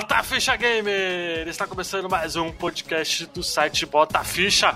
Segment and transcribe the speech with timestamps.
[0.00, 1.46] Bota Ficha Gamer!
[1.46, 4.74] Está começando mais um podcast do site Bota Ficha.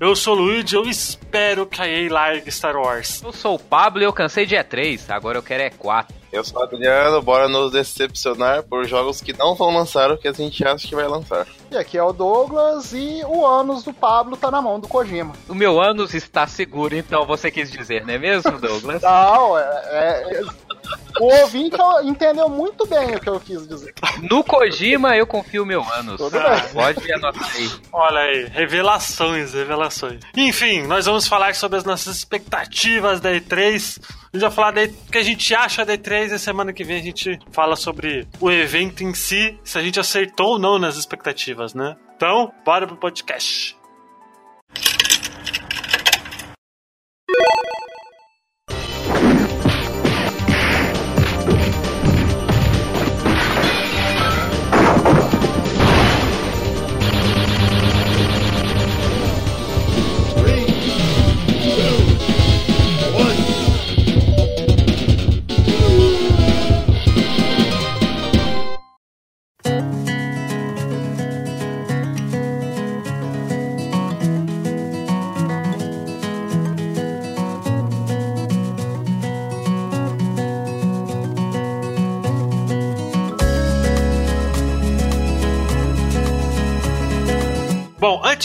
[0.00, 3.22] Eu sou o Luigi, eu espero que a EA largue Star Wars.
[3.22, 6.06] Eu sou o Pablo e eu cansei de E3, agora eu quero E4.
[6.32, 10.26] Eu sou o Adriano, bora nos decepcionar por jogos que não vão lançar o que
[10.26, 11.46] a gente acha que vai lançar.
[11.70, 15.32] E aqui é o Douglas e o ânus do Pablo tá na mão do Kojima.
[15.48, 19.00] O meu ânus está seguro, então você quis dizer, não é mesmo, Douglas?
[19.00, 20.42] não, é, é,
[21.20, 23.94] o ouvinte entendeu muito bem o que eu quis dizer.
[24.22, 26.16] No Kojima eu confio meu ânus.
[26.16, 26.68] Tudo bem.
[26.72, 27.70] Pode anotar aí.
[27.92, 30.20] Olha aí, revelações, revelações.
[30.36, 34.00] Enfim, nós vamos falar sobre as nossas expectativas da E3.
[34.32, 36.98] A gente vai falar do que a gente acha da E3 e semana que vem
[36.98, 40.96] a gente fala sobre o evento em si, se a gente acertou ou não nas
[40.96, 41.96] expectativas, né?
[42.16, 43.76] Então, bora pro podcast.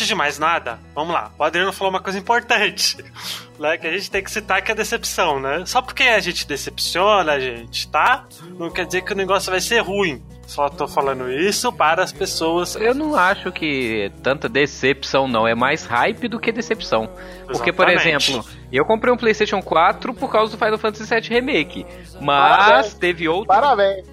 [0.10, 1.32] De mais nada, vamos lá.
[1.38, 2.98] O Adriano falou uma coisa importante,
[3.58, 3.78] né?
[3.78, 5.64] Que a gente tem que citar que é decepção, né?
[5.66, 8.28] Só porque a gente decepciona, gente, tá?
[8.58, 10.22] Não quer dizer que o negócio vai ser ruim.
[10.50, 12.76] Só tô falando isso para as pessoas.
[12.76, 15.48] Eu não acho que tanta decepção, não.
[15.48, 17.04] É mais hype do que decepção.
[17.04, 17.52] Exatamente.
[17.52, 21.86] Porque, por exemplo, eu comprei um PlayStation 4 por causa do Final Fantasy VII Remake.
[22.20, 22.94] Mas Parabéns.
[22.96, 23.46] teve outro.
[23.46, 24.08] Parabéns!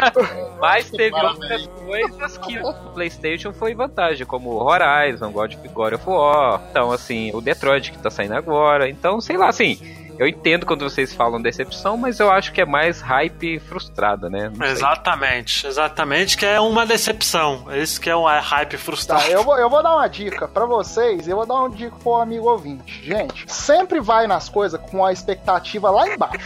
[0.58, 1.38] mas teve Parabéns.
[1.38, 6.62] outras coisas que o PlayStation foi vantagem, como Horizon, God of War.
[6.70, 8.88] Então, assim, o Detroit que tá saindo agora.
[8.88, 9.78] Então, sei lá, assim
[10.22, 14.52] eu entendo quando vocês falam decepção, mas eu acho que é mais hype frustrada, né?
[14.70, 17.66] exatamente, exatamente, que é uma decepção.
[17.74, 19.24] Isso que é um hype frustrado.
[19.24, 21.96] Tá, eu, vou, eu vou dar uma dica para vocês, eu vou dar uma dica
[22.00, 23.04] pro amigo ouvinte.
[23.04, 26.38] Gente, sempre vai nas coisas com a expectativa lá embaixo.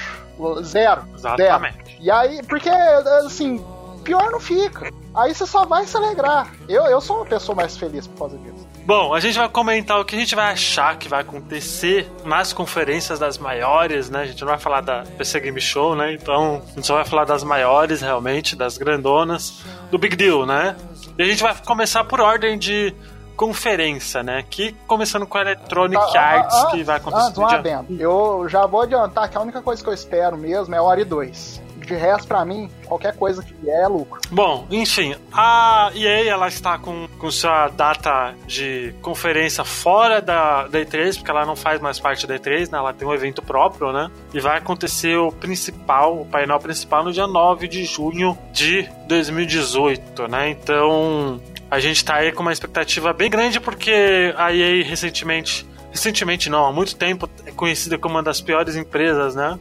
[0.63, 1.07] Zero.
[1.15, 1.77] Exatamente.
[1.77, 1.97] Zero.
[2.01, 3.63] E aí, porque, assim,
[4.05, 4.91] pior não fica.
[5.15, 6.51] Aí você só vai se alegrar.
[6.69, 8.67] Eu, eu sou uma pessoa mais feliz por causa disso.
[8.87, 12.53] Bom, a gente vai comentar o que a gente vai achar que vai acontecer nas
[12.53, 14.21] conferências das maiores, né?
[14.21, 16.13] A gente não vai falar da PC Game Show, né?
[16.13, 20.77] Então, a gente só vai falar das maiores, realmente, das grandonas, do Big Deal, né?
[21.19, 22.95] E a gente vai começar por ordem de
[23.35, 24.45] conferência, né?
[24.49, 27.41] Que começando com a Electronic ah, Arts, ah, que vai acontecer.
[27.41, 27.85] Ah, um dia...
[27.99, 31.05] Eu já vou adiantar que a única coisa que eu espero mesmo é o Ori
[31.05, 31.66] 2.
[31.87, 34.21] De resto, para mim, qualquer coisa que vier é lucro.
[34.31, 40.81] Bom, enfim, a EA ela está com, com sua data de conferência fora da, da
[40.81, 42.79] E3, porque ela não faz mais parte da E3, né?
[42.79, 44.11] Ela tem um evento próprio, né?
[44.35, 50.27] E vai acontecer o principal, o painel principal no dia 9 de junho de 2018,
[50.27, 50.51] né?
[50.51, 56.51] Então, a gente está aí com uma expectativa bem grande porque a EA recentemente recentemente
[56.51, 59.59] não, há muito tempo é conhecida como uma das piores empresas, né?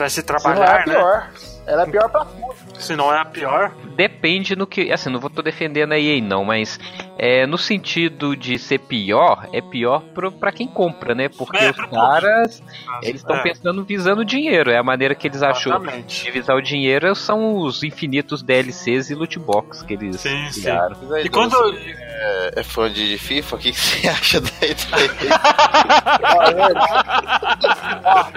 [0.00, 1.18] Para se trabalhar, se não é a pior.
[1.18, 1.30] Né?
[1.66, 2.54] Ela é pior pra tudo.
[2.80, 3.70] Se não é a pior.
[3.94, 4.90] Depende no que.
[4.90, 6.80] Assim, não vou tô defendendo a EA, não, mas
[7.18, 11.28] é, no sentido de ser pior, é pior pro, pra quem compra, né?
[11.28, 12.62] Porque é, os caras,
[13.02, 13.42] eles estão é.
[13.42, 14.70] pensando visando dinheiro.
[14.70, 19.14] É a maneira que eles acham de visar o dinheiro são os infinitos DLCs e
[19.14, 20.94] loot box que eles sim, criaram.
[20.94, 21.18] Sim.
[21.24, 21.54] E quando.
[22.22, 24.76] É, é fã de FIFA, o que, que você acha daí?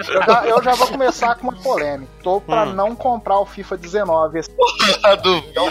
[0.08, 2.10] eu, já, eu já vou começar com uma polêmica.
[2.22, 2.72] Tô pra hum.
[2.72, 4.40] não comprar o FIFA 19.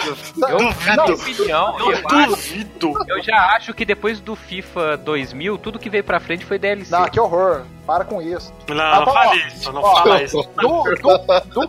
[0.03, 0.45] duvido.
[0.47, 1.41] Eu, duvido.
[1.41, 2.93] Opinião, eu, eu duvido.
[3.07, 6.91] Eu já acho que depois do FIFA 2000, tudo que veio pra frente foi DLC.
[6.91, 7.63] Não, que horror.
[7.85, 8.53] Para com isso.
[8.69, 10.41] Não, não fale isso, não ó, fala isso.
[10.55, 11.17] Do, do,
[11.49, 11.67] do,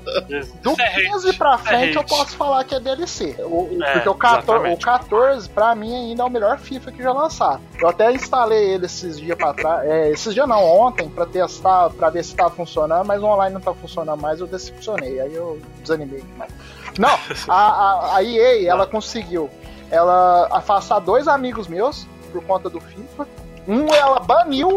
[0.62, 3.34] do 15 é pra é frente eu posso falar que é DLC.
[3.40, 7.02] O, é, porque o 14, o 14, pra mim, ainda é o melhor FIFA que
[7.02, 7.60] já lançaram.
[7.80, 9.88] Eu até instalei ele esses dias pra trás.
[9.88, 13.54] É, esses dias não, ontem, pra testar, pra ver se tava funcionando, mas o online
[13.54, 15.20] não tá funcionando mais, eu decepcionei.
[15.20, 16.52] Aí eu desanimei demais.
[16.96, 17.18] Não,
[17.48, 19.50] a, a, a EA, ela conseguiu
[19.90, 23.26] ela afastar dois amigos meus por conta do FIFA.
[23.66, 24.68] Um ela baniu,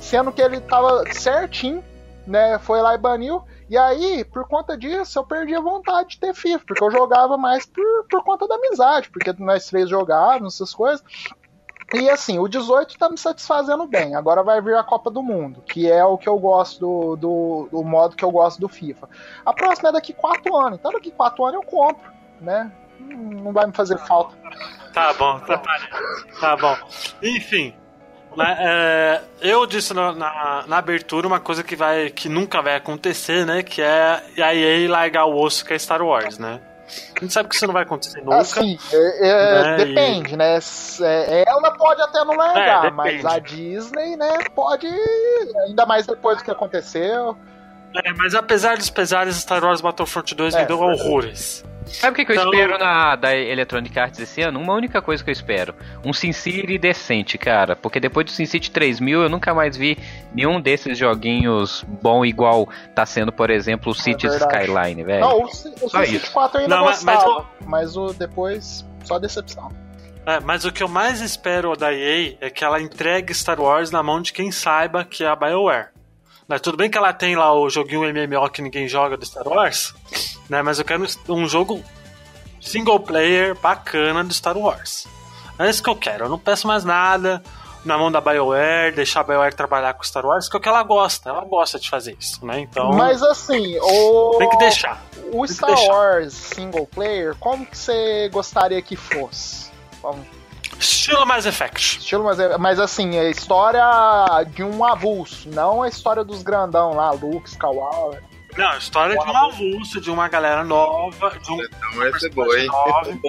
[0.00, 1.82] sendo que ele tava certinho,
[2.26, 2.58] né?
[2.58, 3.42] Foi lá e baniu.
[3.68, 7.36] E aí, por conta disso, eu perdi a vontade de ter FIFA, porque eu jogava
[7.36, 11.02] mais por, por conta da amizade, porque nós três jogávamos essas coisas.
[11.92, 14.14] E assim, o 18 tá me satisfazendo bem.
[14.14, 17.68] Agora vai vir a Copa do Mundo, que é o que eu gosto do, do,
[17.70, 19.08] do modo que eu gosto do FIFA.
[19.44, 20.78] A próxima é daqui 4 anos.
[20.78, 22.70] Então daqui 4 anos eu compro, né?
[23.00, 24.36] não vai me fazer falta.
[24.92, 25.62] Tá bom, tá,
[26.40, 26.76] tá bom.
[27.22, 27.74] Enfim,
[28.40, 33.46] é, eu disse na, na, na, abertura uma coisa que, vai, que nunca vai acontecer,
[33.46, 33.62] né?
[33.62, 36.60] Que é a EA largar o osso que é Star Wars, né?
[36.88, 38.38] A gente sabe que isso não vai acontecer nunca.
[38.38, 40.36] Assim, é, é, né, depende, e...
[40.36, 40.58] né?
[41.02, 44.86] É, ela pode até não largar, é, mas a Disney, né, pode.
[45.66, 47.36] Ainda mais depois do que aconteceu.
[48.04, 51.64] É, mas apesar dos pesares, Star Wars Battlefront 2 me deu horrores.
[51.92, 52.44] Sabe o que, que então...
[52.44, 54.60] eu espero na, da Electronic Arts esse ano?
[54.60, 55.74] Uma única coisa que eu espero.
[56.04, 57.74] Um SimCity decente, cara.
[57.74, 59.98] Porque depois do SimCity 3000 eu nunca mais vi
[60.32, 65.20] nenhum desses joguinhos bom igual tá sendo, por exemplo, o é Cities Skyline, velho.
[65.20, 67.46] Não, o, o SimCity 4 ainda não, gostava, mas, o...
[67.66, 69.72] mas o depois só decepção.
[70.26, 73.90] É, mas o que eu mais espero da EA é que ela entregue Star Wars
[73.90, 75.88] na mão de quem saiba que é a BioWare.
[76.48, 79.46] Mas tudo bem que ela tem lá o joguinho MMO que ninguém joga do Star
[79.46, 79.94] Wars,
[80.48, 80.62] né?
[80.62, 81.84] Mas eu quero um jogo
[82.58, 85.06] single player bacana do Star Wars.
[85.58, 86.24] É isso que eu quero.
[86.24, 87.42] Eu não peço mais nada
[87.84, 90.68] na mão da BioWare, deixar a BioWare trabalhar com Star Wars, que é o que
[90.70, 91.28] ela gosta.
[91.28, 92.60] Ela gosta de fazer isso, né?
[92.60, 92.92] Então.
[92.92, 94.36] Mas assim, o.
[94.38, 95.02] Tem que deixar.
[95.30, 95.92] O Star deixar.
[95.92, 99.70] Wars single player, como que você gostaria que fosse?
[100.00, 100.37] Vamos
[100.78, 101.98] Estilo Mass Effect.
[101.98, 102.60] Estilo Mass Effect.
[102.60, 103.84] Mas assim, é a história
[104.54, 108.22] de um avulso, não a história dos grandão lá, Luke, Skywalker.
[108.56, 111.58] Não, a história de um avulso, de uma galera nova, de um,
[112.10, 113.20] personagem novo,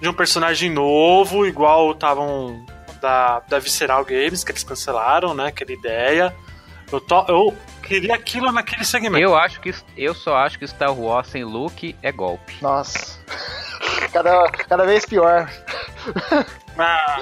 [0.00, 2.64] de um personagem novo, igual estavam
[3.00, 5.46] da, da Visceral Games, que eles cancelaram, né?
[5.48, 6.34] Aquela ideia.
[6.90, 9.22] Eu, to, eu queria aquilo naquele segmento.
[9.22, 12.56] Eu acho que eu só acho que Star Wars sem Luke é golpe.
[12.60, 13.20] Nossa.
[14.12, 15.50] Cada, cada vez pior.
[16.78, 17.18] Ah,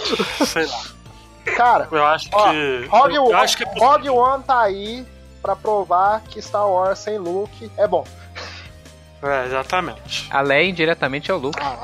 [0.46, 0.82] sei lá.
[1.56, 2.86] Cara, eu acho ó, que.
[2.88, 5.06] Rogue, eu acho que é Rogue One tá aí
[5.42, 8.06] pra provar que Star Wars sem Luke é bom.
[9.22, 10.28] É, exatamente.
[10.30, 11.58] A Leia indiretamente é o Luke.
[11.60, 11.76] Ah,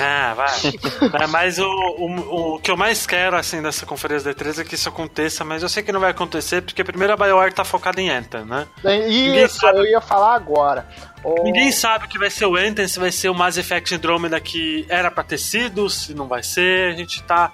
[0.00, 1.22] ah vai.
[1.22, 4.74] é, mas o, o, o que eu mais quero, assim, dessa conferência D3 é que
[4.74, 8.00] isso aconteça, mas eu sei que não vai acontecer, porque primeiro a BioWare tá focada
[8.00, 8.66] em Anthem, né?
[9.08, 9.78] Isso, sabe...
[9.78, 10.86] eu ia falar agora.
[11.42, 14.40] Ninguém sabe o que vai ser o Anthem, se vai ser o Mass Effect Andromeda
[14.40, 16.92] que era pra ter sido, se não vai ser.
[16.92, 17.52] A gente tá,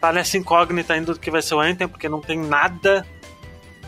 [0.00, 3.04] tá nessa incógnita ainda do que vai ser o Anthem, porque não tem nada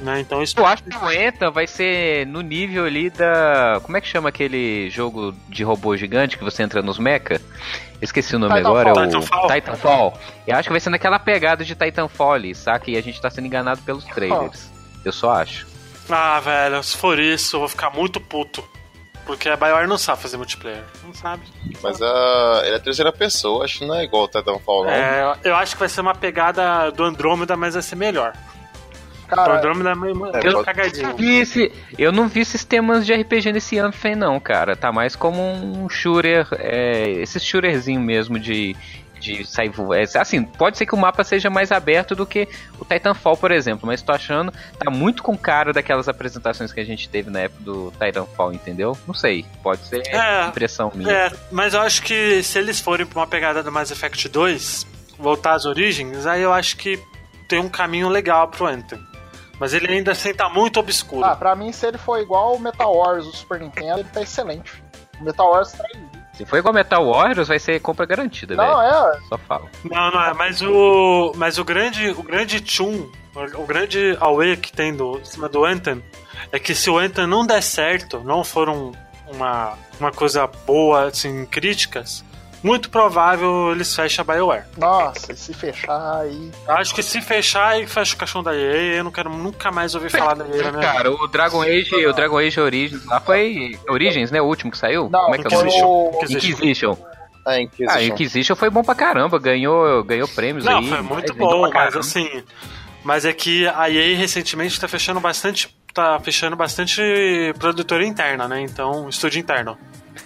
[0.03, 0.21] né?
[0.21, 0.59] Então isso.
[0.59, 3.81] Eu acho que o Anthem vai ser no nível ali da.
[3.83, 7.41] Como é que chama aquele jogo de robô gigante que você entra nos mecha?
[8.01, 8.79] Esqueci o nome Titanfall.
[8.79, 9.49] agora, é o Titanfall.
[9.49, 10.19] Titanfall.
[10.47, 12.91] Eu acho que vai ser naquela pegada de Titanfall ali, saca?
[12.91, 14.71] E a gente tá sendo enganado pelos trailers.
[14.75, 15.01] Oh.
[15.05, 15.67] Eu só acho.
[16.11, 18.63] Ah, velho, se for isso, eu vou ficar muito puto.
[19.25, 20.83] Porque a BioWare não sabe fazer multiplayer.
[21.05, 21.43] Não sabe.
[21.83, 24.91] Mas a, ele é terceira pessoa, acho que não é igual o Titanfall, não.
[24.91, 28.35] É, eu acho que vai ser uma pegada do Andromeda, mas vai ser melhor.
[29.29, 31.17] Cara, Andromeda é meio, é, eu, cagadinho.
[31.17, 34.77] Vi esse, eu não vi sistemas de RPG nesse Anthem, não, cara.
[34.77, 38.77] Tá mais como um shooter, é, esse shooterzinho mesmo de
[39.23, 42.49] de sair é, assim, pode ser que o mapa seja mais aberto do que
[42.79, 46.85] o Titanfall, por exemplo, mas tô achando tá muito com cara daquelas apresentações que a
[46.85, 48.99] gente teve na época do Titanfall, entendeu?
[49.07, 51.11] Não sei, pode ser é, impressão minha.
[51.11, 54.87] É, mas eu acho que se eles forem pra uma pegada do Mass Effect 2,
[55.19, 57.01] voltar às origens, aí eu acho que
[57.49, 59.01] tem um caminho legal pro Anthem.
[59.61, 61.25] Mas ele ainda assim tá muito obscuro.
[61.25, 64.21] Ah, pra mim, se ele for igual o Metal Wars do Super Nintendo, ele tá
[64.21, 64.83] excelente.
[65.21, 65.85] O Metal Wars tá
[66.35, 68.69] Se for igual Metal Warriors, vai ser compra garantida, velho.
[68.69, 69.21] Não, é.
[69.29, 69.69] Só falo.
[69.85, 71.33] Não, não é, mas o.
[71.37, 72.11] Mas o grande.
[72.11, 73.11] O grande tchum,
[73.55, 76.03] o grande away que tem do, em cima do Anthem
[76.51, 78.93] é que se o Anthem não der certo, não for um,
[79.27, 82.25] uma, uma coisa boa, assim, críticas,
[82.63, 84.65] muito provável eles fechem a BioWare.
[84.77, 86.51] Nossa, se fechar aí.
[86.69, 89.95] Acho que se fechar e fecha o caixão da EA, eu não quero nunca mais
[89.95, 93.79] ouvir falar da EA minha Cara, o Dragon Age, o Dragon Age Origins lá foi.
[93.89, 94.41] Origins, né?
[94.41, 95.09] O último que saiu?
[95.11, 96.23] Não, Como é que é o nome?
[96.23, 96.97] Inquisition.
[97.45, 97.99] Ah, Inquisition.
[97.99, 100.85] Ah, Inquisition foi bom pra caramba, ganhou, ganhou prêmios não, aí.
[100.85, 102.29] Não, foi muito bom, mas assim.
[103.03, 105.69] Mas é que a EA recentemente tá fechando bastante.
[105.93, 107.03] tá fechando bastante
[107.59, 108.61] produtora interna, né?
[108.63, 109.77] Então, estúdio interno.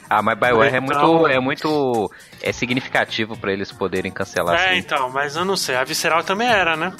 [0.08, 0.96] Ah, mas BioWare é então...
[0.96, 4.56] é muito, é muito é significativo para eles poderem cancelar.
[4.56, 4.78] É, assim.
[4.78, 5.76] então, mas eu não sei.
[5.76, 6.92] A Visceral também era, né?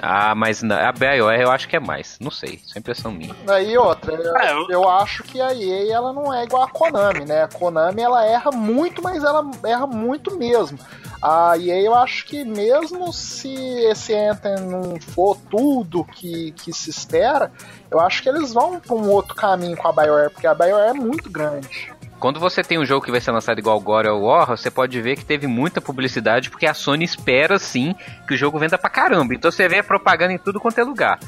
[0.00, 2.16] Ah, mas a BioWare eu acho que é mais.
[2.20, 3.34] Não sei, isso é impressão minha.
[3.60, 4.66] E outra, eu, é, eu...
[4.68, 4.88] eu...
[4.88, 7.42] acho que a EA ela não é igual a Konami, né?
[7.42, 10.78] A Konami ela erra muito, mas ela erra muito mesmo.
[11.20, 13.54] A EA eu acho que mesmo se
[13.84, 17.50] esse Anthem não for tudo que, que se espera,
[17.90, 20.90] eu acho que eles vão para um outro caminho com a BioWare, porque a BioWare
[20.90, 21.91] é muito grande.
[22.22, 25.00] Quando você tem um jogo que vai ser lançado igual God of War, você pode
[25.02, 27.96] ver que teve muita publicidade, porque a Sony espera sim
[28.28, 29.34] que o jogo venda pra caramba.
[29.34, 31.18] Então você vê propaganda em tudo quanto é lugar.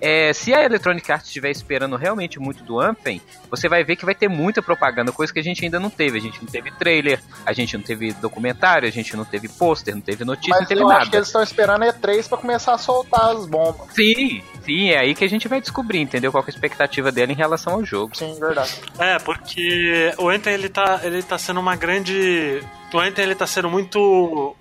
[0.00, 3.20] É, se a Electronic Arts estiver esperando realmente muito do Anthem,
[3.50, 6.18] você vai ver que vai ter muita propaganda, coisa que a gente ainda não teve.
[6.18, 9.92] A gente não teve trailer, a gente não teve documentário, a gente não teve pôster,
[9.92, 11.00] não teve notícia, Mas não teve eu nada.
[11.00, 13.88] Acho que eles estão esperando E3 para começar a soltar as bombas.
[13.92, 16.32] Sim, sim, é aí que a gente vai descobrir, entendeu?
[16.32, 18.16] Qual é a expectativa dele em relação ao jogo.
[18.16, 18.80] Sim, verdade.
[18.98, 22.62] É, porque o Anthem ele tá, ele tá sendo uma grande.
[22.92, 24.56] O Anthem ele tá sendo muito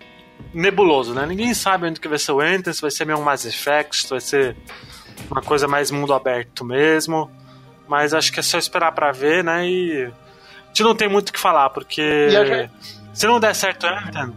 [0.54, 1.26] nebuloso, né?
[1.26, 4.04] Ninguém sabe onde que vai ser o Anthem, se vai ser meio um Mass Effect,
[4.04, 4.56] se vai ser
[5.30, 7.30] uma coisa mais mundo aberto mesmo.
[7.88, 9.68] Mas acho que é só esperar para ver, né?
[9.68, 12.30] E a gente não tem muito o que falar, porque
[13.14, 14.34] se não der certo o Anthem,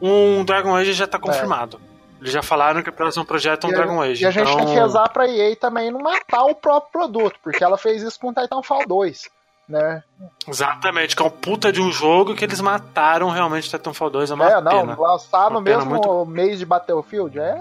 [0.00, 1.80] um Dragon Age já tá confirmado.
[1.82, 1.85] É.
[2.20, 4.22] Eles já falaram que o próximo projeto é um e Dragon Age.
[4.22, 4.64] E a gente então...
[4.64, 8.18] tem que rezar pra EA também não matar o próprio produto, porque ela fez isso
[8.18, 9.36] com Titanfall 2
[9.68, 10.02] né?
[10.46, 14.34] Exatamente, que é um puta de um jogo que eles mataram realmente Titanfall 2, é
[14.34, 14.96] uma É, não, pena.
[14.96, 16.24] lançar no mesmo muito...
[16.24, 17.56] mês de Battlefield é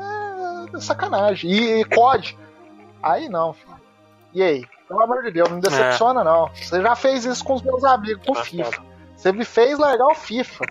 [0.80, 1.50] sacanagem.
[1.50, 2.38] E, e COD,
[3.02, 3.76] aí não, filho.
[4.34, 4.66] E aí?
[4.88, 6.24] Pelo amor de Deus, não decepciona é.
[6.24, 6.48] não.
[6.54, 8.84] Você já fez isso com os meus amigos com tá FIFA.
[9.16, 10.66] Você me fez largar o FIFA.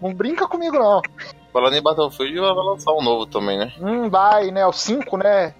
[0.00, 1.02] Não brinca comigo não.
[1.52, 3.72] Falando em Battlefield, vai lançar um novo também, né?
[3.80, 4.64] Hum, vai, né?
[4.66, 5.54] O 5, né?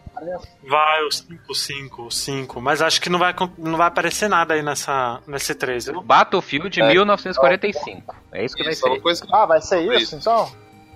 [0.69, 2.61] Vai, o 5, 5, 5.
[2.61, 6.03] Mas acho que não vai, não vai aparecer nada aí nessa, nesse 3, viu?
[6.03, 6.89] Battlefield é.
[6.89, 8.15] 1945.
[8.33, 9.01] É isso que isso, vai ser.
[9.01, 9.27] Coisa...
[9.33, 10.53] Ah, vai ser isso, isso, então?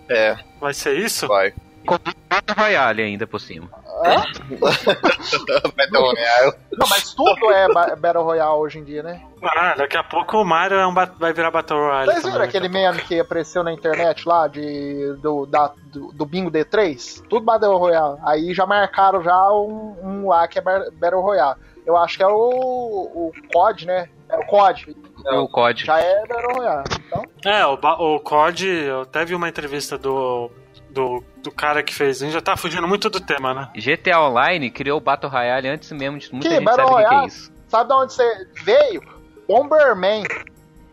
[0.09, 0.37] É.
[0.61, 1.27] Vai ser isso?
[1.27, 1.55] Vai.
[1.87, 1.99] Com
[2.29, 3.69] Battle Royale ainda por cima.
[5.77, 6.53] Battle Royale.
[6.73, 9.23] Não, mas tudo é Battle Royale hoje em dia, né?
[9.43, 12.13] Ah, daqui a pouco o Mario é um vai virar Battle Royale.
[12.13, 16.51] Vocês viram aquele meme que apareceu na internet lá de, do, da, do, do, Bingo
[16.51, 17.23] D3?
[17.29, 18.19] Tudo Battle Royale.
[18.25, 21.61] Aí já marcaram já um, um lá que é Battle Royale.
[21.87, 24.09] Eu acho que é o, o COD, né?
[24.29, 24.97] É o COD.
[25.27, 25.85] É o COD.
[25.85, 26.85] Já é Battle Royale.
[27.07, 27.25] Então...
[27.45, 30.51] É, o, o COD, eu até vi uma entrevista do
[30.95, 32.23] do, do cara que fez.
[32.23, 33.69] A gente já tá fugindo muito do tema, né?
[33.77, 37.09] GTA Online criou o Battle Royale antes mesmo de muita que, gente Battle sabe o
[37.09, 37.53] que, é isso.
[37.69, 39.03] Sabe de onde você veio?
[39.47, 40.25] Bomberman.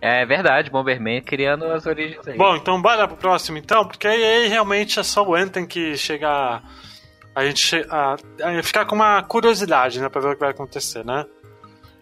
[0.02, 2.38] É verdade, Bomberman criando as origens aí.
[2.38, 6.62] Bom, então bora pro próximo então, porque aí realmente é só o Anthem que chega
[7.34, 11.06] a gente a, a ficar com uma curiosidade, né, pra ver o que vai acontecer,
[11.06, 11.26] né?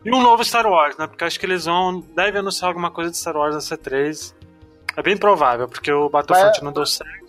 [0.04, 1.08] E um novo Star Wars, né?
[1.08, 2.00] Porque acho que eles vão.
[2.16, 4.34] Devem anunciar alguma coisa de Star Wars na C3.
[4.96, 6.66] É bem provável, porque o Battlefront Vai...
[6.66, 7.29] não deu certo.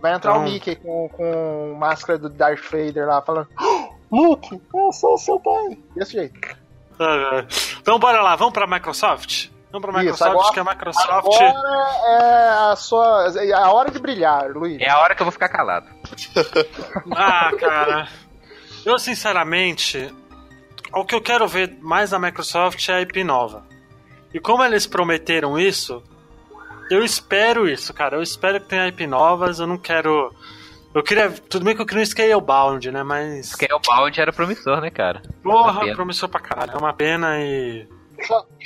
[0.00, 0.42] Vai entrar então...
[0.42, 3.48] o Mickey com, com máscara do Darth Vader lá, falando:
[4.10, 5.78] Luke, eu sou seu pai.
[5.94, 6.38] Desse jeito.
[7.00, 7.46] É.
[7.80, 9.48] Então bora lá, vamos pra Microsoft?
[9.70, 11.10] Vamos pra Microsoft, Isso, agora, que a Microsoft.
[11.10, 13.32] Agora é a sua.
[13.36, 14.80] É a hora de brilhar, Luiz.
[14.80, 15.86] É a hora que eu vou ficar calado.
[17.14, 18.08] ah, cara.
[18.84, 20.12] Eu, sinceramente,
[20.94, 23.66] o que eu quero ver mais da Microsoft é a IP nova.
[24.32, 26.02] E como eles prometeram isso,
[26.90, 28.16] eu espero isso, cara.
[28.16, 29.58] Eu espero que tenha IP novas.
[29.60, 30.34] Eu não quero.
[30.94, 31.30] Eu queria.
[31.30, 33.02] Tudo bem que eu queria um Scalebound, né?
[33.02, 33.50] Mas.
[33.50, 35.22] Scalebound era promissor, né, cara?
[35.42, 36.72] Porra, promissor pra caralho.
[36.72, 37.86] É uma pena e.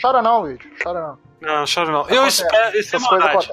[0.00, 0.58] Chora não, Luiz.
[0.82, 1.18] Chora não.
[1.40, 2.08] Não, chora não.
[2.08, 2.78] Eu espero.
[2.78, 3.50] Isso é maldade.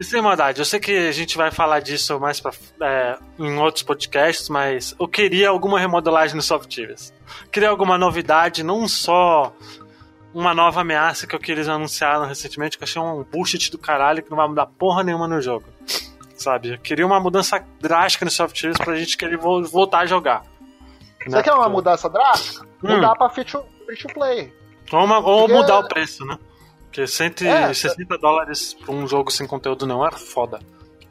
[0.00, 0.60] Isso é maldade.
[0.60, 4.94] Eu sei que a gente vai falar disso mais pra, é, em outros podcasts, mas
[4.98, 7.12] eu queria alguma remodelagem no Softives.
[7.50, 9.52] Queria alguma novidade, não só
[10.34, 14.22] uma nova ameaça que eu queria anunciar recentemente, que eu achei um bullshit do caralho
[14.22, 15.64] que não vai mudar porra nenhuma no jogo.
[16.36, 16.74] Sabe?
[16.74, 20.44] Eu queria uma mudança drástica no Soft pra gente querer voltar a jogar.
[21.24, 21.42] Você né?
[21.42, 22.66] quer uma mudança drástica?
[22.82, 22.94] Hum.
[22.94, 24.52] Mudar pra free to, free to play.
[24.92, 25.52] Ou, uma, ou Porque...
[25.52, 26.38] mudar o preço, né?
[26.84, 30.60] Porque 160 é, dólares pra um jogo sem conteúdo não é foda.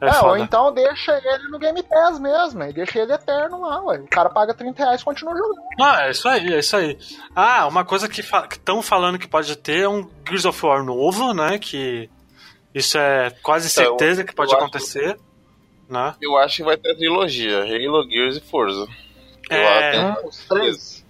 [0.00, 3.82] É, é ou então deixa ele no Game Pass mesmo, e deixa ele eterno lá,
[3.82, 3.98] ué.
[3.98, 5.60] O cara paga 30 reais e continua jogando.
[5.80, 6.98] Ah, é isso aí, é isso aí.
[7.34, 11.34] Ah, uma coisa que estão falando que pode ter é um Gears of War novo,
[11.34, 11.58] né?
[11.58, 12.08] Que
[12.72, 15.10] isso é quase então, certeza que pode acontecer.
[15.10, 15.20] Acho,
[15.88, 16.14] né?
[16.22, 18.86] Eu acho que vai ter trilogia, Halo, Gears e Forza.
[19.50, 21.04] é, os três.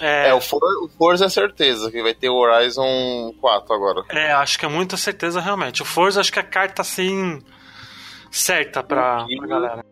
[0.00, 4.04] É, é o, For, o Forza é certeza, que vai ter o Horizon 4 agora.
[4.10, 5.82] É, acho que é muita certeza realmente.
[5.82, 7.40] O Forza acho que a carta assim
[8.32, 9.84] certa pra, pra galera.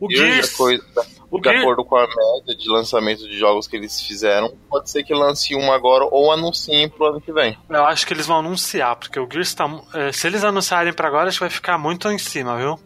[0.00, 0.84] O Gears, de, coisa,
[1.30, 1.62] o de Gears...
[1.62, 5.54] acordo com a média de lançamento de jogos que eles fizeram, pode ser que lance
[5.54, 7.56] um agora ou anunciem pro ano que vem.
[7.70, 9.70] Eu acho que eles vão anunciar, porque o Gears tá.
[9.94, 12.80] É, se eles anunciarem para agora, acho que vai ficar muito em cima, viu?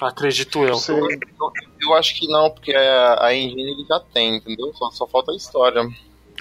[0.00, 0.80] Acredito eu.
[0.88, 1.08] Eu, eu,
[1.82, 4.72] eu acho que não, porque a, a engine ele já tem, entendeu?
[4.74, 5.86] Só, só falta a história.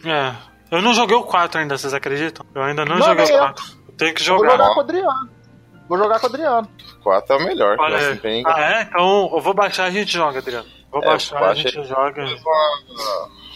[0.05, 0.33] É.
[0.71, 2.45] Eu não joguei o 4 ainda, vocês acreditam?
[2.55, 3.65] Eu ainda não, não joguei o 4.
[3.89, 4.47] Eu tenho que jogar.
[4.47, 5.42] Vou jogar com o Adriano.
[5.87, 6.67] Vou jogar com o Adriano.
[7.03, 7.77] 4 é o melhor.
[7.79, 7.97] Olha,
[8.45, 8.81] ah, é?
[8.83, 10.67] Então eu vou baixar e a gente joga, Adriano.
[10.91, 12.25] Vou é, baixar e a gente joga.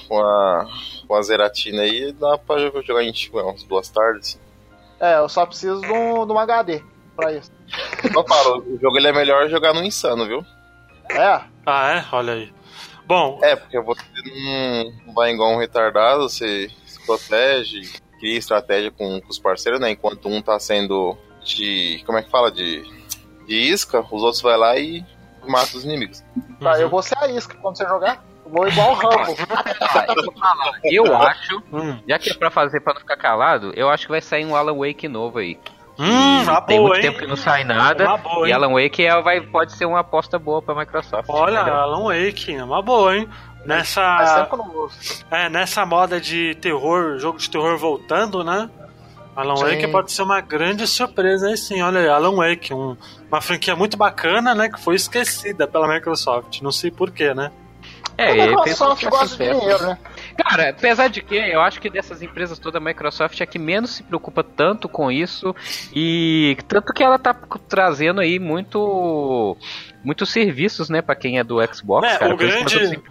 [0.07, 0.65] Com a,
[1.07, 4.39] com a Zeratina aí, dá pra jogar em tipo, umas duas tardes.
[5.00, 6.81] É, eu só preciso de um, de um HD
[7.15, 7.51] pra isso.
[8.03, 10.46] Eu falo, o jogo ele é melhor jogar no insano, viu?
[11.10, 11.41] É?
[11.65, 12.05] Ah, é?
[12.15, 12.53] Olha aí.
[13.05, 13.39] Bom.
[13.41, 14.01] É, porque você
[15.05, 17.81] não vai igual um retardado, você se protege,
[18.19, 19.91] cria estratégia com, com os parceiros, né?
[19.91, 21.17] Enquanto um tá sendo
[21.56, 22.04] de.
[22.06, 22.51] Como é que fala?
[22.51, 22.84] De,
[23.46, 25.06] de isca, os outros vai lá e
[25.48, 26.24] mata os inimigos.
[26.60, 26.77] Tá, uhum.
[26.77, 28.24] eu vou ser a isca quando você jogar.
[28.46, 29.36] Vou igual o Rambo.
[30.86, 32.00] eu acho, hum.
[32.08, 34.56] já que é pra fazer pra não ficar calado, eu acho que vai sair um
[34.56, 35.60] Alan Wake novo aí.
[36.00, 37.01] Hum, tem boa, muito hein?
[37.01, 38.18] tempo que não sai nada.
[38.18, 41.27] Boa, e Alan Wake é, vai, pode ser uma aposta boa pra Microsoft.
[41.27, 41.74] Olha, entendeu?
[41.74, 43.27] Alan Wake, é uma boa, hein?
[43.66, 44.48] Nessa.
[45.32, 48.70] É, nessa moda de terror, jogo de terror voltando, né?
[49.38, 49.65] Alan sim.
[49.65, 51.79] Wake pode ser uma grande surpresa aí sim.
[51.84, 52.98] Olha aí, Alan Wake, um,
[53.32, 54.67] uma franquia muito bacana, né?
[54.67, 56.60] Que foi esquecida pela Microsoft.
[56.62, 57.51] Não sei porquê, né?
[58.17, 59.98] É, a Microsoft gosta de dinheiro, né?
[60.36, 63.91] Cara, apesar de que eu acho que dessas empresas toda a Microsoft é que menos
[63.91, 65.56] se preocupa tanto com isso
[65.94, 67.36] e tanto que ela tá
[67.70, 69.56] trazendo aí muito
[70.03, 72.08] muitos serviços, né, para quem é do Xbox.
[72.08, 73.01] É, cara, o grande,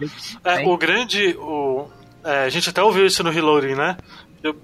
[0.43, 1.87] é, o grande, o,
[2.23, 3.95] é, a gente até ouviu isso no Reloading, né?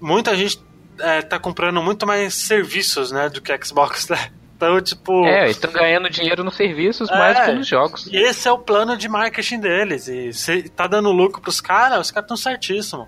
[0.01, 0.59] Muita gente
[0.99, 4.31] é, tá comprando muito mais serviços, né, do que Xbox, né?
[4.55, 5.25] Então, tipo.
[5.25, 8.07] É, estão ganhando dinheiro nos serviços é, mais que nos jogos.
[8.07, 10.07] E esse é o plano de marketing deles.
[10.07, 13.07] E se tá dando lucro pros caras, os caras estão certíssimos.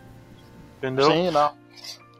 [0.77, 1.09] Entendeu?
[1.11, 1.53] Sim, não.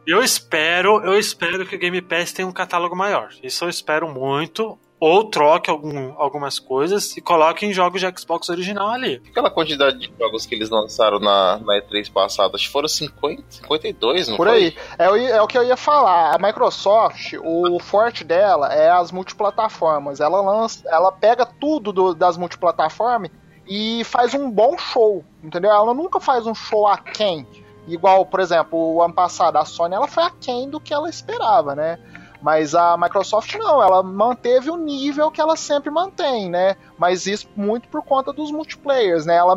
[0.07, 3.29] Eu espero, eu espero que o Game Pass tenha um catálogo maior.
[3.43, 8.50] Isso eu espero muito ou troque algum, algumas coisas e coloque em jogos de Xbox
[8.50, 9.22] original ali.
[9.30, 13.44] Aquela quantidade de jogos que eles lançaram na, na E3 passada, acho que foram 50,
[13.50, 14.58] 52, não Por foi?
[14.58, 14.76] aí.
[14.98, 16.34] É, é o que eu ia falar.
[16.34, 20.20] A Microsoft, o forte dela é as multiplataformas.
[20.20, 23.30] Ela lança, ela pega tudo do, das multiplataformas
[23.68, 25.70] e faz um bom show, entendeu?
[25.70, 27.46] Ela nunca faz um show a quem.
[27.88, 31.76] Igual, por exemplo, o ano passado a Sony ela foi aquém do que ela esperava,
[31.76, 32.00] né?
[32.46, 36.75] Mas a Microsoft não, ela manteve o nível que ela sempre mantém, né?
[36.96, 39.36] Mas isso muito por conta dos multiplayers, né?
[39.36, 39.56] Ela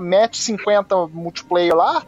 [0.00, 2.02] mete 50 multiplayer lá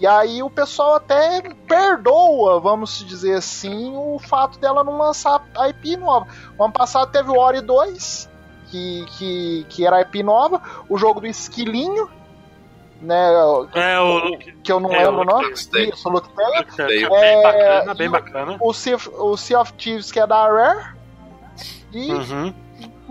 [0.00, 5.68] e aí o pessoal até perdoa, vamos dizer assim, o fato dela não lançar a
[5.68, 6.26] IP nova.
[6.56, 8.26] O ano passado teve o Ori 2,
[8.70, 12.08] que, que, que era a IP nova, o jogo do Esquilinho,
[13.00, 13.32] né?
[13.74, 15.52] É, o que eu não é, lembro o nome.
[15.52, 15.70] Isso,
[16.08, 16.64] o Luke Taylor.
[16.78, 18.56] É, bem bacana, bem bacana.
[18.60, 20.94] O sea, o sea of Thieves, que é da Rare.
[21.92, 22.12] E.
[22.12, 22.54] Uhum.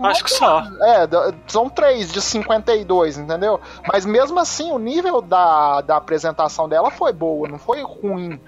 [0.00, 0.60] Acho que só.
[0.60, 1.08] É,
[1.48, 3.60] são três de 52, entendeu?
[3.92, 8.40] Mas mesmo assim, o nível da, da apresentação dela foi boa, não foi ruim.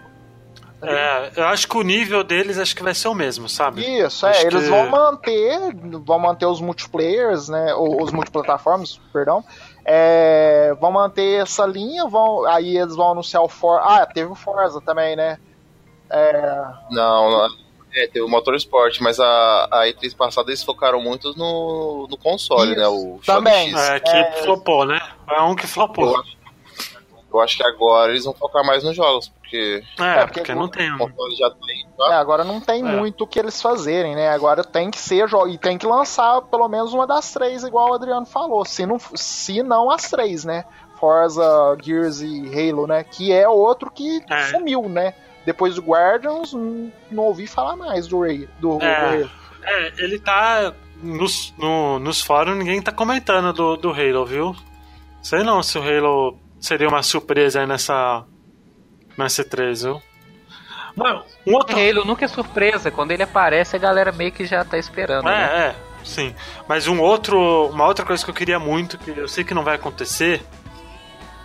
[0.83, 3.83] É, eu acho que o nível deles acho que vai ser o mesmo, sabe?
[3.83, 4.71] Isso, é, eles que...
[4.71, 5.75] vão manter,
[6.07, 9.45] vão manter os multiplayers, né, os multiplataformas, perdão,
[9.93, 13.85] é, vão manter essa linha, vão, aí eles vão anunciar o Forza.
[13.85, 15.37] Ah, teve o Forza também, né?
[16.09, 16.63] É...
[16.93, 17.49] Não, não,
[17.93, 22.77] é, teve o Motorsport, mas a, a E3 passada eles focaram muito no, no console,
[22.77, 22.83] né?
[22.83, 22.89] Isso, né?
[22.89, 23.77] O também.
[23.77, 24.33] É, que é...
[24.45, 25.01] flopou, né?
[25.29, 26.13] É um que flopou.
[26.13, 26.37] Eu acho,
[27.33, 29.83] eu acho que agora eles vão focar mais nos jogos, porque.
[29.99, 30.93] É, é porque, porque não tem.
[30.93, 31.87] O console já tem.
[31.97, 32.13] Tá?
[32.13, 32.85] É, agora não tem é.
[32.85, 34.29] muito o que eles fazerem, né?
[34.29, 37.95] Agora tem que ser e tem que lançar pelo menos uma das três, igual o
[37.95, 38.65] Adriano falou.
[38.65, 40.65] Se não, se não as três, né?
[40.99, 43.05] Forza, Gears e Halo, né?
[43.05, 44.43] Que é outro que é.
[44.49, 45.15] sumiu, né?
[45.47, 48.49] Depois do Guardians, não, ouvi falar mais do Ray.
[48.59, 49.31] Do, é, do
[49.63, 50.75] é, ele tá.
[51.03, 54.55] Nos, no, nos fóruns ninguém tá comentando do, do Halo, viu?
[55.23, 58.25] Sei não se o Halo seria uma surpresa aí nessa.
[59.17, 60.03] Nessa 3, viu?
[60.97, 61.77] Mano, um outro...
[61.77, 62.91] Halo nunca é surpresa.
[62.91, 65.29] Quando ele aparece, a galera meio que já tá esperando.
[65.29, 65.67] É, né?
[65.67, 66.35] é, sim.
[66.69, 69.65] Mas um outro, uma outra coisa que eu queria muito, que eu sei que não
[69.65, 70.43] vai acontecer,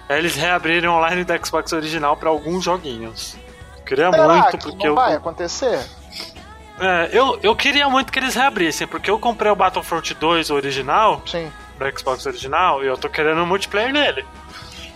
[0.08, 3.36] é eles reabrirem online da Xbox original para alguns joguinhos.
[3.86, 4.96] queria Será muito, porque não eu.
[4.96, 5.86] vai acontecer?
[6.80, 11.22] É, eu, eu queria muito que eles reabrissem, porque eu comprei o Battlefront 2 original,
[11.26, 11.52] Sim.
[11.80, 14.26] da Xbox original, e eu tô querendo um multiplayer nele.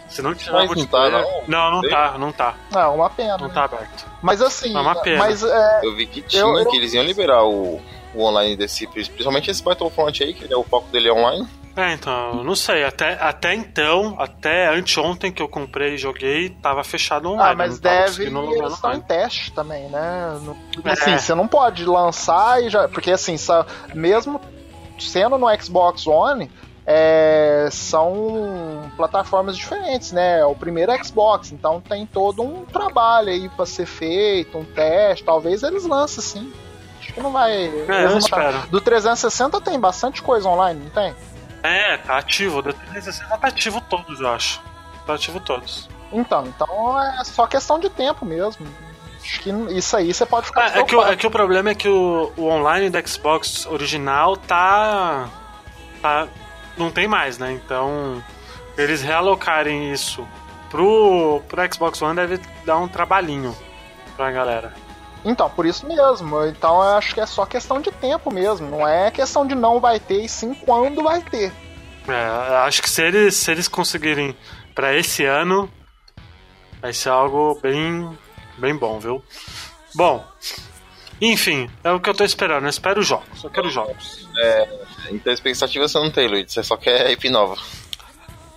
[0.09, 1.11] Se não tiver mas multiplayer.
[1.11, 2.55] Não, tá, não, não, não tá, não tá.
[2.71, 3.37] Não, é uma pena.
[3.37, 4.05] Não tá aberto.
[4.21, 4.75] Mas assim.
[4.75, 5.19] É uma pena.
[5.19, 6.65] Mas, é, eu vi que tinha, eu, eu...
[6.69, 7.79] que eles iam liberar o,
[8.13, 11.47] o online desse, principalmente esse Battlefront aí, que é o foco dele é online.
[11.75, 12.83] É, então, não sei.
[12.83, 17.51] Até, até então, até anteontem que eu comprei e joguei, tava fechado online.
[17.51, 20.37] Ah, mas deve estão em teste também, né?
[20.83, 20.91] É.
[20.91, 22.87] Assim, você não pode lançar e já.
[22.89, 23.35] Porque assim,
[23.93, 24.41] mesmo
[24.99, 26.51] sendo no Xbox One,
[26.91, 30.39] é, são plataformas diferentes, né?
[30.39, 35.23] É o primeiro Xbox, então tem todo um trabalho aí para ser feito, um teste.
[35.23, 36.53] Talvez eles lancem sim.
[36.99, 37.67] Acho que não vai.
[37.87, 38.67] É, eu espero.
[38.69, 41.15] Do 360 tem bastante coisa online, não tem?
[41.61, 42.63] É, tá ativo.
[42.63, 44.59] Do 360 tá ativo todos, eu acho.
[45.05, 45.87] Tá ativo todos.
[46.11, 48.65] Então, então é só questão de tempo mesmo.
[49.21, 50.71] Acho que isso aí você pode ficar.
[50.73, 53.67] Ah, é, que o, é que o problema é que o, o online do Xbox
[53.67, 55.29] original tá.
[56.01, 56.27] tá.
[56.79, 57.51] Não tem mais, né?
[57.51, 58.23] Então.
[58.77, 60.25] Eles realocarem isso
[60.69, 63.53] pro, pro Xbox One deve dar um trabalhinho
[64.15, 64.73] pra galera.
[65.25, 66.45] Então, por isso mesmo.
[66.45, 68.69] Então eu acho que é só questão de tempo mesmo.
[68.69, 71.51] Não é questão de não vai ter, e sim quando vai ter.
[72.07, 74.35] É, acho que se eles, se eles conseguirem
[74.73, 75.69] para esse ano,
[76.81, 78.17] vai ser algo bem,
[78.57, 79.23] bem bom, viu?
[79.93, 80.25] Bom,
[81.21, 82.63] enfim, é o que eu tô esperando.
[82.63, 83.43] Eu espero jogos.
[83.43, 84.27] Eu quero jogos.
[84.37, 84.67] É,
[85.11, 86.51] então expectativa você não tem, Luiz.
[86.51, 87.55] Você só quer IP nova.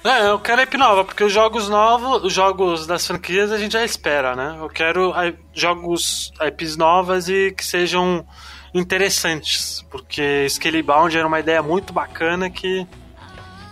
[0.05, 3.73] É, eu quero IP nova, porque os jogos novos, os jogos das franquias a gente
[3.73, 4.57] já espera, né?
[4.61, 5.13] Eu quero
[5.55, 8.27] jogos IPs novas e que sejam
[8.75, 12.87] interessantes, porque Scalebound era uma ideia muito bacana que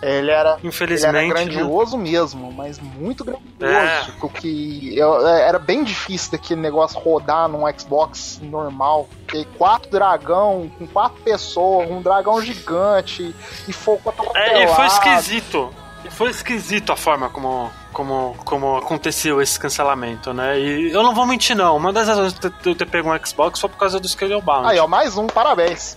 [0.03, 2.05] ele era, Infelizmente, ele era grandioso não...
[2.05, 3.47] mesmo, mas muito grandioso.
[3.63, 4.29] É.
[4.41, 9.09] Que eu, é, era bem difícil daquele negócio rodar num Xbox normal.
[9.27, 13.35] Porque quatro dragão, com quatro pessoas, um dragão gigante
[13.69, 14.01] e fogo
[14.35, 15.75] É, e foi esquisito.
[16.11, 20.59] Foi esquisito a forma como, como, como aconteceu esse cancelamento, né?
[20.59, 21.77] E eu não vou mentir, não.
[21.77, 24.67] Uma das razões de eu ter pego um Xbox foi por causa do Scalebound.
[24.67, 25.97] Aí, ó, mais um, parabéns.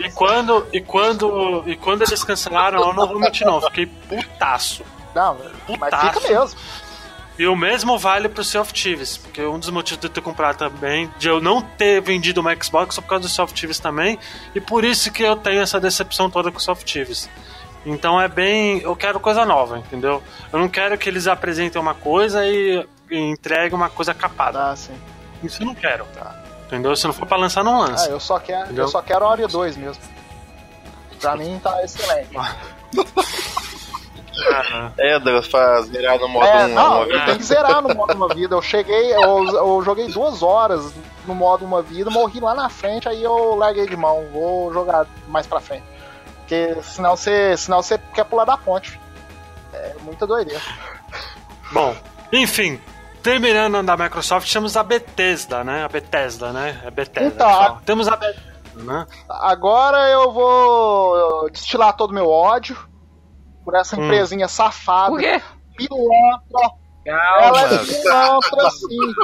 [0.00, 3.60] E quando, e quando, e quando eles cancelaram, eu não vou mentir, não.
[3.60, 4.82] Fiquei putaço.
[5.14, 5.36] Não,
[5.66, 5.78] putaço.
[5.78, 6.58] mas fica mesmo.
[7.38, 10.20] E o mesmo vale pro Sea of Thieves, porque um dos motivos de eu ter
[10.20, 13.54] comprado também, de eu não ter vendido uma Xbox, foi por causa do Sea of
[13.54, 14.18] Thieves também,
[14.54, 17.30] e por isso que eu tenho essa decepção toda com o Sea of Thieves.
[17.84, 18.80] Então é bem.
[18.80, 20.22] Eu quero coisa nova, entendeu?
[20.52, 24.70] Eu não quero que eles apresentem uma coisa e, e entreguem uma coisa capada.
[24.70, 24.94] Ah, sim.
[25.42, 26.04] Isso eu não quero.
[26.14, 26.39] Tá.
[26.70, 26.94] Entendeu?
[26.94, 28.06] Se não for pra lançar, não lança.
[28.06, 30.00] Ah, eu só quero, eu só quero Ori 2 mesmo.
[31.20, 32.30] Pra mim tá excelente.
[34.96, 37.24] É, Deus, pra zerar no modo é, uma, não, vida.
[37.26, 38.54] Tem que zerar no modo uma vida.
[38.54, 40.94] Eu cheguei, eu, eu joguei duas horas
[41.26, 44.24] no modo uma vida, morri lá na frente, aí eu larguei de mão.
[44.32, 45.84] Vou jogar mais pra frente.
[46.38, 48.98] Porque senão você, senão você quer pular da ponte.
[49.74, 50.62] É muita doideira.
[51.70, 51.94] Bom,
[52.32, 52.80] enfim,
[53.22, 55.84] terminando da Microsoft, temos a Bethesda, né?
[55.84, 56.80] A Bethesda, né?
[56.84, 57.34] É Bethesda.
[57.34, 59.06] Então, temos a Bethesda, né?
[59.28, 62.76] Agora eu vou destilar todo o meu ódio
[63.64, 64.04] por essa hum.
[64.04, 65.10] empresinha safada.
[65.10, 65.40] Por quê?
[65.76, 67.58] Pilantra, Calma.
[67.58, 69.14] Ela é pilantra, sim.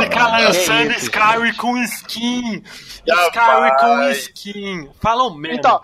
[0.00, 2.62] Fica lançando Skyrim com skin.
[3.06, 4.90] Skyrim com skin.
[5.00, 5.58] Falam mesmo.
[5.58, 5.80] Então,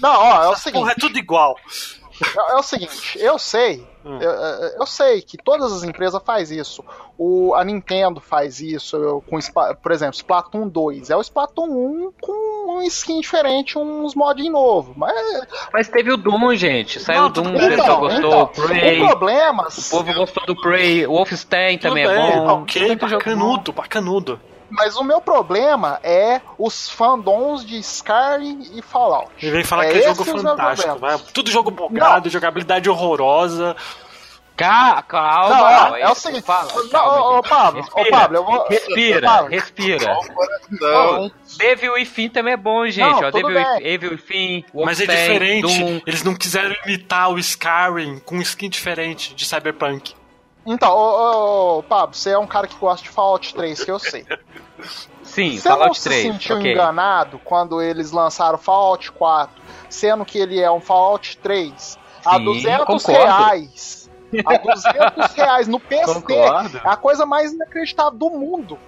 [0.00, 0.80] não, ó, é o seguinte.
[0.80, 1.56] Porra, é tudo igual.
[2.36, 4.18] É, é o seguinte, eu sei Hum.
[4.20, 4.30] Eu,
[4.78, 6.82] eu, sei que todas as empresas fazem isso.
[7.18, 9.38] O, a Nintendo faz isso com,
[9.82, 11.10] por exemplo, Splatoon 2.
[11.10, 14.94] É o Splatoon 1 com um skin diferente, uns mods novo.
[14.96, 16.98] Mas, mas teve o Doom, gente.
[16.98, 18.50] Saiu o Doom, o pessoal gostou.
[18.52, 19.02] Então, Prey.
[19.02, 19.92] O problemas.
[19.92, 21.06] O povo gostou do Prey.
[21.06, 22.62] O Wolfenstein também é bom.
[22.62, 24.40] Ok, bacanudo, bacanudo.
[24.70, 29.30] Mas o meu problema é os fandoms de Skyrim e Fallout.
[29.44, 31.18] E vem falar é que é jogo fantástico, vai.
[31.34, 32.30] Tudo jogo bugado, não.
[32.30, 33.76] jogabilidade horrorosa.
[34.60, 35.56] Calma, calma.
[35.56, 36.44] Não, é, é, o seguinte.
[36.44, 38.68] Fala, não, ô, Pablo, respira, ô, Pablo, eu vou.
[38.68, 39.50] Respira, Pablo.
[39.50, 40.16] respira.
[40.70, 41.32] Não.
[41.56, 43.20] Devil e Fim também é bom, gente.
[43.20, 44.64] Não, ó, Devil, e, Devil e Fim.
[44.74, 45.62] Mas é diferente.
[45.62, 46.00] Doom.
[46.06, 50.14] Eles não quiseram imitar o Skyrim com um skin diferente de Cyberpunk.
[50.66, 53.98] Então, ô, ô, Pablo, você é um cara que gosta de Fallout 3, que eu
[53.98, 54.26] sei.
[55.22, 56.02] Sim, você Fallout não 3.
[56.02, 56.72] Você se sentiu okay.
[56.72, 62.38] enganado quando eles lançaram Fallout 4, sendo que ele é um Fallout 3 Sim, a
[62.38, 63.12] 200 concordo.
[63.12, 64.10] reais?
[64.44, 66.14] A 200 reais no PC.
[66.14, 66.78] Concordo.
[66.78, 68.78] É a coisa mais inacreditável do mundo.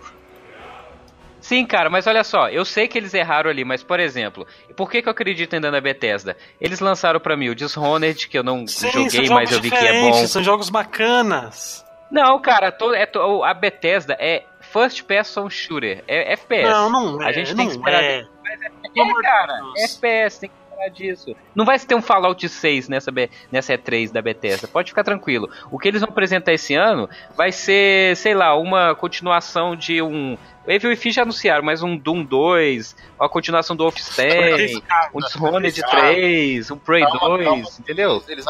[1.52, 4.90] Sim, cara, mas olha só, eu sei que eles erraram ali, mas por exemplo, por
[4.90, 6.34] que, que eu acredito ainda na Bethesda?
[6.58, 9.76] Eles lançaram para mim o Dishonored, que eu não Sim, joguei, mas eu vi que
[9.76, 10.26] é bom.
[10.26, 11.84] São jogos bacanas.
[12.10, 16.70] Não, cara, to, é, to, a Bethesda é First Person Shooter, é FPS.
[16.70, 17.28] Não, não é.
[17.28, 18.02] A gente tem que esperar.
[18.02, 18.24] É.
[18.42, 21.34] Mas é, é cara, é FPS, tem que disso.
[21.54, 23.10] Não vai ter um Fallout 6 nessa,
[23.50, 25.48] nessa E3 da Bethesda, pode ficar tranquilo.
[25.70, 30.36] O que eles vão apresentar esse ano vai ser, sei lá, uma continuação de um.
[30.64, 34.80] Evil e Fim já anunciaram, mas um Doom 2, a continuação do Wolfenstein,
[35.12, 38.22] um Dishonored 3, um Prey 2, entendeu?
[38.28, 38.46] Eles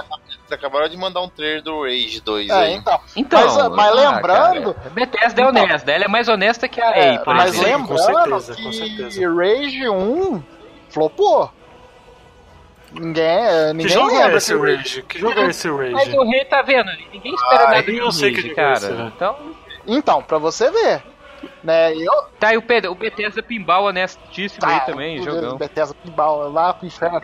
[0.51, 2.75] acabaram de mandar um trailer do Rage 2 é, aí.
[2.75, 4.75] Então, então mas, mas ah, lembrando...
[4.75, 7.95] Cara, Bethesda é então, honesta, ela é mais honesta que a é, por mas exemplo.
[7.95, 9.35] Mas lembrando com certeza, com certeza.
[9.35, 10.43] Rage 1
[10.91, 11.51] flopou.
[12.95, 15.03] Ninguém, é, ninguém que jogo é esse Rage?
[15.03, 15.93] Que jogo é esse Rage?
[15.93, 18.73] Mas o rei tá vendo, ninguém espera ah, nada de Rage, cara.
[18.75, 19.13] Isso, né?
[19.17, 19.37] então...
[19.87, 21.03] então, pra você ver.
[21.63, 21.95] Né?
[21.97, 22.13] Eu...
[22.39, 25.57] Tá, e o, P o Bethesda Pinball honestíssimo tá, aí também, jogão.
[25.57, 27.21] Bethesda Pinball, lá pro inferno.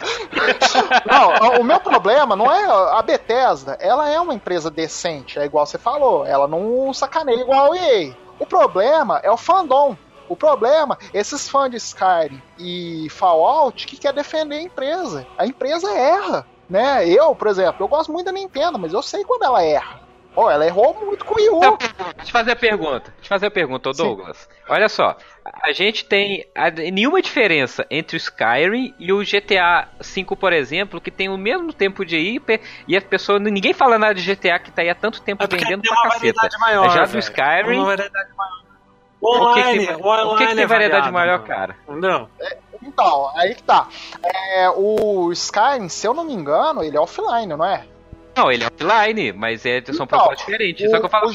[1.07, 2.65] não, o meu problema não é
[2.99, 7.73] a Bethesda, ela é uma empresa decente, é igual você falou, ela não sacaneia igual
[7.73, 8.15] a EA.
[8.39, 9.97] O problema é o fandom.
[10.29, 15.27] O problema, esses fãs de Skyrim e Fallout que quer defender a empresa.
[15.37, 17.09] A empresa erra, né?
[17.09, 20.09] Eu, por exemplo, eu gosto muito da Nintendo, mas eu sei quando ela erra.
[20.41, 21.57] Oh, ela errou muito com o Wii U.
[21.57, 23.13] Então, deixa eu fazer a pergunta.
[23.17, 24.37] Deixa eu fazer a pergunta, Douglas.
[24.37, 24.49] Sim.
[24.69, 30.37] Olha só, a gente tem a, nenhuma diferença entre o Skyrim e o GTA V,
[30.39, 34.15] por exemplo, que tem o mesmo tempo de IP e a pessoa ninguém fala nada
[34.15, 36.49] de GTA que tá aí há tanto tempo é vendendo pra caceta.
[36.61, 37.79] Maior, Já do Skyrim.
[37.79, 38.68] Uma variedade maior.
[39.23, 41.77] Online, o que, que, o que, que tem é variedade maior, cara?
[41.89, 42.29] Não.
[42.41, 43.89] É, então, aí que tá.
[44.23, 47.85] É, o Skyrim, se eu não me engano, ele é offline, não é?
[48.37, 50.87] Não, ele é offline, mas é, são então, propostas diferentes.
[50.87, 51.31] O, Só que eu falo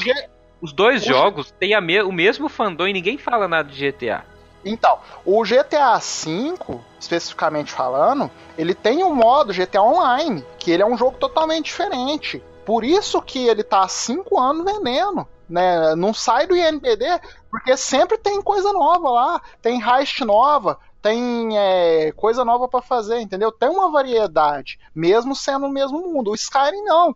[0.62, 1.52] os dois o jogos G...
[1.60, 4.24] têm me, o mesmo fandom e ninguém fala nada de GTA.
[4.64, 10.86] Então, o GTA V, especificamente falando, ele tem um modo GTA Online, que ele é
[10.86, 12.42] um jogo totalmente diferente.
[12.64, 15.28] Por isso que ele tá há 5 anos vendendo.
[15.48, 15.94] Né?
[15.94, 17.04] Não sai do INPD
[17.50, 23.20] porque sempre tem coisa nova lá, tem heist nova, tem é, coisa nova para fazer,
[23.20, 23.52] entendeu?
[23.52, 26.30] Tem uma variedade, mesmo sendo o mesmo mundo.
[26.30, 27.14] O Skyrim não.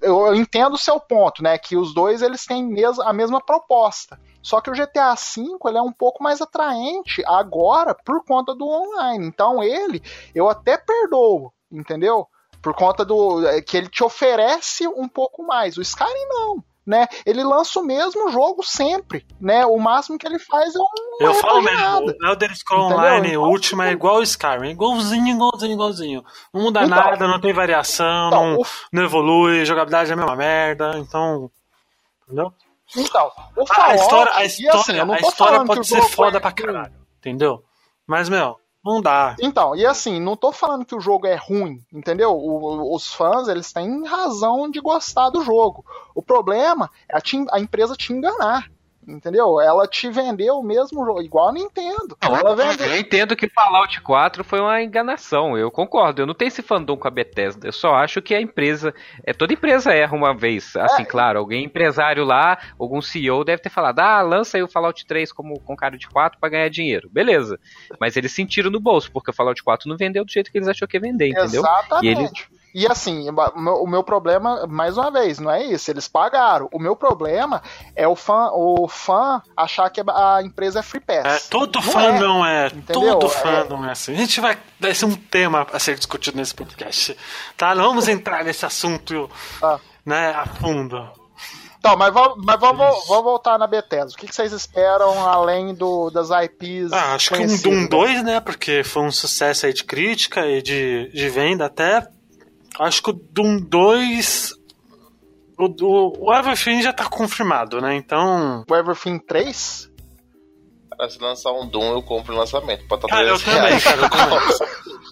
[0.00, 1.58] Eu, eu entendo o seu ponto, né?
[1.58, 4.18] Que os dois eles têm mes a mesma proposta.
[4.42, 8.66] Só que o GTA V ele é um pouco mais atraente agora por conta do
[8.66, 9.26] online.
[9.26, 10.02] Então ele,
[10.34, 12.26] eu até perdoo, entendeu?
[12.62, 15.76] Por conta do é, que ele te oferece um pouco mais.
[15.76, 17.06] O Skyrim não né?
[17.24, 19.66] Ele lança o mesmo jogo sempre, né?
[19.66, 20.86] O máximo que ele faz é um.
[21.20, 25.34] Eu falo mesmo, o Elder Scrolls Online, então, o último é igual o Skyrim, igualzinho,
[25.34, 26.24] igualzinho, igualzinho.
[26.54, 28.66] Não muda então, nada, não tem variação, então, não, o...
[28.92, 31.50] não evolui, jogabilidade é a mesma merda, então.
[32.24, 32.52] Entendeu?
[32.96, 36.40] Então, o Fallout, a história, a história, assim, a história pode ser foda é...
[36.40, 37.64] pra caralho, entendeu?
[38.06, 39.34] Mas, meu, não dá.
[39.40, 42.30] Então, e assim, não tô falando que o jogo é ruim, entendeu?
[42.32, 45.84] O, os fãs, eles têm razão de gostar do jogo.
[46.14, 48.70] O problema é a, te, a empresa te enganar.
[49.06, 49.60] Entendeu?
[49.60, 52.16] Ela te vendeu o mesmo jogo, igual a Nintendo.
[52.20, 52.88] Não, ela vendeu.
[52.88, 56.22] Eu entendo que Fallout 4 foi uma enganação, eu concordo.
[56.22, 57.68] Eu não tenho esse fandom com a Bethesda.
[57.68, 58.92] Eu só acho que a empresa.
[59.24, 60.74] É, toda empresa erra uma vez.
[60.74, 61.06] Assim, é.
[61.06, 65.30] claro, alguém empresário lá, algum CEO deve ter falado: ah, lança aí o Fallout 3
[65.32, 67.08] como, com cara de 4 para ganhar dinheiro.
[67.08, 67.60] Beleza.
[68.00, 70.68] Mas eles sentiram no bolso, porque o Fallout 4 não vendeu do jeito que eles
[70.68, 71.60] achou que ia vender, entendeu?
[71.60, 72.42] Exatamente.
[72.42, 75.90] E e assim, o meu problema, mais uma vez, não é isso.
[75.90, 76.68] Eles pagaram.
[76.70, 77.62] O meu problema
[77.94, 81.46] é o fã, o fã achar que a empresa é free pass.
[81.46, 82.66] É, todo não fã é, não é.
[82.66, 83.18] Entendeu?
[83.18, 83.64] Todo fã é.
[83.66, 84.12] não é assim.
[84.12, 84.58] A gente vai.
[84.78, 87.16] Vai ser um tema a ser discutido nesse podcast.
[87.56, 87.74] Tá?
[87.74, 89.30] Não vamos entrar nesse assunto
[89.62, 89.80] ah.
[90.04, 91.10] né, a fundo.
[91.78, 94.12] Então, mas, vamos, mas vamos, vamos voltar na Bethesda.
[94.12, 96.92] O que, vocês esperam além do, das IPs?
[96.92, 98.40] Ah, acho que um Doom 2, né?
[98.40, 102.06] Porque foi um sucesso aí de crítica e de, de venda até.
[102.78, 104.54] Acho que o Doom 2.
[105.58, 107.96] O, o, o Everything já tá confirmado, né?
[107.96, 108.64] Então.
[108.68, 109.90] O Everything 3?
[110.90, 112.86] Cara, se lançar um Doom, eu compro o lançamento.
[112.86, 114.02] Pra tá cara, eu também, cara.
[114.02, 114.38] Eu também.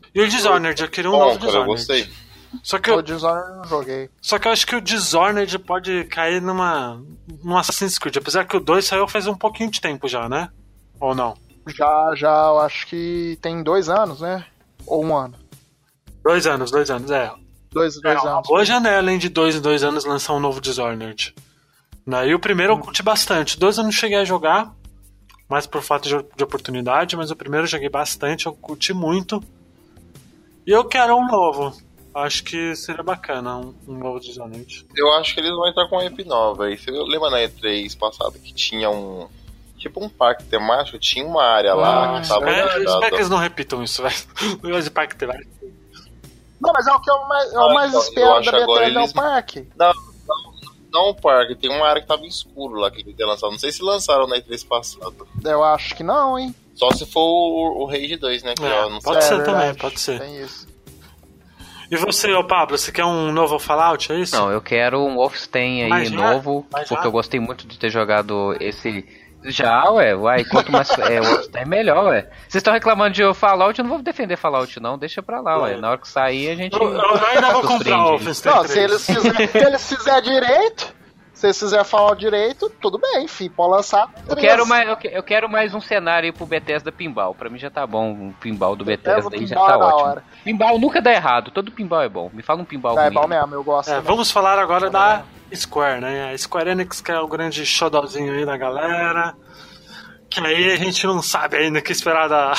[0.14, 1.70] e o Dishonored, eu queria um Bom, novo cara, Dishonored.
[1.70, 2.24] Eu gostei.
[2.62, 4.10] Só que eu, o Dishonored eu não joguei.
[4.20, 7.02] Só que eu acho que o Dishonored pode cair numa.
[7.42, 8.16] num Assassin's Creed.
[8.16, 10.50] Apesar que o 2 saiu faz um pouquinho de tempo já, né?
[11.00, 11.34] Ou não?
[11.68, 14.44] Já, já, eu acho que tem dois anos, né?
[14.86, 15.34] Ou um ano.
[16.22, 17.30] Dois anos, dois anos, é.
[17.74, 18.48] Dois, dois é, anos.
[18.48, 21.34] Boa janela, hein, de dois em dois anos lançar um novo Dishonored.
[22.26, 22.78] E o primeiro hum.
[22.78, 23.58] eu curti bastante.
[23.58, 24.72] Dois eu não cheguei a jogar,
[25.48, 29.42] mais por fato de, de oportunidade, mas o primeiro eu joguei bastante, eu curti muito.
[30.64, 31.76] E eu quero um novo.
[32.14, 34.86] Acho que seria bacana um, um novo Dishonored.
[34.96, 36.70] Eu acho que eles vão entrar com uma EP nova.
[36.70, 39.28] E você lembra na E3 passada que tinha um.
[39.76, 42.48] Tipo um parque temático, tinha uma área ah, lá que tava.
[42.48, 44.14] É, espero que eles não repitam isso, velho.
[44.62, 45.50] Negócio de parque temático.
[46.64, 48.84] Não, mas é o que eu mais, é o mais ah, então, espero da Bethesda
[48.84, 48.96] eles...
[48.96, 49.68] é o parque.
[49.76, 49.92] Não,
[50.26, 50.54] não,
[50.92, 53.50] não o parque, tem uma área que tava escuro lá que ele ter lançado.
[53.50, 55.28] Não sei se lançaram na E3 passado.
[55.44, 56.54] Eu acho que não, hein?
[56.74, 58.54] Só se for o, o Rage 2, né?
[58.54, 59.36] Que é, não pode sei.
[59.36, 60.20] ser é, também, pode ser.
[60.20, 60.66] Tem isso.
[61.90, 64.34] E você, ô Pablo, você quer um novo Fallout, é isso?
[64.34, 69.06] Não, eu quero um Wolfenstein aí novo, porque eu gostei muito de ter jogado esse
[69.44, 72.28] já, ué, uai, quanto mais é, é melhor, ué.
[72.48, 75.76] Vocês estão reclamando de Fallout, eu não vou defender Fallout, não, deixa pra lá, ué.
[75.76, 76.74] Na hora que sair, a gente.
[76.74, 78.54] Eu, eu ainda vou comprar o Wolfenstein.
[78.54, 80.94] Não, se eles, fizerem, se eles fizerem direito,
[81.32, 84.08] se eles fizerem falar direito, tudo bem, enfim, pode lançar.
[84.28, 87.34] Eu quero, mais, eu, quero mais um cenário aí pro Bethesda Pinball.
[87.34, 90.08] Pra mim já tá bom, um pinball do Bethesda, Bethesda aí já tá é ótimo.
[90.08, 90.24] Hora.
[90.44, 92.30] Pinball nunca dá errado, todo pinball é bom.
[92.32, 93.90] Me fala um pinball É bom mesmo, eu gosto.
[93.90, 95.22] É, vamos falar agora da
[95.56, 96.32] Square, né?
[96.32, 99.34] A Square Enix, que é o grande xodózinho aí da galera
[100.28, 102.52] Que aí a gente não sabe ainda o que esperar da,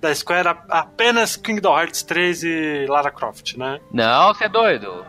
[0.00, 3.80] da Square, apenas Kingdom Hearts 3 e Lara Croft, né?
[3.92, 5.04] Não, você é doido.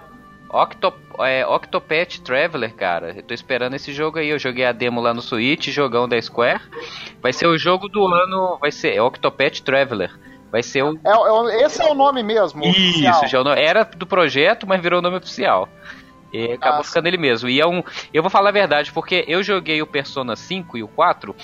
[0.50, 3.14] Octo, é, Octopath Traveler, cara.
[3.16, 4.30] Eu tô esperando esse jogo aí.
[4.30, 6.62] Eu joguei a demo lá no Switch, jogão da Square.
[7.22, 8.58] Vai ser o jogo do ano.
[8.60, 10.10] Vai ser Octopath Traveler.
[10.50, 10.98] Vai ser o.
[11.06, 12.64] É, é, esse é o nome mesmo.
[12.64, 15.68] Isso, já é era do projeto, mas virou o nome oficial.
[16.32, 17.50] E acabou ah, ficando ele mesmo.
[17.50, 17.84] E é um.
[18.14, 21.36] Eu vou falar a verdade, porque eu joguei o Persona 5 e o 4.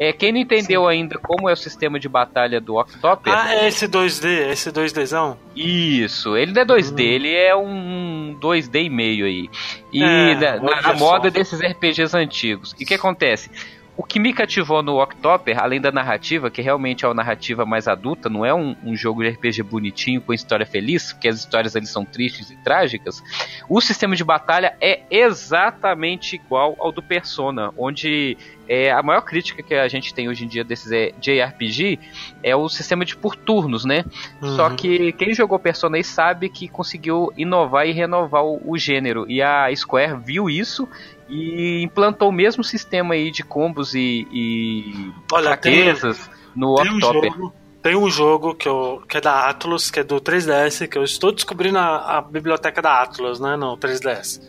[0.00, 0.88] É, quem não entendeu Sim.
[0.88, 3.26] ainda como é o sistema de batalha do Octopath...
[3.26, 5.36] Ah, é esse 2D, esse 2Dzão?
[5.56, 7.00] Isso, ele não é 2D, hum.
[7.00, 9.50] ele é um 2D e meio aí.
[9.92, 12.76] E é, na, na moda desses RPGs antigos.
[12.78, 13.50] E o que acontece?
[13.98, 17.88] O que me cativou no Octoper, além da narrativa, que realmente é uma narrativa mais
[17.88, 21.74] adulta, não é um, um, jogo de RPG bonitinho com história feliz, porque as histórias
[21.74, 23.20] ali são tristes e trágicas,
[23.68, 29.64] o sistema de batalha é exatamente igual ao do Persona, onde é, a maior crítica
[29.64, 31.98] que a gente tem hoje em dia desses é, JRPG
[32.40, 34.04] é o sistema de por turnos, né?
[34.40, 34.54] Uhum.
[34.54, 39.24] Só que quem jogou Persona aí sabe que conseguiu inovar e renovar o, o gênero.
[39.28, 40.88] E a Square viu isso
[41.28, 46.94] e implantou o mesmo sistema aí de combos e, e Olha, fraquezas tem, no tem
[46.94, 47.44] Octoper.
[47.44, 47.50] Um
[47.82, 51.04] tem um jogo que, eu, que é da Atlus, que é do 3DS, que eu
[51.04, 54.42] estou descobrindo a, a biblioteca da Atlus, né, no 3DS.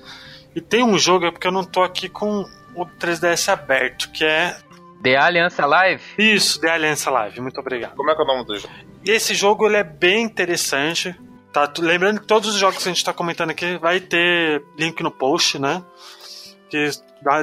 [0.55, 2.43] E tem um jogo, é porque eu não tô aqui com
[2.75, 4.57] o 3DS aberto, que é
[5.01, 6.03] The Alliance Alive?
[6.17, 7.95] Isso, The Alliance Alive, muito obrigado.
[7.95, 8.73] Como é que é o nome do jogo?
[9.05, 11.15] E esse jogo ele é bem interessante.
[11.53, 11.71] Tá?
[11.79, 15.09] Lembrando que todos os jogos que a gente está comentando aqui vai ter link no
[15.09, 15.83] post, né?
[16.69, 16.89] Que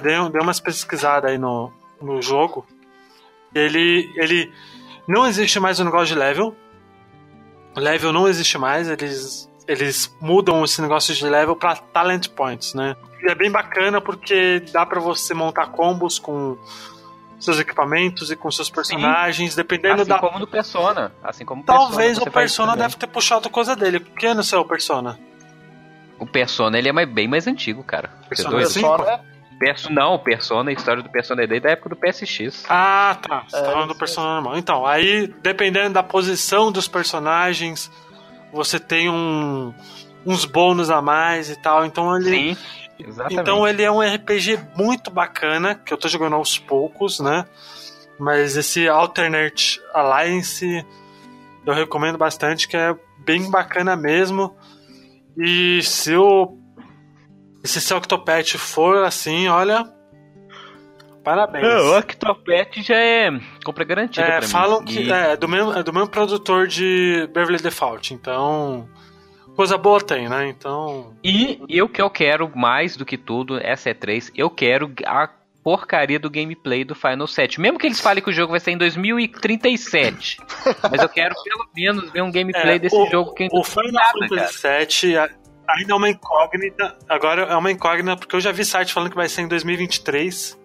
[0.02, 2.66] deu, deu umas pesquisadas aí no, no jogo.
[3.54, 4.52] Ele, ele
[5.08, 6.54] não existe mais o negócio de level.
[7.76, 12.72] O level não existe mais, eles eles mudam esse negócio de level para talent points,
[12.74, 12.96] né?
[13.20, 16.56] E é bem bacana porque dá para você montar combos com
[17.38, 19.56] seus equipamentos e com seus personagens, Sim.
[19.56, 20.16] dependendo assim da.
[20.16, 21.12] Assim como no Persona.
[21.22, 24.00] Assim como Talvez Persona, o Persona deve ter puxado coisa dele.
[24.00, 25.18] Que ano é o Persona?
[26.18, 28.10] O Persona ele é mais, bem mais antigo, cara.
[28.28, 29.20] Persona, Persona
[29.58, 32.64] Perso, não, o Persona, a história do Persona é da época do PSX.
[32.68, 33.44] Ah, tá.
[33.48, 34.58] Você tá é, tá falando do Persona normal.
[34.58, 37.90] Então, aí, dependendo da posição dos personagens,
[38.52, 39.72] você tem um,
[40.26, 41.86] uns bônus a mais e tal.
[41.86, 42.54] Então ele.
[42.54, 42.56] Sim,
[42.98, 43.40] exatamente.
[43.40, 47.46] Então ele é um RPG muito bacana, que eu tô jogando aos poucos, né?
[48.18, 50.84] Mas esse Alternate Alliance
[51.64, 54.54] eu recomendo bastante, que é bem bacana mesmo.
[55.36, 56.58] E se o
[57.64, 59.84] se seu Octopath for assim, olha.
[61.24, 61.64] Parabéns.
[61.64, 63.30] É, o Octopath já é
[63.64, 64.26] compra garantida.
[64.26, 64.86] É, falam mim.
[64.86, 65.12] que e...
[65.12, 68.88] é, do mesmo, é do mesmo produtor de Beverly Default, então.
[69.56, 70.48] Coisa boa tem, né?
[70.48, 71.16] Então.
[71.24, 74.92] E, e o que eu quero mais do que tudo, essa é 3, eu quero
[75.04, 75.28] a
[75.66, 77.60] porcaria do gameplay do Final 7.
[77.60, 80.36] Mesmo que eles falem que o jogo vai ser em 2037.
[80.88, 84.12] mas eu quero pelo menos ver um gameplay é, desse o, jogo que O Final
[84.28, 86.96] Fantasy 7 ainda é uma incógnita.
[87.08, 90.56] Agora é uma incógnita porque eu já vi site falando que vai ser em 2023.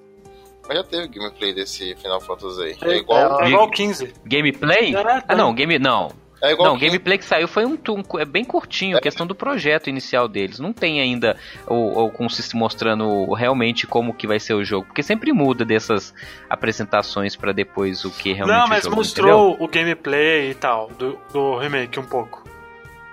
[0.67, 2.77] Mas já teve gameplay desse Final Fantasy aí.
[2.79, 4.13] É, é igual, é, é igual 15.
[4.23, 4.93] Gameplay?
[5.27, 5.79] ah, não, game.
[5.79, 6.11] Não.
[6.41, 9.01] É igual não, o gameplay que saiu foi um, um é bem curtinho, é.
[9.01, 10.59] questão do projeto inicial deles.
[10.59, 15.03] Não tem ainda o, o se mostrando realmente como que vai ser o jogo, porque
[15.03, 16.13] sempre muda dessas
[16.49, 19.65] apresentações para depois o que realmente Não, mas jogo, mostrou entendeu?
[19.65, 22.43] o gameplay e tal do, do remake um pouco.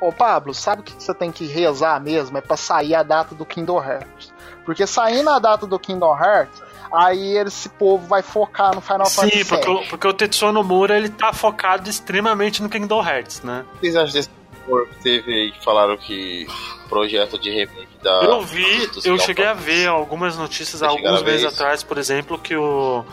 [0.00, 2.38] Ô Pablo, sabe o que você tem que rezar mesmo?
[2.38, 4.32] É pra sair a data do Kingdom Hearts.
[4.64, 6.62] Porque saindo a data do Kingdom Hearts,
[6.92, 10.53] aí esse povo vai focar no Final Sim, Fantasy Sim, porque, o, porque o Tetsuo
[10.53, 13.64] Nomura ele tá focado extremamente no Kingdom Hearts, né?
[13.74, 16.46] O que vocês acham desse que teve aí que falaram que
[16.88, 18.22] projeto de remake da.
[18.22, 22.55] Eu vi, eu cheguei a ver algumas notícias há alguns meses atrás, por exemplo, que
[22.57, 23.05] o.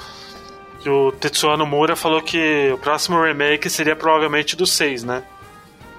[0.82, 5.24] Que o Tetsuo Nomura falou que o próximo remake seria provavelmente do 6, né?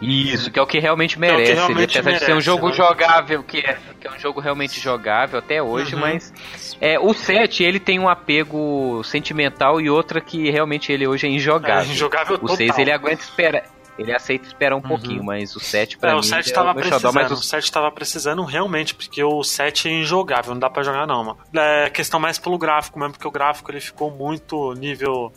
[0.00, 1.52] Isso, que é o que realmente merece.
[1.52, 2.74] É que realmente apesar merece, de ser um jogo né?
[2.74, 6.00] jogável, que é, que é um jogo realmente jogável até hoje, uhum.
[6.00, 6.32] mas
[6.80, 11.30] é, o 7 ele tem um apego sentimental e outra que realmente ele hoje é
[11.30, 11.90] injogável.
[11.90, 13.64] É, injogável o 6 ele aguenta esperar.
[13.98, 14.88] Ele aceita esperar um uhum.
[14.88, 16.20] pouquinho, mas o 7 pra é, mim.
[16.20, 19.92] O 7 é tava precisando, mas o 7 tava precisando realmente, porque o 7 é
[19.92, 21.38] injogável, não dá pra jogar não, mano.
[21.54, 25.32] É questão mais pelo gráfico mesmo, porque o gráfico ele ficou muito nível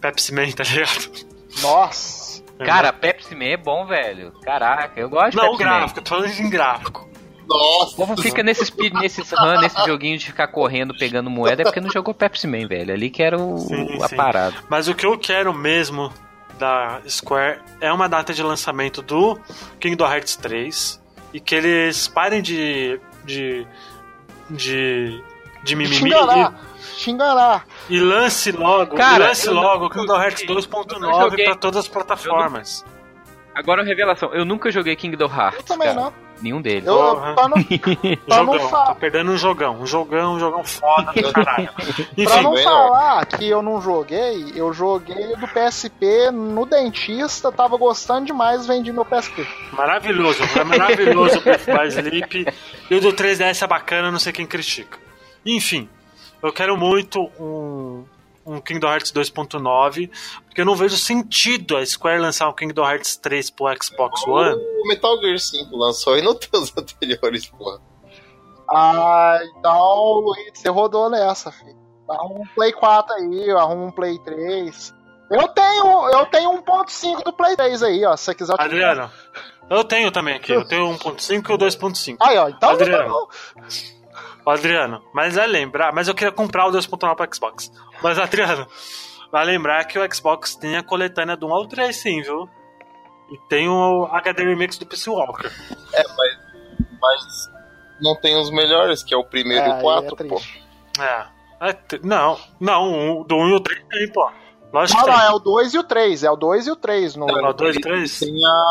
[0.00, 1.28] Pepsi Man, tá ligado?
[1.62, 2.27] Nossa!
[2.64, 4.32] Cara, Pepsi Man é bom, velho.
[4.42, 5.78] Caraca, eu gosto não, de Pepsi Man.
[5.78, 7.08] Gráfico, tô falando em gráfico.
[7.48, 7.92] Nossa.
[7.92, 11.80] O povo fica nesses, nesses run, nesse joguinho de ficar correndo, pegando moeda, é porque
[11.80, 12.92] não jogou Pepsi Man, velho.
[12.92, 14.16] Ali que era o, sim, a sim.
[14.16, 14.56] parada.
[14.68, 16.12] Mas o que eu quero mesmo
[16.58, 19.38] da Square é uma data de lançamento do
[19.80, 21.00] Kingdom Hearts 3
[21.32, 23.66] e que eles parem de, de,
[24.50, 25.22] de
[25.62, 26.10] de mimimi.
[26.10, 27.64] De te enganar.
[27.88, 32.84] E lance logo, Cara, e lance logo o Kingdom Hearts 2.9 pra todas as plataformas.
[33.54, 35.60] Agora revelação, eu nunca joguei Kingdom Hearts.
[35.60, 36.00] Eu também cara.
[36.00, 36.28] não.
[36.40, 36.86] Nenhum deles.
[36.86, 37.34] Eu, uhum.
[37.34, 39.80] pra não, pra jogão, não tá perdendo um jogão.
[39.80, 41.68] Um jogão, um jogão foda do caralho.
[42.16, 47.76] Enfim, pra não falar que eu não joguei, eu joguei do PSP no dentista, tava
[47.76, 49.44] gostando demais, vendi meu PSP.
[49.72, 52.46] Maravilhoso, é maravilhoso o Sleep.
[52.88, 55.07] E o do 3DS é bacana, não sei quem critica.
[55.48, 55.88] Enfim,
[56.42, 58.04] eu quero muito um,
[58.44, 60.10] um Kingdom Hearts 2.9,
[60.44, 64.54] porque eu não vejo sentido a Square lançar um Kingdom Hearts 3 pro Xbox One.
[64.54, 67.80] O Metal Gear 5 lançou e não tem os anteriores, porra.
[68.70, 71.78] Ah, então, Luiz, você rodou nessa, filho.
[72.06, 74.94] Arruma um Play 4 aí, arruma um Play 3.
[75.30, 78.54] Eu tenho, eu tenho 1.5 do Play 3 aí, ó, se você quiser.
[78.58, 79.10] Adriano,
[79.70, 82.16] eu tenho também aqui, eu tenho 1.5 e o 2.5.
[82.20, 83.28] Aí, ó, então Adriano.
[84.50, 87.72] Adriano, mas é lembrar, mas eu queria comprar o 2.9 para Xbox.
[88.02, 88.66] Mas Adriano,
[89.30, 92.48] vai lembrar que o Xbox tem a coletânea do 1 ao 3 sim, viu?
[93.30, 95.50] E tem o HD Remix do PC Walker.
[95.92, 96.38] É, mas,
[97.00, 97.50] mas
[98.00, 100.40] não tem os melhores, que é o primeiro é, e o 4, é pô.
[101.00, 101.26] É.
[101.68, 101.98] é.
[102.02, 104.30] Não, não, do 1 e o 3 tem, pô.
[104.72, 106.24] Lógico não, não, é o 2 e o 3.
[106.24, 107.16] É o 2 e o 3.
[107.16, 107.26] No...
[107.26, 108.18] Não, é o 2 e o 3?
[108.20, 108.64] Tem a...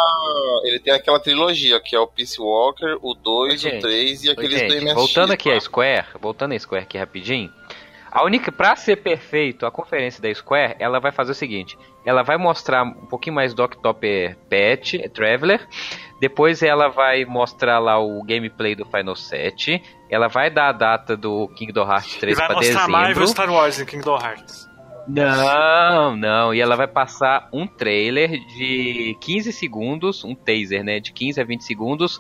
[0.64, 4.62] Ele tem aquela trilogia, que é o Peace Walker, o 2, o 3 e aqueles
[4.62, 4.94] do MSX.
[4.94, 7.52] Voltando aqui a Square, voltando a Square aqui rapidinho.
[8.12, 12.24] A única, pra ser perfeito, a conferência da Square, ela vai fazer o seguinte: ela
[12.24, 15.68] vai mostrar um pouquinho mais do Octoper Pet, Traveler.
[16.20, 19.84] Depois ela vai mostrar lá o gameplay do Final 7.
[20.10, 22.92] Ela vai dar a data do Kingdom Hearts 3 para dezembro.
[22.92, 24.67] Vai mostrar mais Star Wars em Kingdom Hearts.
[25.08, 26.54] Não, não.
[26.54, 31.00] E ela vai passar um trailer de 15 segundos, um taser, né?
[31.00, 32.20] De 15 a 20 segundos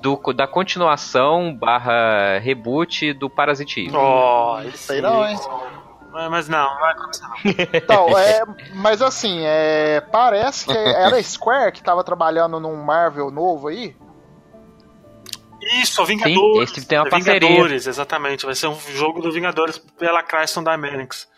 [0.00, 5.38] do, da continuação barra reboot do Parasite Oh, isso aí não, hein?
[6.30, 7.36] Mas não, não vai acontecer não.
[7.74, 8.42] Então, é,
[8.74, 13.94] mas assim, é, parece que era a Square que tava trabalhando num Marvel novo aí.
[15.60, 16.70] Isso, Vingadores.
[16.70, 17.40] Sim, esse tem uma é parceria.
[17.40, 18.46] Vingadores, exatamente.
[18.46, 21.28] Vai ser um jogo do Vingadores pela Crystal Dynamics.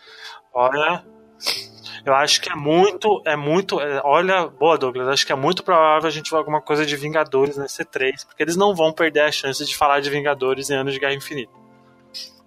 [0.53, 1.03] Olha,
[2.05, 5.63] eu acho que é muito, é muito, é, olha, boa Douglas, acho que é muito
[5.63, 9.21] provável a gente ver alguma coisa de Vingadores nesse 3, porque eles não vão perder
[9.21, 11.61] a chance de falar de Vingadores em Anos de Guerra Infinita.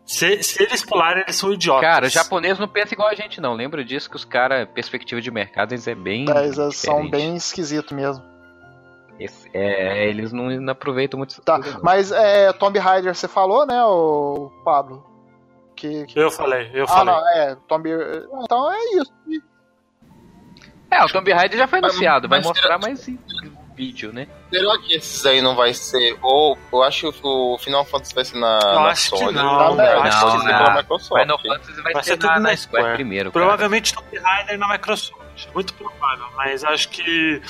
[0.05, 1.81] Se, se eles pularem, eles são idiotas.
[1.83, 3.55] Cara, o japonês não pensa igual a gente, não.
[3.55, 6.27] Lembra disso que os caras, perspectiva de mercado, eles é bem.
[6.29, 8.23] eles são bem esquisitos mesmo.
[9.19, 11.41] Esse, é, eles não, não, aproveitam muito.
[11.41, 15.14] Tá, mas é, Tomb Raider, você falou, né, o Pablo?
[15.75, 16.19] Que, que...
[16.19, 17.15] Eu falei, eu ah, falei.
[17.15, 17.89] Não, é, Tomb...
[18.43, 19.13] Então é isso.
[20.91, 23.09] É, o Tomb Raider já foi anunciado, vai mostrar mais
[23.75, 24.29] vídeo, né?
[24.51, 26.17] Será que esses aí não vai ser.
[26.23, 29.27] Ou eu acho que o Final Fantasy vai ser na, eu na acho Sony.
[29.27, 31.23] Que não, não, acho não, que vai ser Microsoft.
[31.23, 33.33] Final Fantasy vai, vai ser, ser tudo na, na Square, Square primeiro.
[33.33, 35.25] Provavelmente Tomb Raider na Microsoft.
[35.53, 37.43] Muito provável, mas acho que.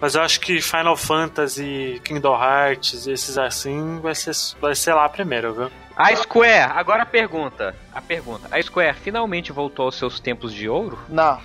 [0.00, 5.52] Mas acho que Final Fantasy, Kingdom Hearts, esses assim, vai ser, vai ser lá primeiro,
[5.52, 5.70] viu?
[5.96, 7.74] A Square, agora a pergunta.
[7.92, 8.48] A pergunta.
[8.50, 10.98] A Square finalmente voltou aos seus tempos de ouro?
[11.08, 11.38] Não.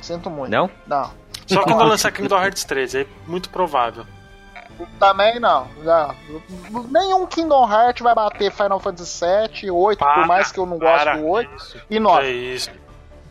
[0.00, 0.50] Sinto muito.
[0.50, 0.70] Não?
[0.86, 1.10] Não.
[1.46, 4.06] Só quando lançar Kingdom Hearts 3, é muito provável.
[4.98, 6.14] Também não, não.
[6.90, 10.78] Nenhum Kingdom Hearts vai bater Final Fantasy 7, 8, para, por mais que eu não
[10.78, 12.26] goste do 8 isso, e 9.
[12.26, 12.70] É isso.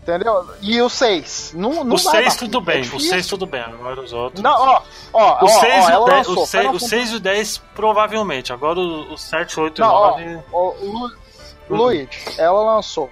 [0.04, 0.46] Entendeu?
[0.62, 1.54] E o 6.
[1.56, 4.44] Não, não o 6 tudo bem, é o 6 tudo bem, agora os outros.
[4.44, 4.82] Não, ó,
[5.14, 8.52] ó, o 6 e o 10, o 6, o 6 e o 10 provavelmente.
[8.52, 10.44] Agora o, o 7, 8 não, e 9.
[10.52, 11.12] Ó, Lu,
[11.70, 13.10] Luigi, ela lançou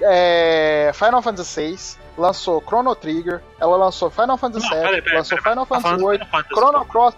[0.00, 6.02] é, Final Fantasy 6, lançou Chrono Trigger, ela lançou Final Fantasy 7, lançou Final Fantasy
[6.02, 7.14] 8, Chrono Cross.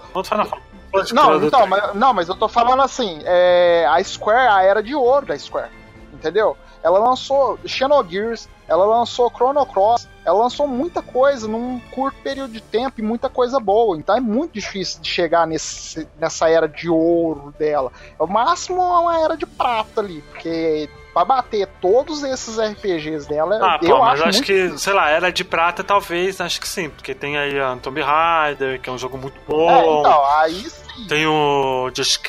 [1.12, 4.94] Não, então, mas, não, mas eu tô falando assim, é, a Square, a era de
[4.94, 5.70] ouro da Square,
[6.12, 6.56] entendeu?
[6.82, 12.60] Ela lançou Xenogears, ela lançou Chrono Cross, ela lançou muita coisa num curto período de
[12.60, 13.96] tempo e muita coisa boa.
[13.96, 17.92] Então é muito difícil de chegar nesse, nessa era de ouro dela.
[18.18, 23.28] É o máximo é uma era de prata ali, porque pra bater todos esses RPGs
[23.28, 26.60] dela, ah, eu pô, mas acho, acho que, sei lá, era de prata talvez, acho
[26.60, 29.70] que sim, porque tem aí a Tomb Raider, que é um jogo muito bom.
[29.70, 31.06] É, então, aí sim.
[31.08, 32.20] Tem o Just,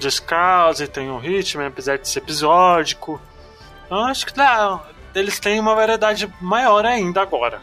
[0.00, 3.20] Just Cause, tem o Hitman, apesar de ser episódico.
[3.90, 4.80] Eu acho que dá,
[5.14, 7.60] eles têm uma variedade maior ainda agora.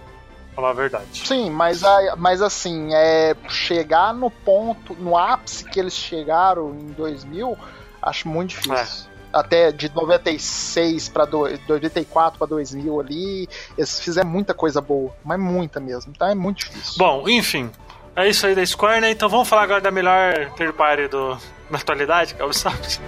[0.56, 1.06] Falar a verdade.
[1.14, 1.82] Sim, mas,
[2.18, 7.58] mas assim, é, chegar no ponto, no ápice que eles chegaram em 2000,
[8.02, 9.08] acho muito difícil.
[9.08, 9.12] É.
[9.34, 15.80] Até de 96 para 94 para 2000 ali, eles fizeram muita coisa boa, mas muita
[15.80, 16.96] mesmo, então é muito difícil.
[16.98, 17.72] Bom, enfim,
[18.14, 19.12] é isso aí da Square, né?
[19.12, 21.38] Então vamos falar agora da melhor third party do,
[21.70, 23.00] na atualidade, que é o Ubisoft.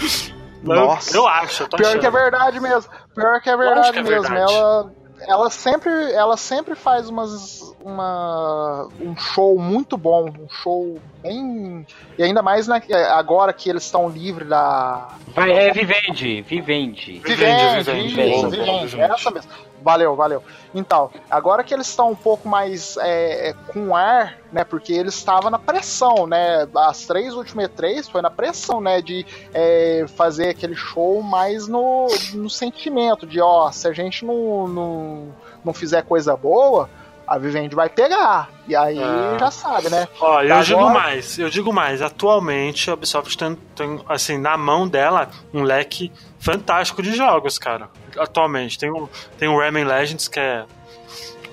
[0.62, 1.16] Nossa.
[1.16, 2.00] Eu acho, eu Pior achando.
[2.00, 2.90] que é verdade mesmo.
[3.14, 4.22] Pior que é verdade que é mesmo.
[4.22, 4.52] Verdade.
[4.52, 4.92] Ela,
[5.28, 11.86] ela sempre, ela sempre faz umas, uma, um show muito bom, um show bem.
[12.18, 15.16] E ainda mais na, agora que eles estão livres da.
[15.34, 17.20] Vai, é Vivendi, Vivendi.
[17.24, 19.50] Vivendi, Vivendi, Vivendi, Vivendi, essa mesmo.
[19.82, 20.42] Valeu, valeu.
[20.74, 24.64] Então, agora que eles estão um pouco mais é, é, com ar, né?
[24.64, 26.66] Porque eles estavam na pressão, né?
[26.74, 29.02] As três últimas três foi na pressão, né?
[29.02, 34.66] De é, fazer aquele show mais no, no sentimento de, ó, se a gente não,
[34.68, 36.88] não, não fizer coisa boa,
[37.34, 38.50] a Vivendi vai pegar.
[38.66, 39.36] E aí ah.
[39.38, 40.08] já sabe, né?
[40.20, 40.64] Ó, eu Agora...
[40.64, 45.62] digo mais, eu digo mais, atualmente a Ubisoft tem, tem, assim, na mão dela um
[45.62, 48.78] leque fantástico de jogos, cara atualmente.
[48.78, 49.08] Tem o,
[49.38, 50.64] tem o Rayman Legends, que é.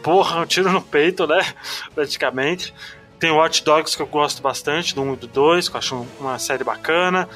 [0.04, 1.46] Porra, um tiro no peito, né?
[1.94, 2.74] Praticamente.
[3.20, 5.80] Tem o Watch Dogs, que eu gosto bastante, do 1 e do 2, que eu
[5.80, 7.28] acho uma série bacana.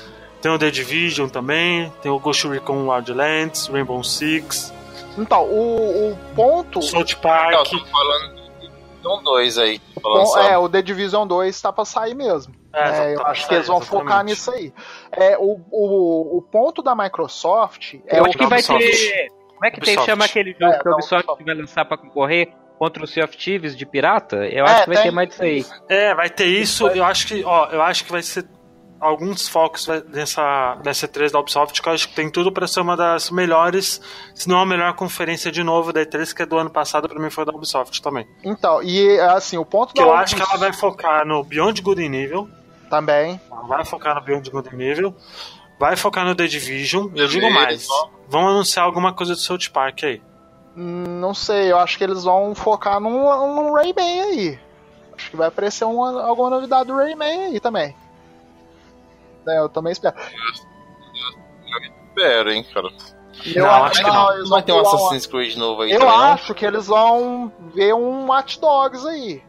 [0.42, 1.92] Tem o The Division também.
[2.02, 4.74] Tem o Ghost Recon Wildlands, Rainbow Six.
[5.18, 6.82] Então, o, o ponto.
[6.82, 7.52] South Park.
[7.52, 8.33] Não, tô falando
[9.04, 9.82] do 2 aí.
[10.50, 12.56] é, o The Division 2 tá pra sair mesmo.
[12.74, 14.04] É, é, eu acho que eles vão exatamente.
[14.04, 14.74] focar nisso aí.
[15.12, 19.28] É, o, o, o ponto da Microsoft é eu acho que vai ter.
[19.50, 21.44] Como é que tem, chama aquele jogo é, que a Ubisoft Ubisoft.
[21.44, 22.54] vai lançar pra concorrer?
[22.80, 24.48] Contra o Sea of Thieves de pirata?
[24.48, 25.04] Eu acho é, que vai tem...
[25.04, 25.66] ter mais disso aí.
[25.88, 26.88] É, vai ter isso.
[26.88, 28.46] Eu acho que, ó, eu acho que vai ser
[29.04, 32.80] alguns focos nessa, nessa E3 da Ubisoft, que eu acho que tem tudo para ser
[32.80, 34.00] uma das melhores,
[34.34, 37.20] se não a melhor conferência de novo da E3, que é do ano passado, para
[37.20, 38.26] mim foi da Ubisoft também.
[38.44, 40.36] Então, e assim, o ponto que da eu Ubisoft...
[40.36, 42.50] acho que ela vai focar no Beyond Good and Evil.
[42.90, 43.40] Também.
[43.68, 45.16] Vai focar no Beyond Good and Evil.
[45.78, 47.10] Vai focar no The Division.
[47.14, 47.86] Eu digo mais.
[48.30, 50.22] Vão anunciar alguma coisa do South Park aí.
[50.78, 53.12] Hum, não sei, eu acho que eles vão focar num,
[53.56, 54.60] num Rayman aí.
[55.16, 57.96] Acho que vai aparecer uma, alguma novidade do Rayman aí também.
[59.48, 60.16] É, eu também espero.
[60.18, 62.88] Eu, espero, hein, cara.
[63.46, 64.40] Eu não, acho que não.
[64.40, 65.92] não vai ter um Assassin's Creed novo aí.
[65.92, 69.44] Eu também, acho que eles vão ver um Watch Dogs aí.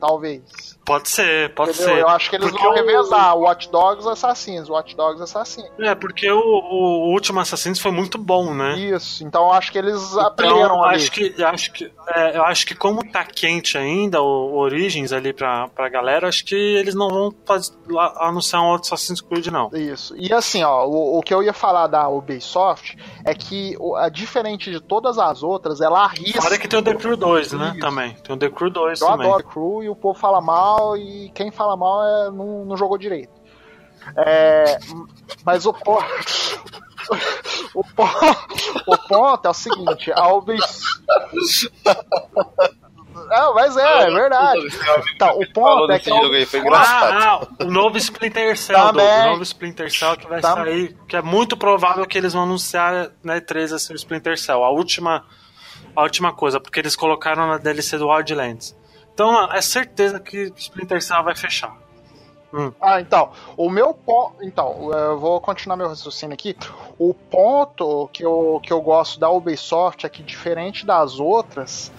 [0.00, 0.78] Talvez.
[0.84, 1.94] Pode ser, pode Entendeu?
[1.94, 2.00] ser.
[2.00, 5.68] Eu acho que eles porque vão revezar o Watch Dogs Assassins, Watch Dogs Assassins.
[5.78, 8.78] É, porque o, o último Assassins foi muito bom, né?
[8.78, 10.96] Isso, então eu acho que eles então, aprenderam ali.
[10.96, 15.12] Acho que, acho que, é, eu acho que como tá quente ainda o, o Origins
[15.12, 17.72] ali pra, pra galera, acho que eles não vão fazer,
[18.16, 19.68] anunciar um outro Assassin's Creed, não.
[19.74, 20.14] Isso.
[20.16, 22.96] E assim, ó, o, o que eu ia falar da Ubisoft
[23.26, 26.46] é que, a, diferente de todas as outras, ela arrisca.
[26.46, 27.70] Olha que tem o The Crew 2, né?
[27.72, 27.80] Isso.
[27.80, 28.14] Também.
[28.14, 29.26] Tem o The Crew 2 eu também.
[29.26, 32.64] Eu adoro The Crew e o povo fala mal e quem fala mal é, não,
[32.64, 33.32] não jogou direito.
[34.16, 34.78] É,
[35.44, 36.06] mas o ponto.
[37.74, 41.72] O, o ponto é o seguinte, a Ubisoft.
[43.26, 44.60] Não, mas é, é verdade.
[45.18, 46.10] Tá, o ponto é que.
[46.10, 47.12] Jogo aí, foi engraçado.
[47.12, 50.64] Ah, ah, o novo Splinter Cell, do, o novo Splinter Cell que vai Também.
[50.64, 54.38] sair, que é muito provável que eles vão anunciar na né, E3 assim, o Splinter
[54.38, 54.62] Cell.
[54.62, 55.24] A última,
[55.94, 58.76] a última coisa, porque eles colocaram na DLC do Wildlands.
[59.18, 61.76] Então é certeza que Splinter Cell vai fechar.
[62.54, 62.70] Hum.
[62.80, 64.36] Ah, então, o meu ponto.
[64.44, 66.56] Então, eu vou continuar meu raciocínio aqui.
[66.96, 71.90] O ponto que eu, que eu gosto da Ubisoft é que, diferente das outras,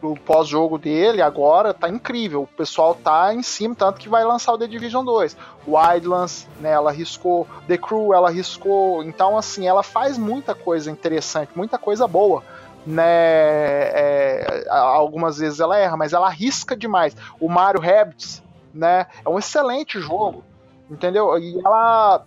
[0.00, 2.44] o pós-jogo dele agora tá incrível.
[2.44, 5.36] O pessoal tá em cima, tanto que vai lançar o The Division 2.
[5.66, 7.46] Wildlands, né, ela riscou.
[7.66, 9.04] The Crew, ela riscou.
[9.04, 12.42] Então, assim, ela faz muita coisa interessante, muita coisa boa
[12.86, 13.04] né?
[13.04, 17.16] É, algumas vezes ela erra, mas ela arrisca demais.
[17.40, 19.06] O Mario Rabbids, né?
[19.24, 20.44] É um excelente jogo,
[20.90, 21.38] entendeu?
[21.38, 22.24] E ela,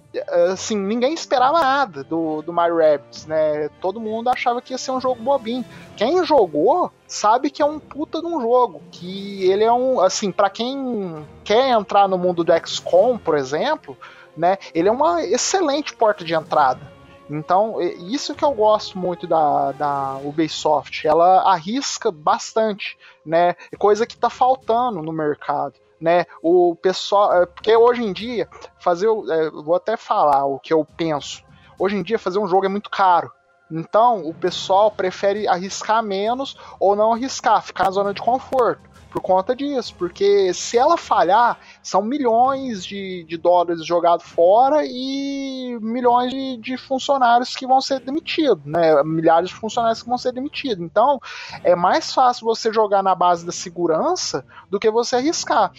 [0.51, 3.69] assim, ninguém esperava nada do, do Mario Rabbids, né?
[3.79, 5.65] Todo mundo achava que ia ser um jogo bobinho.
[5.95, 10.31] Quem jogou sabe que é um puta de um jogo, que ele é um, assim,
[10.31, 13.97] para quem quer entrar no mundo do XCOM, por exemplo,
[14.35, 14.57] né?
[14.73, 16.90] Ele é uma excelente porta de entrada.
[17.31, 21.07] Então, isso que eu gosto muito da, da Ubisoft.
[21.07, 23.55] Ela arrisca bastante, né?
[23.77, 25.75] Coisa que tá faltando no mercado.
[25.99, 30.73] Né, o pessoal, é, porque hoje em dia fazer, é, vou até falar o que
[30.73, 31.43] eu penso.
[31.77, 33.31] Hoje em dia fazer um jogo é muito caro.
[33.71, 38.81] Então o pessoal prefere arriscar menos ou não arriscar, ficar na zona de conforto
[39.11, 45.77] por conta disso, porque se ela falhar, são milhões de, de dólares jogados fora e
[45.81, 49.03] milhões de, de, funcionários que vão ser demitidos, né?
[49.03, 50.83] Milhares de funcionários que vão ser demitidos.
[50.83, 51.19] Então,
[51.63, 55.71] é mais fácil você jogar na base da segurança do que você arriscar.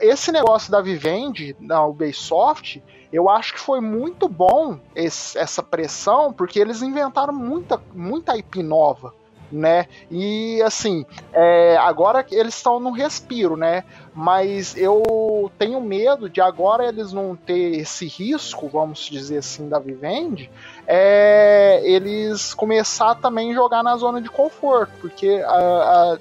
[0.00, 2.80] Esse negócio da Vivendi, da Ubisoft,
[3.12, 8.62] eu acho que foi muito bom esse, essa pressão, porque eles inventaram muita, muita IP
[8.62, 9.12] nova
[9.54, 9.86] né?
[10.10, 13.84] E assim, é, agora eles estão no respiro, né?
[14.14, 19.78] Mas eu tenho medo de agora eles não ter esse risco, vamos dizer assim, da
[19.78, 20.50] Vivendi,
[20.86, 26.18] é, eles começar também a jogar na zona de conforto, porque a, a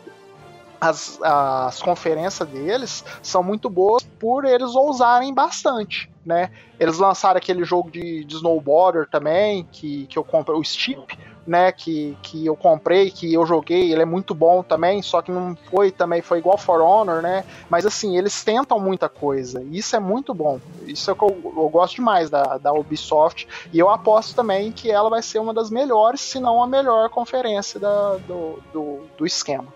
[0.84, 6.52] as, as conferências deles são muito boas por eles ousarem bastante, né?
[6.78, 11.72] Eles lançaram aquele jogo de, de snowboarder também, que, que eu comprei, o Steep, né,
[11.72, 15.58] que, que eu comprei, que eu joguei, ele é muito bom também, só que não
[15.70, 19.96] foi também, foi igual For Honor, né, mas assim, eles tentam muita coisa, e isso
[19.96, 23.80] é muito bom, isso é o que eu, eu, gosto demais da, da Ubisoft, e
[23.80, 27.80] eu aposto também que ela vai ser uma das melhores, se não a melhor conferência
[27.80, 29.68] da, do, do, do esquema.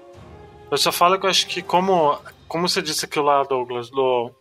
[0.70, 4.32] Eu só falo que eu acho que como, como você disse aquilo lá, Douglas, do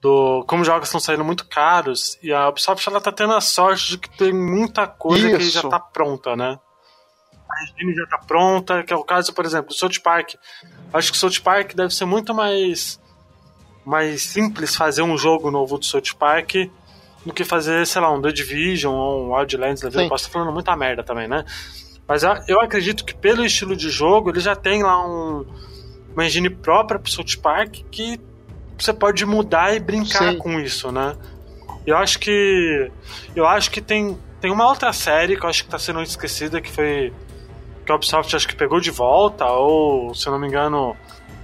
[0.00, 3.90] do como jogos estão saindo muito caros e a Ubisoft ela tá tendo a sorte
[3.90, 5.38] de que tem muita coisa Isso.
[5.38, 6.58] que já tá pronta, né?
[7.50, 10.34] A engine já tá pronta, que é o caso, por exemplo, do South Park.
[10.92, 12.98] Acho que o South Park deve ser muito mais
[13.84, 16.54] mais simples fazer um jogo novo do South Park
[17.24, 20.52] do que fazer, sei lá, um The Division ou um Wildlands Eu posso estar falando
[20.52, 21.44] muita merda também, né?
[22.06, 25.46] Mas eu acredito que pelo estilo de jogo, ele já tem lá um,
[26.12, 28.18] uma engine própria pro South Park que
[28.84, 30.38] você pode mudar e brincar Sim.
[30.38, 31.14] com isso, né?
[31.86, 32.90] Eu acho que.
[33.34, 36.60] Eu acho que tem, tem uma outra série que eu acho que tá sendo esquecida,
[36.60, 37.12] que foi.
[37.84, 40.94] Que a Ubisoft acho que pegou de volta, ou, se eu não me engano,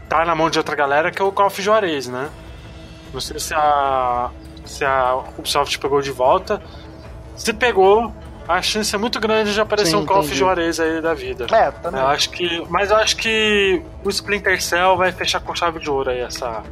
[0.08, 2.28] tá na mão de outra galera, que é o Call of Juarez, né?
[3.12, 4.30] Não sei se a.
[4.64, 6.60] Se a Ubisoft pegou de volta.
[7.36, 8.12] Se pegou,
[8.48, 11.46] a chance é muito grande de aparecer Sim, um Call of Juarez aí da vida.
[11.50, 12.00] É, também.
[12.00, 15.90] Eu acho que, mas eu acho que o Splinter Cell vai fechar com chave de
[15.90, 16.62] ouro aí essa,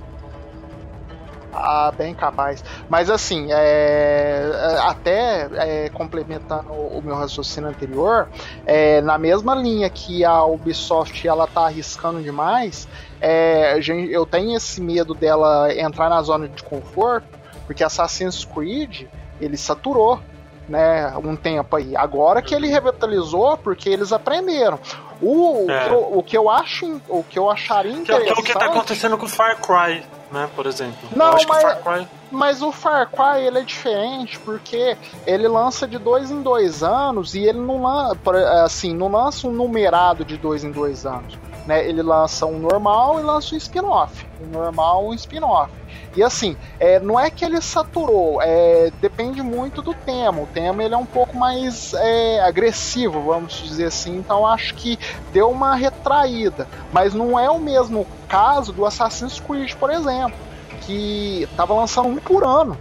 [1.55, 2.65] ah, bem capaz.
[2.89, 8.29] Mas assim, é, é, até é, complementando o meu raciocínio anterior,
[8.67, 12.89] é, na mesma linha que a Ubisoft ela tá arriscando demais,
[13.21, 13.79] é,
[14.11, 17.27] eu tenho esse medo dela entrar na zona de conforto,
[17.67, 19.07] porque Assassin's Creed
[19.41, 20.21] ele saturou.
[20.67, 21.95] Né, um tempo aí.
[21.95, 24.81] Agora que ele revitalizou, porque eles aprenderam.
[25.21, 25.93] O, é.
[25.93, 28.33] o, o, que eu acho, o que eu acharia interessante.
[28.33, 30.03] Que é o que está acontecendo com Far Cry
[30.35, 31.09] né, por exemplo.
[31.15, 32.09] Não, mas, o Cry...
[32.31, 37.35] mas o Far Cry ele é diferente porque ele lança de dois em dois anos
[37.35, 38.19] e ele não lança,
[38.65, 41.39] assim, não lança um numerado de dois em dois anos.
[41.67, 41.89] Né?
[41.89, 44.27] Ele lança um normal e lança um spin-off.
[44.43, 45.71] Um normal um spin-off.
[46.17, 50.43] E assim, é, não é que ele saturou, é, depende muito do tema.
[50.43, 54.17] O tema ele é um pouco mais é, agressivo, vamos dizer assim.
[54.17, 54.99] Então acho que
[55.33, 56.69] deu uma retraída.
[56.93, 60.39] Mas não é o mesmo caso do Assassin's Creed, por exemplo,
[60.83, 62.79] que estava lançando um por ano.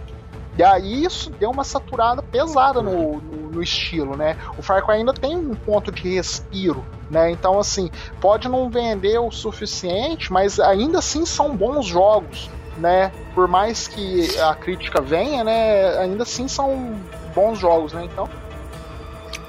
[0.56, 4.36] E aí isso deu uma saturada pesada no, no, no, estilo, né?
[4.58, 7.30] O Far Cry ainda tem um ponto de respiro, né?
[7.30, 7.90] Então, assim,
[8.20, 13.12] pode não vender o suficiente, mas ainda assim são bons jogos né?
[13.34, 15.98] Por mais que a crítica venha, né?
[15.98, 16.98] Ainda assim são
[17.34, 18.04] bons jogos, né?
[18.04, 18.28] Então.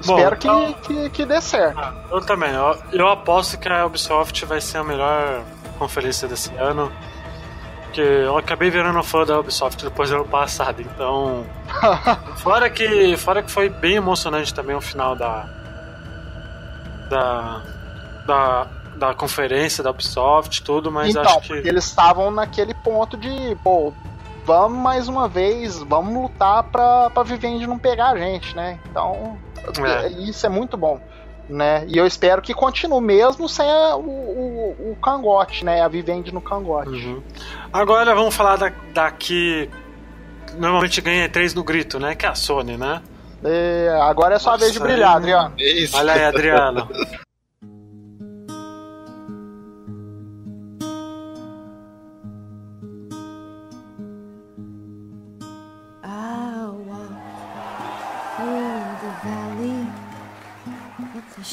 [0.04, 0.72] Bom, espero então...
[0.74, 1.78] que, que, que, dê certo.
[1.78, 2.52] Ah, eu também.
[2.52, 5.42] Eu, eu aposto que a Ubisoft vai ser a melhor
[5.78, 6.92] conferência desse ano.
[7.96, 11.46] Porque eu acabei virando fã da Ubisoft depois do ano passado, então.
[12.36, 15.48] fora que fora que foi bem emocionante também o final da.
[17.08, 17.62] Da.
[18.26, 18.66] Da
[18.96, 21.52] da conferência da Ubisoft, tudo, mas então, acho que.
[21.52, 23.92] Eles estavam naquele ponto de, pô,
[24.44, 28.80] vamos mais uma vez, vamos lutar pra, pra Vivendi não pegar a gente, né?
[28.90, 29.38] Então,
[29.84, 30.08] é.
[30.08, 30.98] isso é muito bom.
[31.48, 31.84] Né?
[31.86, 35.80] E eu espero que continue mesmo sem a, o, o, o, cangote, né?
[35.80, 36.90] A Vivendi no cangote.
[36.90, 37.22] Uhum.
[37.72, 39.70] Agora vamos falar da, daqui.
[40.58, 42.16] Normalmente ganha três no grito, né?
[42.16, 43.00] Que é a Sony, né?
[43.44, 45.54] É, agora é só a vez de brilhar, Adriano.
[45.94, 46.88] Olha aí, Adriano.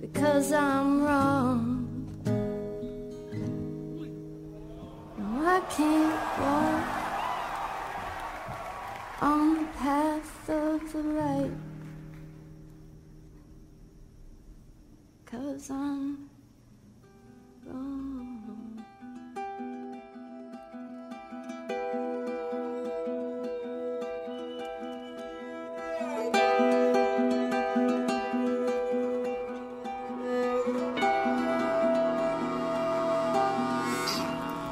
[0.00, 1.84] because I'm wrong.
[5.18, 6.98] No, I can't walk
[9.22, 11.50] on the path of the right
[15.24, 16.30] because I'm
[17.66, 18.17] wrong.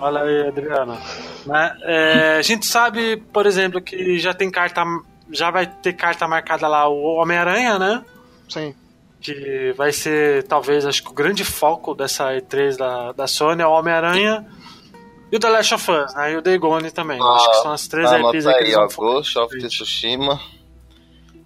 [0.06, 1.00] Olha aí, Adriana.
[1.44, 1.76] Né?
[1.82, 4.84] É, a gente sabe, por exemplo, que já tem carta.
[5.32, 8.04] Já vai ter carta marcada lá o Homem-Aranha, né?
[8.48, 8.72] Sim.
[9.20, 13.66] Que vai ser, talvez, acho que o grande foco dessa E3 da, da Sony é
[13.66, 14.46] o Homem-Aranha.
[15.32, 16.34] E o The Last of Us, né?
[16.34, 17.18] E o Day Gone também.
[17.20, 20.40] Ah, acho que são as três ah, IPs aí que eles ó, Ghost of Tsushima,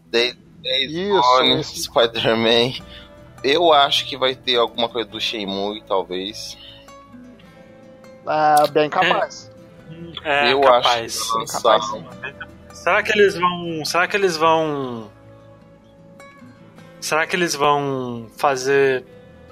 [0.05, 2.75] Day, Day Gone, Spider-Man.
[3.43, 6.59] Eu acho que vai ter alguma coisa do Shenmue, talvez.
[8.31, 9.51] É, bem capaz.
[10.25, 11.19] É, eu capaz.
[11.21, 11.85] acho capaz.
[12.73, 13.85] Será que eles vão.
[13.85, 15.11] Será que eles vão.
[17.01, 19.05] Será que eles vão fazer.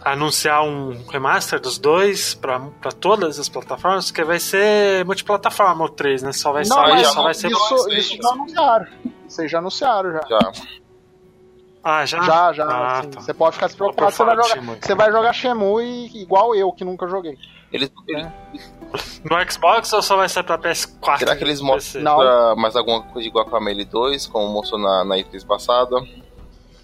[0.05, 4.11] anunciar um remaster dos dois pra, pra todas as plataformas?
[4.13, 6.33] Que vai ser multiplataforma o 3, né?
[6.33, 7.51] Só vai não, sair, mas só vai ser.
[7.51, 8.87] Isso, isso já anunciaram.
[9.27, 10.21] Vocês já anunciaram já.
[10.29, 10.53] Já.
[11.83, 12.23] Ah, já?
[12.23, 12.65] Já, já.
[12.65, 13.21] Ah, assim, tá.
[13.21, 17.09] Você pode ficar despreocupado, você vai jogar, você vai jogar Shenmue igual eu, que nunca
[17.09, 17.39] joguei.
[17.73, 18.27] Eles, eles-
[19.25, 21.19] No Xbox ou só vai ser pra PS4?
[21.19, 22.03] será que eles mostram?
[22.03, 22.57] Não.
[22.57, 25.97] mais alguma coisa igual com a Melee 2, como mostrou na, na E3 passada?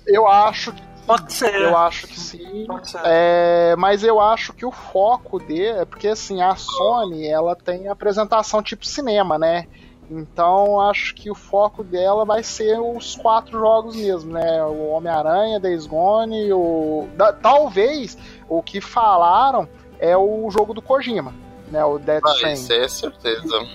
[0.07, 1.55] Eu acho que Pode ser.
[1.55, 2.65] eu acho que sim.
[2.67, 3.01] Pode ser.
[3.05, 7.89] É, mas eu acho que o foco dele é porque assim, a Sony ela tem
[7.89, 9.67] apresentação tipo cinema, né?
[10.11, 14.63] Então acho que o foco dela vai ser os quatro jogos mesmo, né?
[14.65, 17.09] O Homem-Aranha, Days Gone, o.
[17.17, 18.17] da- talvez
[18.49, 19.67] o que falaram
[19.99, 21.35] é o jogo do Kojima,
[21.71, 21.85] né?
[21.85, 22.55] O Death Ah, Stranding.
[22.55, 23.67] isso é certeza.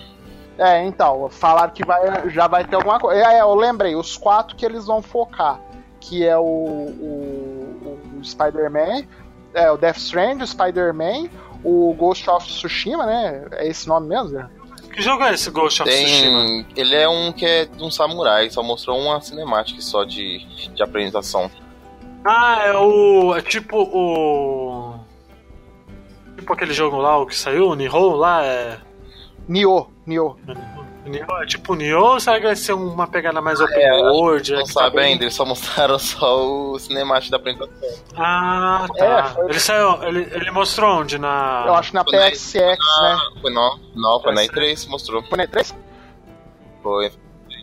[0.58, 3.22] É, então, falaram que vai, já vai ter alguma coisa.
[3.22, 5.60] É, eu lembrei, os quatro que eles vão focar,
[6.02, 9.04] que é o, o, o Spider-Man,
[9.54, 11.30] é, o Death Strand, o Spider-Man,
[11.64, 13.46] o Ghost of Tsushima, né?
[13.54, 14.32] É esse nome mesmo?
[14.32, 14.50] né?
[14.94, 16.40] Que jogo é esse Ghost of Tsushima?
[16.46, 20.40] Tem, ele é um que é de um samurai, só mostrou uma cinemática só de,
[20.74, 21.50] de apresentação.
[22.26, 23.34] Ah, é o.
[23.34, 24.69] É tipo o.
[26.40, 28.78] Tipo aquele jogo lá, o que saiu, o Nihon lá, é.
[29.48, 30.36] Nioh, Nioh.
[31.06, 34.52] Nioh, é tipo Nioh ou será que vai ser uma pegada mais open É, world?
[34.52, 37.74] Não É tá sabe ainda, eles só mostraram só o cinemático da apresentação.
[38.16, 39.24] Ah, É, tá.
[39.36, 40.04] foi- Ele saiu.
[40.04, 41.18] Ele, ele mostrou onde?
[41.18, 41.64] Na.
[41.66, 42.78] Eu acho que na Foi na- PSX, né?
[43.02, 45.24] Ah, foi não, não, foi na Essa- E3, mostrou.
[45.24, 45.74] Foi na E3?
[46.84, 47.12] Foi.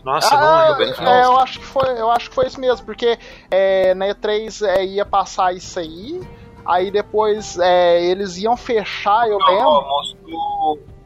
[0.04, 0.94] Nossa, Ah, lembro.
[0.94, 1.14] final.
[1.14, 3.18] é, eu acho que foi, eu acho que foi isso mesmo, porque
[3.50, 6.20] é, na E3 é, ia passar isso aí,
[6.66, 10.96] aí depois é, eles iam fechar, eu lembro.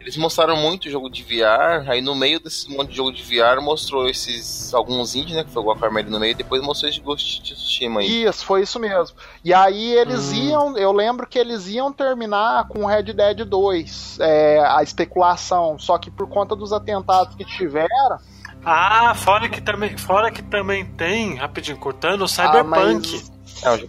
[0.00, 3.62] Eles mostraram muito jogo de VR, aí no meio desse monte de jogo de VR
[3.62, 5.44] mostrou esses alguns indies, né?
[5.44, 8.24] Que foi o Guacamole no meio, depois mostrou esse Ghost of Tsushima aí.
[8.24, 9.16] Isso, foi isso mesmo.
[9.42, 10.34] E aí eles Hum.
[10.34, 15.96] iam, eu lembro que eles iam terminar com Red Dead 2, é, a especulação, só
[15.96, 18.18] que por conta dos atentados que tiveram,
[18.62, 23.22] Ah, fora que também, fora que também tem, rapidinho, cortando, o ah, Cyberpunk.
[23.62, 23.88] mas É,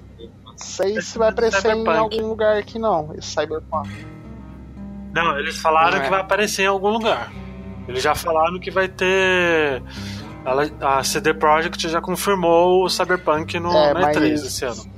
[0.56, 3.90] sei se vai aparecer em algum lugar aqui não, esse Cyberpunk.
[5.14, 6.02] Não, eles falaram é.
[6.02, 7.32] que vai aparecer em algum lugar.
[7.88, 9.82] Eles já falaram que vai ter.
[10.44, 14.96] ela- a CD Projekt já confirmou o Cyberpunk no, É, mas- E3 esse ano.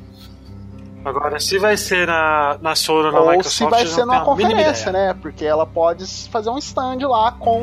[1.06, 4.26] Agora, se vai ser na, na Sony ou na Ou Microsoft, se vai ser numa
[4.26, 5.14] conferência, né?
[5.22, 7.62] Porque ela pode fazer um stand lá com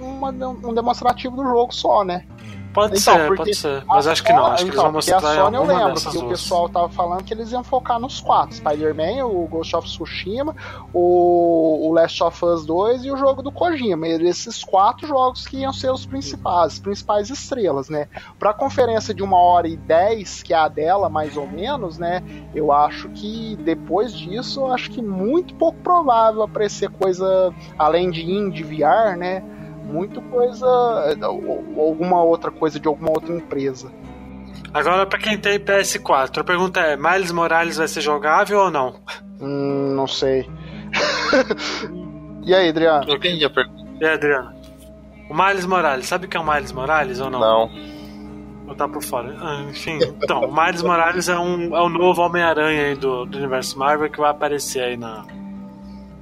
[0.00, 2.24] uma- um demonstrativo do jogo só, né?
[2.72, 3.84] Pode Então, ser, pode ser.
[3.84, 4.46] Mas acho que não.
[4.46, 6.28] Acho que eles então, vão porque mostrar a Sony eu lembro que o duas.
[6.28, 10.54] pessoal tava falando que eles iam focar nos quatro: Spider-Man, o Ghost of Tsushima,
[10.92, 14.06] o, o Last of Us 2 e o jogo do Kojima.
[14.06, 18.06] Esses quatro jogos que iam ser os principais, as principais estrelas, né?
[18.38, 22.22] Pra conferência de uma hora e dez, que é a dela, mais ou menos, né?
[22.54, 28.22] Eu acho que depois disso, eu acho que muito pouco provável aparecer coisa além de
[28.22, 29.42] indie VR, né?
[29.90, 33.90] Muito coisa, ou alguma outra coisa de alguma outra empresa.
[34.72, 38.94] Agora, pra quem tem PS4, a pergunta é: Miles Morales vai ser jogável ou não?
[39.40, 40.48] Hum, não sei.
[42.44, 43.04] e aí, Adriano?
[43.08, 43.90] Eu entendi a pergunta.
[44.00, 44.54] E aí, Adriano?
[45.28, 47.40] O Miles Morales, sabe o que é o Miles Morales ou não?
[47.40, 47.70] Não.
[48.68, 49.36] Ou tá por fora?
[49.40, 53.38] Ah, enfim, então, o Miles Morales é um, é um novo Homem-Aranha aí do, do
[53.38, 55.24] universo Marvel que vai aparecer aí na,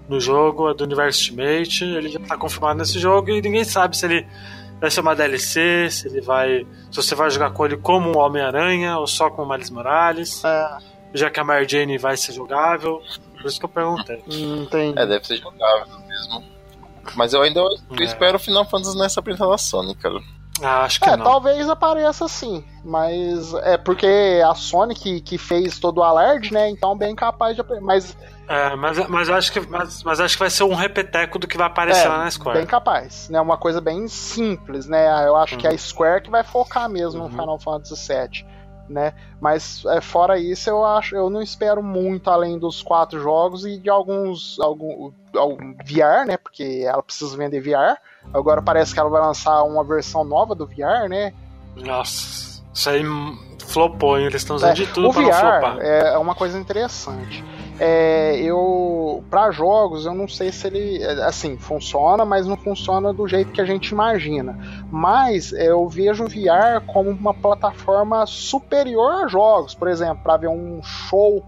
[0.09, 1.85] no jogo, é do universo Ultimate.
[1.85, 4.27] Ele já tá confirmado nesse jogo e ninguém sabe se ele
[4.81, 6.67] vai ser uma DLC, se ele vai.
[6.91, 10.43] Se você vai jogar com ele como um Homem-Aranha ou só com o Miles Morales.
[10.45, 10.79] É.
[11.15, 13.03] Já que a Mary Jane vai ser jogável.
[13.37, 14.23] Por isso que eu perguntei.
[14.27, 14.99] Entendi.
[14.99, 16.45] É, deve ser jogável mesmo.
[17.15, 18.05] Mas eu ainda eu é.
[18.05, 20.21] espero o Final Fantasy nessa apresentação da Sony, cara.
[20.61, 21.25] Ah, acho que é, não.
[21.25, 26.69] talvez apareça sim, mas é porque a Sony que, que fez todo o alarde, né?
[26.69, 28.17] Então bem capaz de mas
[28.49, 31.57] é, mas, mas acho que mas, mas acho que vai ser um repeteco do que
[31.57, 32.59] vai aparecer é, lá na Square.
[32.59, 33.41] Bem capaz, né?
[33.41, 35.27] Uma coisa bem simples, né?
[35.27, 35.61] Eu acho uhum.
[35.61, 37.29] que é a Square que vai focar mesmo uhum.
[37.29, 38.47] no Final Fantasy VII,
[38.89, 39.13] né?
[39.41, 43.79] Mas é, fora isso, eu acho, eu não espero muito além dos quatro jogos e
[43.79, 46.37] de alguns algum, algum VR, né?
[46.37, 47.99] Porque ela precisa vender VR
[48.33, 51.33] Agora parece que ela vai lançar uma versão nova do VR, né?
[51.77, 53.03] Nossa, isso aí
[53.67, 54.27] flopou, hein?
[54.27, 55.79] Eles estão usando é, de tudo para flopar.
[55.81, 57.45] É uma coisa interessante.
[57.79, 63.27] É, eu para jogos eu não sei se ele assim funciona, mas não funciona do
[63.29, 64.59] jeito que a gente imagina.
[64.91, 70.49] Mas eu vejo o VR como uma plataforma superior a jogos, por exemplo, para ver
[70.49, 71.43] um show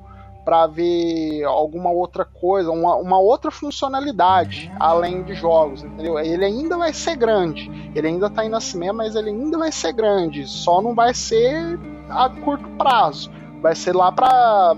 [0.45, 6.19] para ver alguma outra coisa, uma, uma, outra funcionalidade além de jogos, entendeu?
[6.19, 9.71] Ele ainda vai ser grande, ele ainda está indo a cinema, mas ele ainda vai
[9.71, 11.79] ser grande, só não vai ser
[12.09, 13.31] a curto prazo.
[13.61, 14.75] Vai ser lá para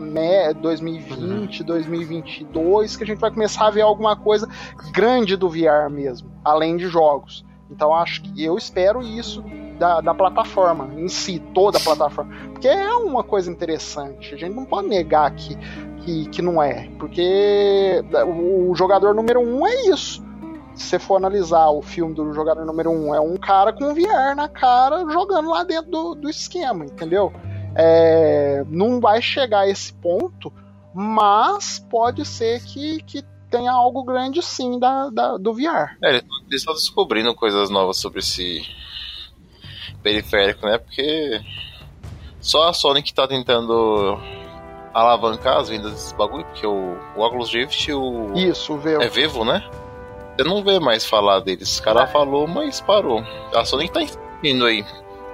[0.61, 4.49] 2020, 2022 que a gente vai começar a ver alguma coisa
[4.93, 7.45] grande do VR mesmo, além de jogos.
[7.71, 9.43] Então acho que eu espero isso
[9.79, 12.35] da, da plataforma em si, toda a plataforma.
[12.53, 14.35] Porque é uma coisa interessante.
[14.35, 15.57] A gente não pode negar que,
[16.05, 16.89] que, que não é.
[16.99, 20.23] Porque o jogador número um é isso.
[20.75, 24.35] Se você for analisar o filme do jogador número um, é um cara com VR
[24.35, 27.33] na cara jogando lá dentro do, do esquema, entendeu?
[27.75, 30.53] É, não vai chegar a esse ponto,
[30.95, 35.97] mas pode ser que, que tenha algo grande sim da, da do VR.
[36.03, 38.63] É, eles estão descobrindo coisas novas sobre esse
[40.03, 40.79] periférico, né?
[40.79, 41.41] Porque
[42.41, 44.19] só a Sony que tá tentando
[44.93, 48.33] alavancar as vendas desse bagulho, porque o, o Oculus Rift o.
[48.35, 49.03] Isso, o Vevo.
[49.03, 49.63] É Vevo, né?
[50.37, 51.79] Você não vê mais falar deles.
[51.79, 52.07] O cara é.
[52.07, 53.23] falou, mas parou.
[53.55, 54.01] A Sony tá
[54.43, 54.85] indo aí.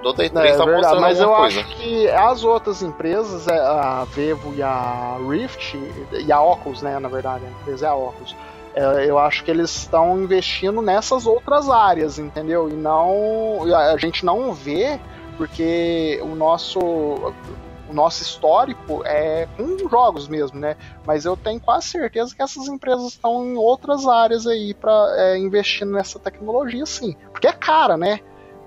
[0.03, 1.59] E3 é, tá verdade, mas eu coisa.
[1.59, 5.77] acho que as outras empresas, é, a Vevo e a Rift,
[6.11, 8.35] e a Oculus, né, na verdade, a empresa é a Oculus,
[8.73, 12.69] é, eu acho que eles estão investindo nessas outras áreas, entendeu?
[12.69, 13.63] E não.
[13.75, 14.99] A gente não vê,
[15.37, 16.79] porque o nosso.
[16.79, 20.77] O nosso histórico é com jogos mesmo, né?
[21.07, 25.39] Mas eu tenho quase certeza que essas empresas estão em outras áreas aí para é,
[25.39, 27.15] investindo nessa tecnologia, sim.
[27.31, 28.19] Porque é cara, né?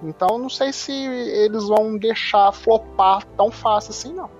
[0.02, 4.30] Então não sei se eles vão deixar flopar tão fácil assim, não.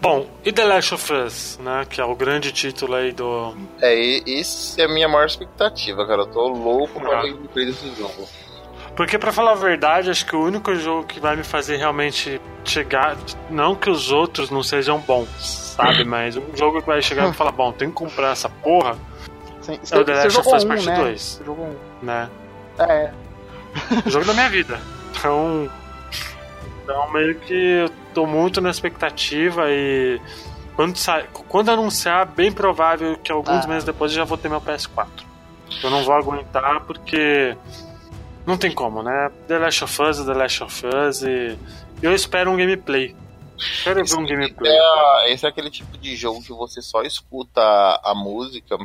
[0.00, 1.86] Bom, e The Last of Us, né?
[1.88, 3.54] Que é o grande título aí do.
[3.82, 6.22] É, esse é a minha maior expectativa, cara.
[6.22, 7.00] Eu tô louco ah.
[7.00, 8.26] pra ver desse jogo.
[8.96, 12.40] Porque, pra falar a verdade, acho que o único jogo que vai me fazer realmente
[12.64, 13.16] chegar.
[13.50, 15.28] Não que os outros não sejam bons,
[15.76, 16.02] sabe?
[16.08, 18.96] Mas um jogo que vai chegar e falar: bom, tem que comprar essa porra.
[19.60, 19.78] Sim.
[19.90, 21.20] É o The Last of Us Part 2.
[21.20, 21.76] Você jogou um.
[22.02, 22.30] Né?
[22.78, 23.12] É.
[24.06, 24.80] O jogo da minha vida.
[25.10, 25.70] Então.
[26.82, 30.20] Então, meio que eu tô muito na expectativa e
[30.74, 33.68] quando, sai, quando anunciar, bem provável que alguns ah.
[33.68, 35.06] meses depois eu já vou ter meu PS4.
[35.82, 37.56] Eu não vou aguentar porque
[38.46, 39.30] não tem como, né?
[39.46, 41.56] The Last of Us, The Last of Us e
[42.02, 43.14] eu espero um gameplay.
[43.84, 44.72] Quero ver um gameplay.
[44.72, 47.60] É, esse é aquele tipo de jogo que você só escuta
[48.02, 48.76] a música,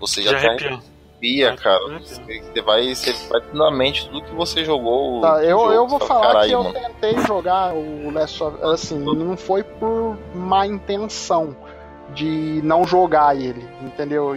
[0.00, 0.80] você já, já tá
[1.18, 2.00] arrepia, cara.
[2.00, 5.20] Você vai, você vai na mente tudo que você jogou.
[5.20, 6.74] Tá, eu, jogo, eu vou falar caralho, que eu mano.
[6.74, 11.56] tentei jogar o Last of assim, não foi por má intenção
[12.14, 14.34] de não jogar ele, entendeu?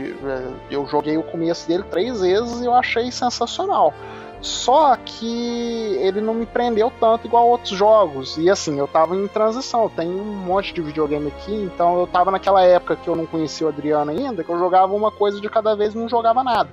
[0.69, 3.93] Eu joguei o começo dele três vezes e eu achei sensacional.
[4.41, 8.37] Só que ele não me prendeu tanto igual outros jogos.
[8.37, 9.83] E assim, eu tava em transição.
[9.83, 13.25] Eu tenho um monte de videogame aqui, então eu tava naquela época que eu não
[13.25, 16.43] conhecia o Adriano ainda, que eu jogava uma coisa de cada vez e não jogava
[16.43, 16.69] nada.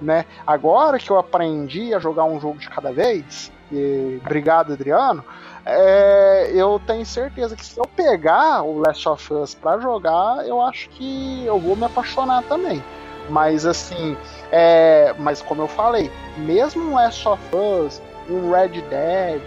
[0.00, 0.24] Né?
[0.44, 5.24] Agora que eu aprendi a jogar um jogo de cada vez, e obrigado Adriano,
[5.64, 10.60] é, eu tenho certeza que se eu pegar o Last of Us pra jogar, eu
[10.60, 12.82] acho que eu vou me apaixonar também.
[13.30, 14.16] Mas assim,
[14.56, 18.00] é, mas como eu falei, mesmo um Last of Us,
[18.30, 19.42] um Red Dead,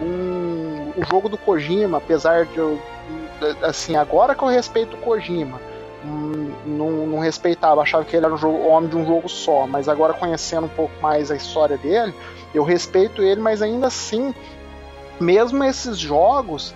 [0.00, 2.78] um, o jogo do Kojima, apesar de eu.
[3.60, 5.60] Assim, agora que eu respeito o Kojima,
[6.04, 9.66] hum, não, não, respeitava, achava que ele era um jogo, homem de um jogo só,
[9.66, 12.14] mas agora conhecendo um pouco mais a história dele,
[12.54, 14.32] eu respeito ele, mas ainda assim
[15.18, 16.72] mesmo esses jogos,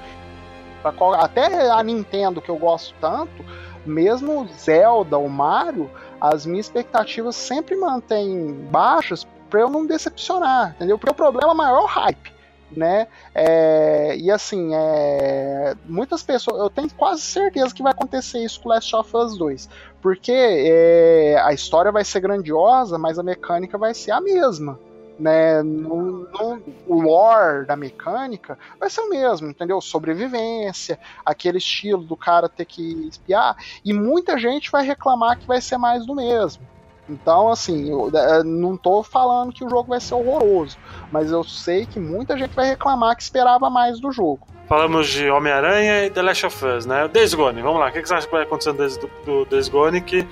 [1.20, 3.44] até a Nintendo que eu gosto tanto,
[3.86, 5.88] mesmo Zelda ou Mario,
[6.28, 10.98] as minhas expectativas sempre mantêm baixas para eu não decepcionar, entendeu?
[10.98, 12.36] Porque o problema maior é o hype
[12.70, 13.06] né?
[13.34, 18.68] É, e assim, é, muitas pessoas, eu tenho quase certeza que vai acontecer isso com
[18.68, 19.68] Last of Us 2,
[20.00, 24.78] porque é, a história vai ser grandiosa, mas a mecânica vai ser a mesma.
[25.18, 29.80] Né, no, no, o lore da mecânica vai ser o mesmo, entendeu?
[29.80, 35.60] Sobrevivência, aquele estilo do cara ter que espiar, e muita gente vai reclamar que vai
[35.62, 36.62] ser mais do mesmo.
[37.08, 40.76] Então, assim, eu, é, não tô falando que o jogo vai ser horroroso,
[41.10, 44.46] mas eu sei que muita gente vai reclamar que esperava mais do jogo.
[44.68, 47.06] Falamos de Homem-Aranha e The Last of Us, né?
[47.06, 47.88] Days Gone, vamos lá.
[47.88, 50.26] O que você acha que vai acontecer do, do Days Gone que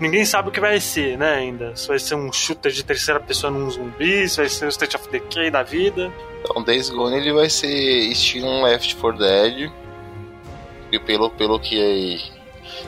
[0.00, 1.76] ninguém sabe o que vai ser, né, ainda.
[1.76, 4.96] Se vai ser um shooter de terceira pessoa num zumbi, se vai ser o State
[4.96, 6.12] of Decay da vida.
[6.42, 9.70] Então, Days Gone ele vai ser estilo um Left 4 Dead.
[10.90, 12.20] E pelo, pelo que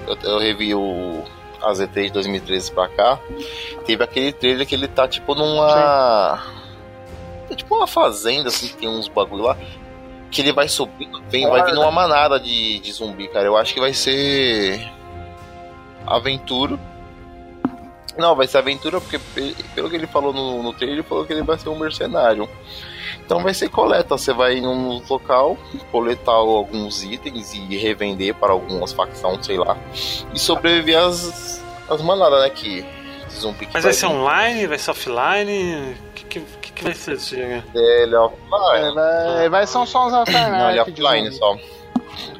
[0.07, 1.23] eu, eu revi o
[1.63, 3.21] a ZT de 2013 pra cá,
[3.87, 6.43] teve aquele trailer que ele tá tipo numa.
[7.49, 9.57] É tipo uma fazenda, assim, que tem uns bagulho lá.
[10.31, 13.47] Que ele vai subindo, vem, vai vir numa manada de, de zumbi, cara.
[13.47, 14.81] Eu acho que vai ser.
[16.07, 16.79] Aventura.
[18.17, 19.19] Não, vai ser aventura porque,
[19.75, 22.49] pelo que ele falou no, no trailer, ele falou que ele vai ser um mercenário.
[23.25, 24.17] Então vai ser coleta.
[24.17, 25.57] Você vai num local,
[25.91, 29.77] coletar alguns itens e revender para algumas facções, sei lá.
[30.35, 32.51] E sobreviver às, às manadas, né?
[32.51, 32.85] Que
[33.31, 34.15] zumbi que Mas vai, vai ser vir.
[34.15, 34.67] online?
[34.67, 35.97] Vai ser offline?
[36.11, 37.63] O que, que, que, vai ser esse jogo?
[37.75, 38.89] Ele é offline.
[38.89, 40.51] É, vai, vai ser só uns offline.
[40.51, 41.57] Não, ele é offline só.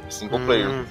[0.09, 0.47] Single hum.
[0.47, 0.85] player.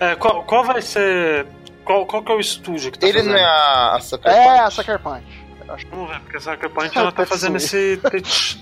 [0.00, 1.46] É, qual, qual vai ser.
[1.88, 3.32] Qual, qual que é o estúdio que tá Ele fazendo?
[3.32, 4.60] não é a, a Sucker É, Punch.
[4.60, 5.24] a Sucker Punch.
[5.70, 7.98] Acho que vamos ver, porque a Sucker Punch ela tá fazendo esse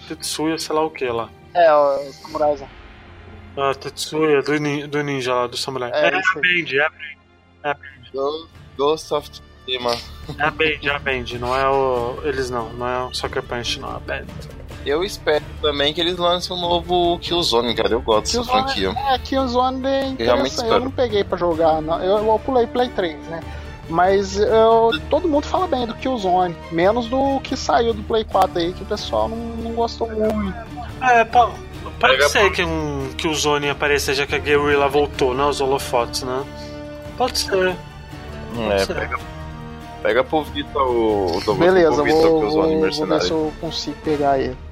[0.07, 1.29] Tetsuya, sei lá o que lá.
[1.53, 2.69] É, o Samurai.
[3.57, 5.91] Ah, Tetsuya do, nin, do ninja lá, do Samurai.
[5.93, 6.97] É, é, é a Band, é a Band.
[7.65, 8.49] É a Band.
[8.79, 9.91] Ghost of Tsushima.
[10.39, 12.21] É a Band, é a Band, não é o.
[12.25, 14.27] Eles não, não é o Sucker Punch, não, é a Band.
[14.87, 17.91] Eu espero também que eles lancem um novo Killzone, cara.
[17.91, 18.91] Eu gosto dessa franquia.
[18.91, 20.69] É, Killzone é interessante.
[20.69, 22.01] Eu, eu não peguei pra jogar, não.
[22.01, 23.41] Eu, eu pulei Play 3, né?
[23.89, 28.59] Mas eu, todo mundo fala bem do Killzone, menos do que saiu do Play 4
[28.59, 30.57] aí, que o pessoal não, não gostou muito.
[31.03, 31.53] É, pode,
[31.99, 35.45] pode ser que um Killzone apareça já que a Guerrilla voltou, né?
[35.45, 36.45] Os holofotes, né?
[37.19, 37.77] Pode ser.
[38.55, 38.95] Pode é, ser.
[38.95, 39.19] Pega,
[40.01, 43.97] pega pro Vita o, o Beleza, Vita, vou, o vou, vou ver se eu consigo
[44.05, 44.66] pegar ele.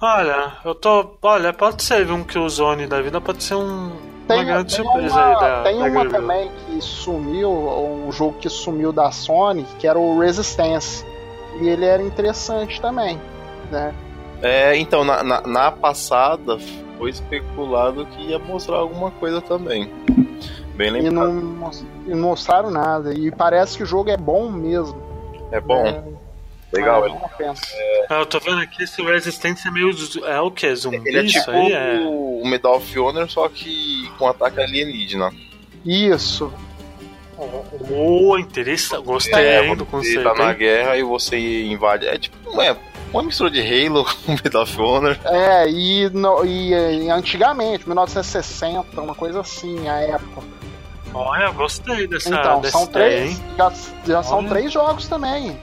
[0.00, 1.14] Olha, eu tô.
[1.22, 3.92] Olha, pode ser um Killzone da vida, pode ser um,
[4.26, 5.62] tem, uma grande tem surpresa uma, aí da.
[5.62, 10.18] Tem da uma também que sumiu, um jogo que sumiu da Sony, que era o
[10.18, 11.04] Resistance.
[11.60, 13.20] E ele era interessante também,
[13.70, 13.94] né?
[14.40, 16.58] É, então, na, na, na passada
[16.96, 19.92] foi especulado que ia mostrar alguma coisa também.
[20.76, 21.30] Bem lembrado.
[21.30, 21.70] E não,
[22.06, 23.12] não mostraram nada.
[23.12, 24.96] E parece que o jogo é bom mesmo.
[25.52, 25.84] É bom.
[25.84, 26.02] É,
[26.72, 27.16] Legal, ele.
[27.40, 28.06] É...
[28.08, 29.90] Ah, eu tô vendo aqui esse Resistance é meio.
[30.26, 30.72] É o que?
[30.74, 31.02] Zumbi?
[31.04, 32.00] Ele é tipo aí, é...
[32.00, 35.32] o Medal of Honor, só que com ataque alienígena.
[35.84, 36.52] Isso.
[37.90, 39.04] Oh, interessante.
[39.04, 40.22] Gostei é, do conceito.
[40.22, 42.06] Você tá na guerra e você invade.
[42.06, 42.76] É tipo, é
[43.12, 45.18] uma mistura de Halo com Medal of Honor.
[45.24, 50.42] É, e, no, e, e antigamente, 1960, uma coisa assim, a época.
[51.12, 52.28] Olha, gostei dessa.
[52.28, 53.38] Então, dessa são três.
[53.38, 53.72] Ideia, já,
[54.06, 55.58] já são três jogos também.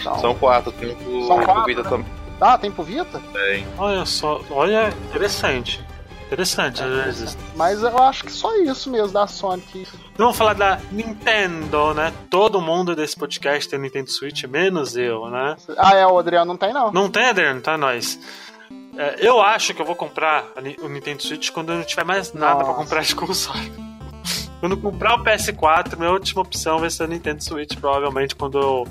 [0.00, 1.90] Então, São quatro, tem pro, São quatro, Vita né?
[1.90, 2.06] também.
[2.40, 3.20] Ah, tem pro Vita?
[3.32, 3.66] Tem.
[3.78, 5.84] Olha só, olha, interessante.
[6.26, 7.38] Interessante, é, vezes.
[7.54, 9.86] Mas eu acho que só isso mesmo da Sonic.
[10.16, 12.12] Vamos falar da Nintendo, né?
[12.28, 15.56] Todo mundo desse podcast tem Nintendo Switch, menos eu, né?
[15.78, 16.90] Ah, é, o Adriano não tem, não.
[16.90, 18.18] Não tem, Adriano, tá nós.
[18.96, 20.46] É, eu acho que eu vou comprar
[20.82, 23.72] o Nintendo Switch quando eu não tiver mais nada para comprar de console.
[24.58, 28.88] quando comprar o PS4, minha última opção vai ser o Nintendo Switch, provavelmente quando eu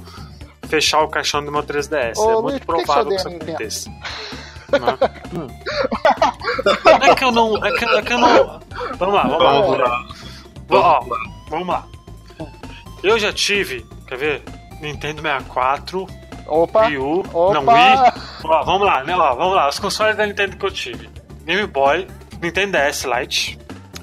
[0.65, 2.17] fechar o caixão do meu 3DS.
[2.17, 3.89] Ô, é muito Luiz, provável que, que isso aconteça.
[5.33, 5.47] Hum.
[7.09, 7.65] é que eu não.
[7.65, 8.59] É que, é que eu não.
[8.97, 9.87] Vamos lá, vamos, vamos lá.
[9.87, 10.05] lá.
[10.67, 10.99] Vamos lá.
[11.49, 11.87] Vamos lá.
[13.03, 14.43] Eu já tive, quer ver?
[14.81, 16.07] Nintendo 64.
[16.47, 16.87] Opa!
[16.87, 17.19] Wii U.
[17.33, 17.53] Opa.
[17.53, 18.23] Não, Wii.
[18.43, 19.15] Ó, vamos lá, né?
[19.15, 19.69] Ó, vamos lá.
[19.69, 21.09] Os consoles da Nintendo que eu tive:
[21.43, 22.07] Game Boy,
[22.41, 23.59] Nintendo DS Lite,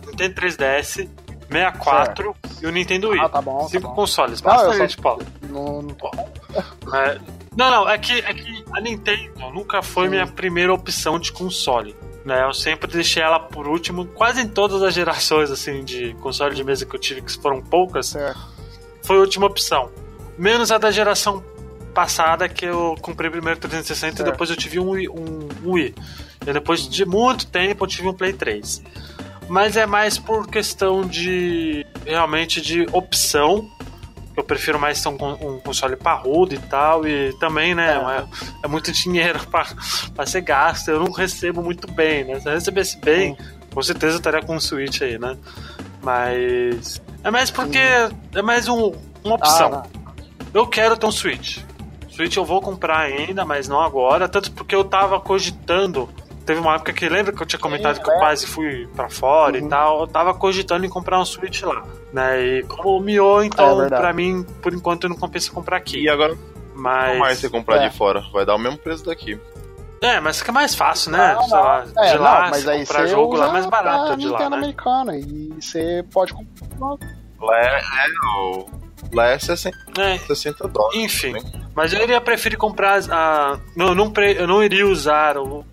[0.07, 1.09] Nintendo 3DS,
[1.53, 2.63] 64 certo.
[2.63, 3.21] e o Nintendo Wii.
[3.21, 3.69] Ah, tá bom.
[3.69, 3.95] Cinco tá bom.
[3.95, 4.41] consoles.
[4.41, 5.03] Bastante, só...
[5.03, 5.23] Paulo.
[5.49, 6.95] Não, não...
[6.95, 7.19] É,
[7.57, 10.11] não, não, é que, é que a Nintendo nunca foi Sim.
[10.11, 11.95] minha primeira opção de console.
[12.25, 12.45] Né?
[12.45, 16.63] Eu sempre deixei ela por último, quase em todas as gerações assim de console de
[16.63, 18.15] mesa que eu tive, que foram poucas,
[19.03, 19.91] foi a última opção.
[20.39, 21.43] Menos a da geração
[21.93, 24.29] passada, que eu comprei primeiro 360 certo.
[24.29, 25.95] e depois eu tive um, um, um Wii.
[26.47, 28.83] E depois de muito tempo eu tive um Play 3.
[29.53, 33.71] Mas é mais por questão de realmente de opção.
[34.35, 37.07] Eu prefiro mais ter um, um console parrudo e tal.
[37.07, 37.99] E também, né?
[37.99, 40.89] É, é muito dinheiro para ser gasto.
[40.89, 42.41] Eu não recebo muito bem, né?
[42.41, 43.37] Se eu recebesse bem,
[43.75, 45.37] com certeza eu estaria com um Switch aí, né?
[46.03, 47.03] Mas.
[47.23, 47.79] É mais porque.
[48.35, 49.75] É mais um, uma opção.
[49.75, 49.83] Ah,
[50.55, 51.59] eu quero ter um Switch.
[52.09, 54.27] Switch eu vou comprar ainda, mas não agora.
[54.31, 56.09] Tanto porque eu tava cogitando.
[56.45, 58.19] Teve uma época que lembra que eu tinha comentado Sim, que eu é.
[58.19, 59.67] quase fui para fora uhum.
[59.67, 60.01] e tal.
[60.01, 61.85] Eu tava cogitando em comprar um Switch lá.
[62.13, 62.43] Né?
[62.43, 66.01] E como miou, então, é pra mim, por enquanto, não compensa comprar aqui.
[66.01, 66.37] E agora,
[66.75, 67.19] mas...
[67.19, 67.89] mais você comprar é.
[67.89, 68.23] de fora?
[68.33, 69.39] Vai dar o mesmo preço daqui.
[70.03, 71.35] É, mas fica mais fácil, né?
[71.35, 71.63] Não, não.
[71.63, 74.51] Lá, é, de lá, não, mas aí comprar jogo lá é mais barato de lá.
[74.51, 74.57] Né?
[74.57, 77.09] americana e você pode comprar.
[77.41, 78.65] Lá é, é,
[79.13, 80.19] lá é 60, é.
[80.19, 81.01] 60 dólares.
[81.01, 81.41] Enfim, né?
[81.73, 83.59] mas eu iria preferir comprar a.
[83.77, 85.65] Não, não, eu não iria usar o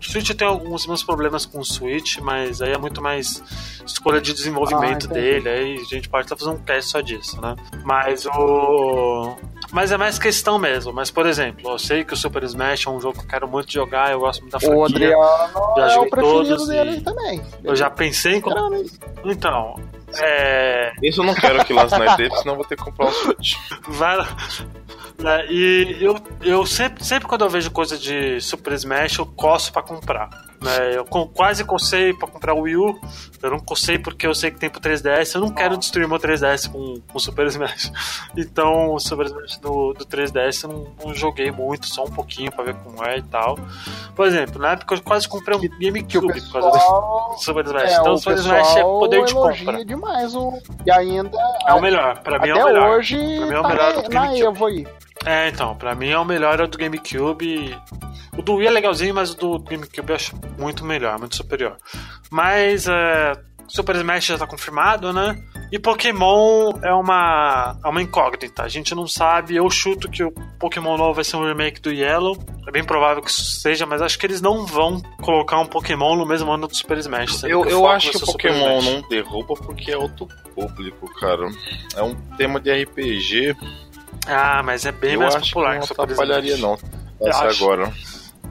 [0.00, 3.42] Switch tem alguns meus problemas com o Switch, mas aí é muito mais
[3.84, 7.40] escolha de desenvolvimento ah, dele, aí a gente pode estar fazendo um teste só disso,
[7.40, 7.56] né?
[7.84, 9.36] Mas o.
[9.72, 10.92] Mas é mais questão mesmo.
[10.92, 13.48] Mas, por exemplo, eu sei que o Super Smash é um jogo que eu quero
[13.48, 14.78] muito jogar, eu gosto muito da franquia.
[14.78, 17.42] O Adriano já é o preferido dele também.
[17.64, 18.42] Eu já pensei em.
[19.24, 19.74] Então,
[20.14, 20.92] é...
[21.02, 23.54] Isso eu não quero que lasse na dele, senão vou ter que comprar um Switch.
[23.88, 24.18] Vai,
[25.18, 25.46] né?
[25.48, 29.82] E eu, eu sempre, sempre quando eu vejo coisa de Super Smash, eu coço pra
[29.82, 30.28] comprar.
[30.60, 30.96] Né?
[30.96, 33.00] Eu quase cocei pra comprar o Wii U.
[33.42, 35.34] Eu não cocei porque eu sei que tem pro 3DS.
[35.34, 37.92] Eu não quero destruir meu 3DS com, com Super Smash.
[38.36, 42.52] Então, o Super Smash do, do 3DS eu não, não, joguei muito, só um pouquinho
[42.52, 43.58] pra ver como é e tal.
[44.14, 47.90] Por exemplo, na época eu quase comprei um GameCube pessoal, por causa do Super Smash.
[47.90, 49.84] É, então, o Super Smash é poder de compra.
[49.84, 50.52] demais o...
[50.84, 51.30] E ainda.
[51.66, 52.18] É o melhor.
[52.22, 52.90] Pra mim é o melhor.
[52.90, 53.16] hoje.
[53.16, 54.40] Pra mim é o melhor tá do GameCube.
[54.40, 54.86] Na Evo aí.
[55.24, 57.76] É, então, pra mim é o melhor é o do GameCube.
[58.36, 61.76] O do Wii é legalzinho, mas o do GameCube eu acho muito melhor, muito superior.
[62.30, 63.32] Mas é,
[63.68, 65.36] Super Smash já tá confirmado, né?
[65.72, 68.62] E Pokémon é uma, é uma incógnita.
[68.62, 69.56] A gente não sabe.
[69.56, 72.36] Eu chuto que o Pokémon novo vai ser um remake do Yellow.
[72.66, 76.14] É bem provável que isso seja, mas acho que eles não vão colocar um Pokémon
[76.16, 77.42] no mesmo ano do Super Smash.
[77.44, 81.48] Eu, eu acho que o Pokémon não derruba porque é outro público, cara.
[81.96, 83.56] É um tema de RPG
[84.26, 86.78] ah, mas é bem eu mais popular que, não atrapalharia não.
[87.20, 87.92] Essa agora.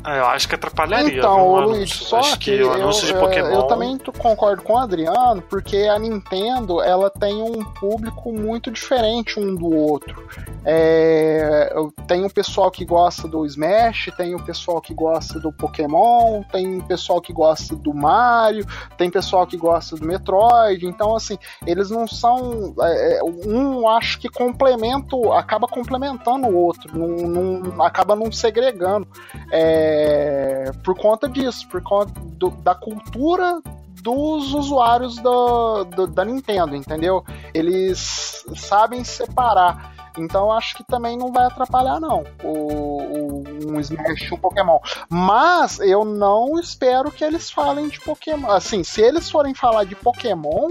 [0.07, 1.17] Ah, eu acho que atrapalharia.
[1.17, 3.49] Então, Luiz, só acho que, que o anúncio eu, de Pokémon.
[3.49, 9.39] Eu também concordo com o Adriano, porque a Nintendo ela tem um público muito diferente
[9.39, 10.23] um do outro.
[10.63, 11.73] É,
[12.07, 16.77] tem o pessoal que gosta do Smash, tem o pessoal que gosta do Pokémon, tem
[16.77, 18.65] o pessoal que gosta do Mario,
[18.97, 20.85] tem pessoal que gosta do Metroid.
[20.85, 22.75] Então, assim, eles não são.
[22.79, 29.07] É, é um acho que complementa, acaba complementando o outro, não, não acaba não segregando.
[29.51, 33.61] É, é, por conta disso, por conta do, da cultura
[34.01, 37.23] dos usuários do, do, da Nintendo, entendeu?
[37.53, 39.93] Eles sabem separar.
[40.17, 44.79] Então acho que também não vai atrapalhar, não, o, o, um Smash um Pokémon.
[45.09, 48.49] Mas eu não espero que eles falem de Pokémon.
[48.51, 50.69] Assim, se eles forem falar de Pokémon,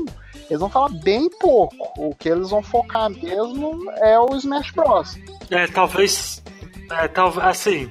[0.48, 1.76] eles vão falar bem pouco.
[1.98, 5.18] O que eles vão focar mesmo é o Smash Bros.
[5.50, 6.42] É, talvez.
[6.90, 7.90] É, talvez assim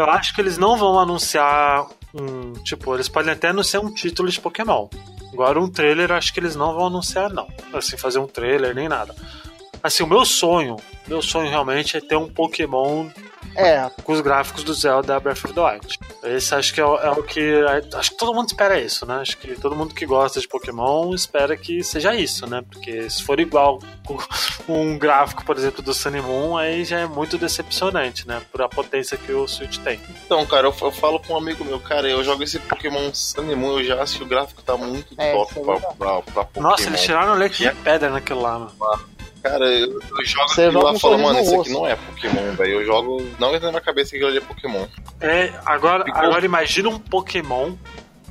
[0.00, 2.52] eu acho que eles não vão anunciar um.
[2.64, 4.88] Tipo, eles podem até anunciar um título de Pokémon.
[5.32, 7.48] Agora, um trailer, acho que eles não vão anunciar, não.
[7.72, 9.14] Assim, fazer um trailer nem nada.
[9.82, 10.76] Assim, o meu sonho,
[11.06, 13.08] meu sonho realmente é ter um Pokémon
[13.54, 13.90] é.
[14.02, 15.98] Com os gráficos do Zelda Breath of the Wild.
[16.22, 17.64] Esse acho que é, é, o que.
[17.94, 19.16] Acho que todo mundo espera isso, né?
[19.20, 22.62] Acho que todo mundo que gosta de Pokémon espera que seja isso, né?
[22.68, 23.80] Porque se for igual
[24.68, 28.42] um gráfico, por exemplo, do Sun Moon, aí já é muito decepcionante, né?
[28.50, 30.00] Por a potência que o Switch tem.
[30.24, 33.54] Então, cara, eu, eu falo com um amigo meu, cara, eu jogo esse Pokémon Sun
[33.56, 36.68] Moon, eu já acho que o gráfico tá muito é, top pra, pra, pra, Pokémon.
[36.68, 38.72] Nossa, eles tiraram o leite de pedra naquilo lá, mano.
[39.42, 42.52] Cara, eu, eu jogo Você aquilo lá e falo, mano, isso aqui não é Pokémon,
[42.56, 42.72] velho.
[42.72, 43.26] Eu jogo.
[43.38, 44.86] Não entra na minha cabeça que aquilo ali é Pokémon.
[45.20, 46.22] É, agora, Ficou...
[46.22, 47.72] agora imagina um Pokémon.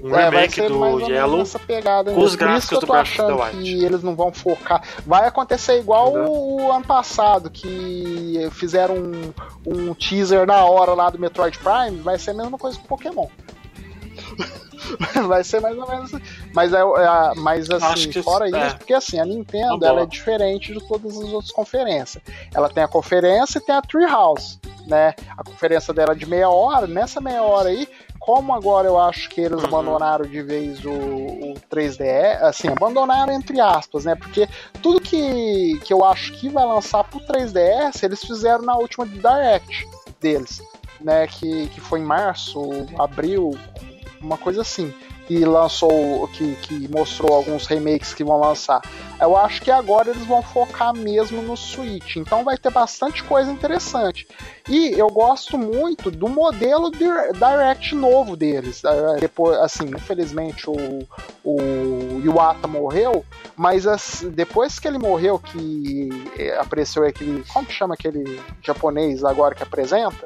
[0.01, 3.61] Um é, remake do Yellow pegada, com os gráficos do Breath of the Wild.
[3.61, 4.81] Que eles não vão focar.
[5.05, 9.33] Vai acontecer igual o ano passado, que fizeram um,
[9.65, 11.99] um teaser na hora lá do Metroid Prime.
[12.01, 13.27] Vai ser a mesma coisa com Pokémon.
[15.27, 16.23] vai ser mais ou menos assim.
[16.53, 18.73] Mas, é, é mas assim, fora isso, é.
[18.73, 22.23] porque assim, a Nintendo ela é diferente de todas as outras conferências.
[22.53, 25.13] Ela tem a conferência e tem a Treehouse, né?
[25.37, 27.87] A conferência dela é de meia hora, nessa meia hora aí,
[28.19, 29.67] como agora eu acho que eles uhum.
[29.67, 34.15] abandonaram de vez o, o 3DS, assim, abandonaram entre aspas, né?
[34.15, 34.47] Porque
[34.81, 39.87] tudo que, que eu acho que vai lançar pro 3DS, eles fizeram na última Direct
[40.19, 40.61] deles,
[40.99, 41.27] né?
[41.27, 42.59] Que, que foi em março,
[42.97, 43.51] abril,
[44.19, 44.93] uma coisa assim
[45.29, 48.81] que lançou, que, que mostrou alguns remakes que vão lançar.
[49.21, 53.51] Eu acho que agora eles vão focar mesmo no Switch, então vai ter bastante coisa
[53.51, 54.27] interessante.
[54.67, 58.83] E eu gosto muito do modelo Direct novo deles.
[58.83, 61.07] É, depois, assim, infelizmente o,
[61.43, 63.23] o Iwata morreu,
[63.55, 66.09] mas assim, depois que ele morreu, que
[66.59, 67.43] apareceu aquele.
[67.53, 70.25] Como chama aquele japonês agora que apresenta?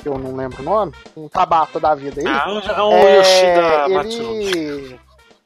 [0.00, 2.26] Que eu não lembro o nome, um Tabata da vida aí.
[2.26, 5.00] Ah, é o é, Yoshida ele...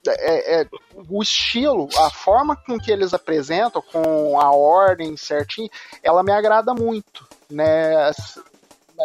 [0.06, 0.66] É, é,
[1.08, 5.70] o estilo, a forma com que eles apresentam, com a ordem certinho,
[6.02, 8.12] ela me agrada muito, né?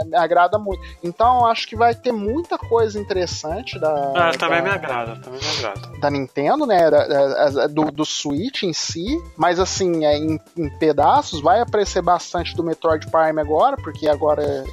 [0.06, 0.82] Me agrada muito.
[1.04, 4.14] Então acho que vai ter muita coisa interessante da.
[4.16, 6.00] Ah, também da, me agrada, também me agrada.
[6.00, 6.92] Da Nintendo, né?
[6.92, 9.06] Da, da, do, do Switch em si.
[9.36, 14.64] Mas assim, é, em, em pedaços, vai aparecer bastante do Metroid Prime agora, porque agora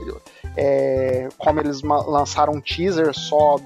[0.56, 3.56] é, como eles lançaram um teaser só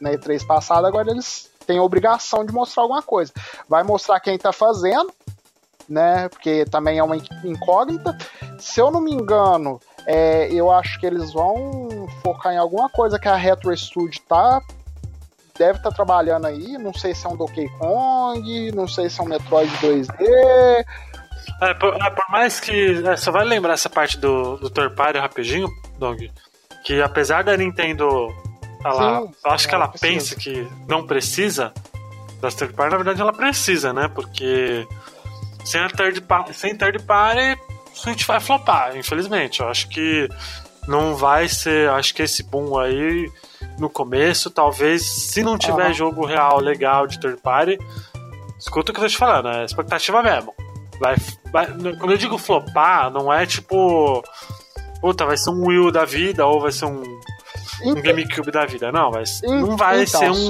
[0.00, 3.32] na E3 passada, agora eles têm a obrigação de mostrar alguma coisa.
[3.68, 5.12] Vai mostrar quem tá fazendo,
[5.88, 6.28] né?
[6.28, 8.16] Porque também é uma incógnita.
[8.58, 13.18] Se eu não me engano, é, eu acho que eles vão focar em alguma coisa
[13.18, 14.60] que a Retro Studio tá
[15.56, 16.76] deve estar tá trabalhando aí.
[16.78, 20.84] Não sei se é um Donkey Kong, não sei se é um Metroid 2D.
[21.60, 23.06] É, por, é, por mais que.
[23.06, 25.68] É, só vai lembrar essa parte do, do party rapidinho,
[25.98, 26.30] Dong.
[26.84, 28.32] Que apesar da Nintendo.
[28.84, 30.34] Ela, Sim, acho que ela precisa.
[30.34, 31.72] pensa que não precisa
[32.40, 34.08] das third party, na verdade ela precisa, né?
[34.08, 34.86] Porque
[35.64, 39.60] sem a third party, sem third party, a gente vai flopar, infelizmente.
[39.60, 40.28] Eu acho que
[40.86, 41.88] não vai ser.
[41.90, 43.30] Acho que esse boom aí
[43.78, 45.94] no começo, talvez, se não tiver uhum.
[45.94, 47.78] jogo real legal de third party,
[48.58, 50.54] escuta o que eu tô te falando, é expectativa mesmo.
[51.00, 51.16] Vai,
[51.50, 54.22] vai, quando eu digo flopar, não é tipo.
[55.04, 58.64] Puta, vai ser um Wii da vida ou vai ser um, um então- GameCube da
[58.64, 58.90] vida.
[58.90, 60.48] Não, vai, não vai então, ser um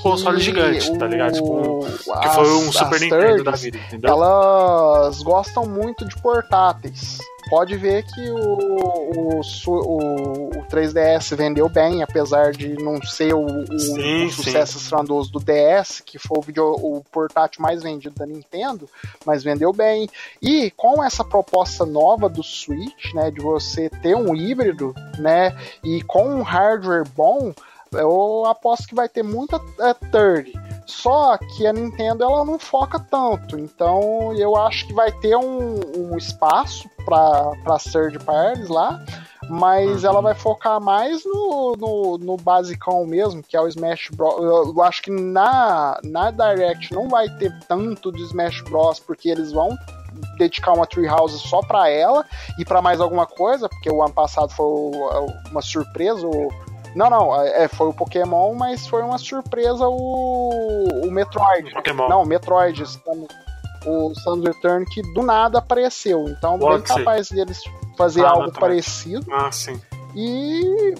[0.00, 1.32] console gigante, o, tá ligado?
[1.32, 4.08] Tipo, um, que foi um Super Nintendo da vida, entendeu?
[4.12, 7.18] Elas gostam muito de portáteis
[7.48, 13.44] pode ver que o, o, o, o 3DS vendeu bem, apesar de não ser o,
[13.44, 18.14] o, sim, o sucesso estrondoso do DS, que foi o, video, o portátil mais vendido
[18.16, 18.88] da Nintendo,
[19.24, 20.08] mas vendeu bem.
[20.42, 26.02] E com essa proposta nova do Switch, né, de você ter um híbrido, né, e
[26.02, 27.52] com um hardware bom,
[27.92, 30.52] eu aposto que vai ter muita é, third.
[30.86, 35.80] Só que a Nintendo ela não foca tanto, então eu acho que vai ter um,
[35.96, 39.04] um espaço para third parties lá,
[39.48, 40.10] mas uhum.
[40.10, 44.36] ela vai focar mais no, no, no, basicão mesmo, que é o Smash Bros.
[44.38, 49.00] Eu acho que na, na Direct não vai ter tanto de Smash Bros.
[49.00, 49.76] porque eles vão
[50.38, 52.24] dedicar uma Treehouse só para ela
[52.58, 54.66] e para mais alguma coisa, porque o ano passado foi
[55.50, 56.26] uma surpresa.
[56.26, 56.48] O,
[56.96, 61.70] não, não, é, foi o Pokémon, mas foi uma surpresa o, o Metroid.
[61.72, 62.08] Pokémon.
[62.08, 66.26] Não, o Metroid, o Samus Return, que do nada apareceu.
[66.28, 67.04] Então, Pode bem ser.
[67.04, 67.62] capaz deles
[67.98, 69.26] fazer ah, algo parecido.
[69.30, 69.80] Ah, sim.
[70.14, 70.94] E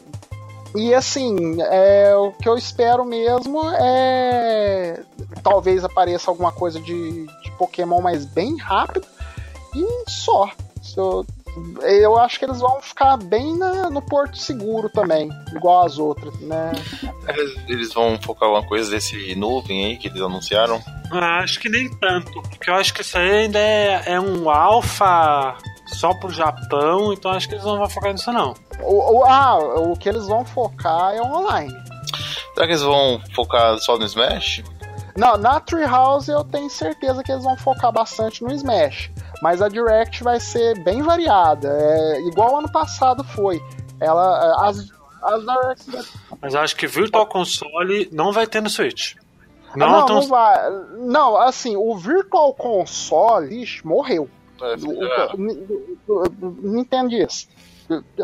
[0.76, 5.02] e assim, é, o que eu espero mesmo é.
[5.42, 9.06] Talvez apareça alguma coisa de, de Pokémon, mas bem rápido.
[9.74, 10.50] E só.
[10.94, 11.24] Eu,
[11.82, 16.38] eu acho que eles vão ficar bem na, no Porto Seguro também, igual as outras,
[16.40, 16.72] né?
[17.68, 20.80] Eles vão focar alguma coisa desse nuvem aí que eles anunciaram?
[21.10, 24.50] Ah, acho que nem tanto, porque eu acho que isso aí ainda é, é um
[24.50, 25.56] alfa
[25.86, 28.54] só pro Japão, então acho que eles não vão focar nisso não.
[28.80, 31.72] O, o, ah, o que eles vão focar é online.
[32.54, 34.62] Será que eles vão focar só no Smash?
[35.16, 39.10] Não, na Treehouse eu tenho certeza que eles vão focar bastante no Smash.
[39.42, 43.60] Mas a Direct vai ser bem variada, é, igual ano passado foi.
[44.00, 44.90] Ela, as,
[45.22, 46.12] as Directs...
[46.40, 49.14] Mas eu acho que Virtual Console não vai ter no Switch.
[49.74, 50.16] Não, não, tão...
[50.16, 50.70] não vai.
[50.98, 54.28] Não, assim, o Virtual Console ixi, morreu.
[54.62, 54.76] É,
[56.06, 57.46] não entende isso.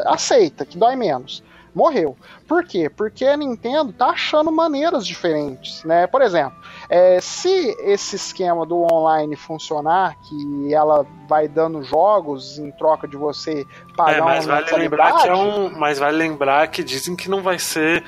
[0.06, 1.42] Aceita, que dói menos
[1.74, 2.16] morreu.
[2.46, 2.88] Por quê?
[2.88, 6.06] Porque a Nintendo tá achando maneiras diferentes, né?
[6.06, 6.56] Por exemplo,
[6.94, 13.16] é, se esse esquema do online funcionar, que ela vai dando jogos em troca de
[13.16, 13.66] você
[13.96, 17.30] pagar é, mas uma vale lembrar que é um, Mas vale lembrar que dizem que
[17.30, 18.04] não vai ser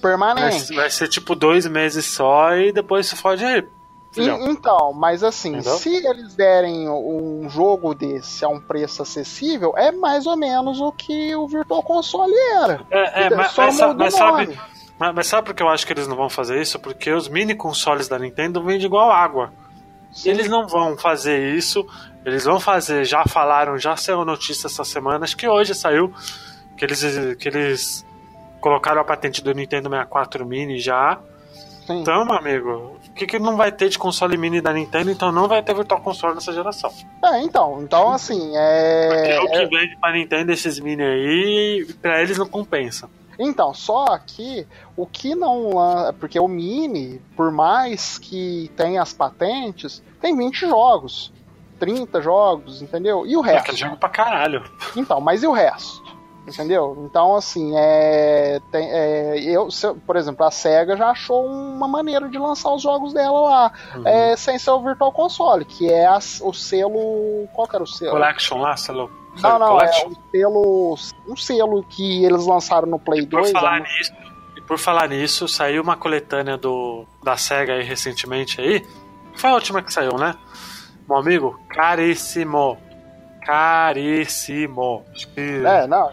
[0.00, 0.68] permanente.
[0.68, 3.66] Vai, vai ser tipo dois meses só e depois se fode aí.
[4.16, 5.76] Então, mas assim, Entendeu?
[5.76, 10.92] se eles derem um jogo desse a um preço acessível, é mais ou menos o
[10.92, 12.32] que o Virtual Console
[12.62, 12.86] era.
[12.92, 14.56] É, é mas, só mas, mas sabe,
[15.04, 16.78] mas, mas, sabe por que eu acho que eles não vão fazer isso?
[16.78, 19.52] Porque os mini consoles da Nintendo vendem igual água.
[20.12, 20.30] Sim.
[20.30, 21.86] Eles não vão fazer isso.
[22.24, 26.10] Eles vão fazer, já falaram, já saiu notícia essa semana, acho que hoje saiu,
[26.74, 27.02] que eles,
[27.36, 28.06] que eles
[28.62, 31.20] colocaram a patente do Nintendo 64 Mini já.
[31.86, 32.00] Sim.
[32.00, 35.10] Então, meu amigo, o que, que não vai ter de console mini da Nintendo?
[35.10, 36.90] Então não vai ter Virtual Console nessa geração.
[37.22, 39.08] É, então, então assim, é.
[39.08, 43.06] Porque o que vende pra Nintendo esses mini aí, pra eles não compensa.
[43.38, 44.66] Então, só que
[44.96, 45.70] o que não.
[46.18, 51.32] Porque o Mini, por mais que tenha as patentes, tem 20 jogos.
[51.78, 53.26] 30 jogos, entendeu?
[53.26, 53.72] E o resto?
[53.72, 54.62] É, jogo pra caralho.
[54.96, 56.14] Então, mas e o resto?
[56.46, 57.06] Entendeu?
[57.08, 59.68] Então, assim, é, tem, é, eu,
[60.06, 64.06] por exemplo, a SEGA já achou uma maneira de lançar os jogos dela lá, uhum.
[64.06, 67.48] é, sem ser o Virtual Console, que é a, o selo.
[67.54, 68.12] Qual que era o selo?
[68.12, 69.10] Collection lá, selo.
[69.42, 70.98] Não, não, é um selo.
[71.28, 73.52] Um selo que eles lançaram no Play e 2.
[73.52, 73.86] Por falar, né?
[73.88, 74.12] nisso,
[74.56, 78.86] e por falar nisso, saiu uma coletânea do, da SEGA aí recentemente aí.
[79.36, 80.34] Foi a última que saiu, né?
[81.08, 82.78] Meu amigo, caríssimo.
[83.44, 85.04] Caríssimo.
[85.36, 86.10] É, não,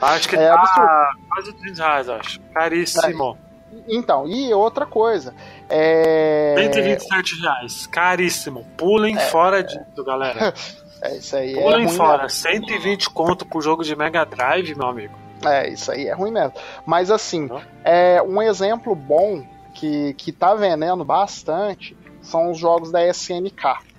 [0.00, 1.28] Acho que é tá absurdo.
[1.28, 2.40] quase 30 reais, acho.
[2.52, 3.38] Caríssimo.
[3.76, 3.94] É.
[3.94, 5.34] Então, e outra coisa.
[5.68, 6.54] É...
[6.58, 7.86] 127 reais.
[7.86, 8.66] Caríssimo.
[8.76, 10.52] Pulem é, fora disso, galera.
[11.02, 11.54] É isso aí.
[11.54, 12.22] É Pulem é fora.
[12.22, 12.30] Mesmo.
[12.30, 15.14] 120 conto por jogo de Mega Drive, meu amigo.
[15.44, 16.54] É, isso aí é ruim mesmo.
[16.86, 17.48] Mas assim,
[17.84, 19.44] é um exemplo bom
[19.74, 23.92] que, que tá vendendo bastante são os jogos da SNK.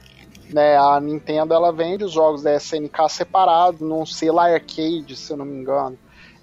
[0.50, 5.38] Né, a Nintendo ela vende os jogos da SNK separados, num selo arcade, se eu
[5.38, 5.98] não me engano.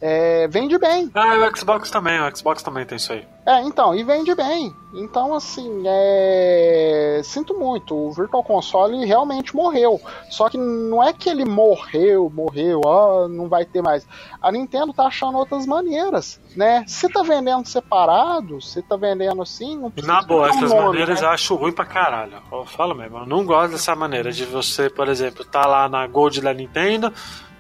[0.05, 1.09] É, vende bem.
[1.15, 3.25] Ah, o Xbox também, o Xbox também tem isso aí.
[3.47, 4.75] É, então, e vende bem.
[4.95, 7.21] Então, assim, é...
[7.23, 10.01] sinto muito, o Virtual Console realmente morreu.
[10.29, 14.05] Só que não é que ele morreu, morreu, ó, não vai ter mais.
[14.43, 16.85] A Nintendo tá achando outras maneiras, né?
[16.89, 20.13] Se tá vendendo separado, se tá vendendo assim, não precisa.
[20.13, 21.27] Na boa, essas nome, maneiras né?
[21.29, 22.43] eu acho ruim pra caralho.
[22.51, 26.05] Eu falo mesmo, eu não gosto dessa maneira de você, por exemplo, tá lá na
[26.09, 27.13] Gold da Nintendo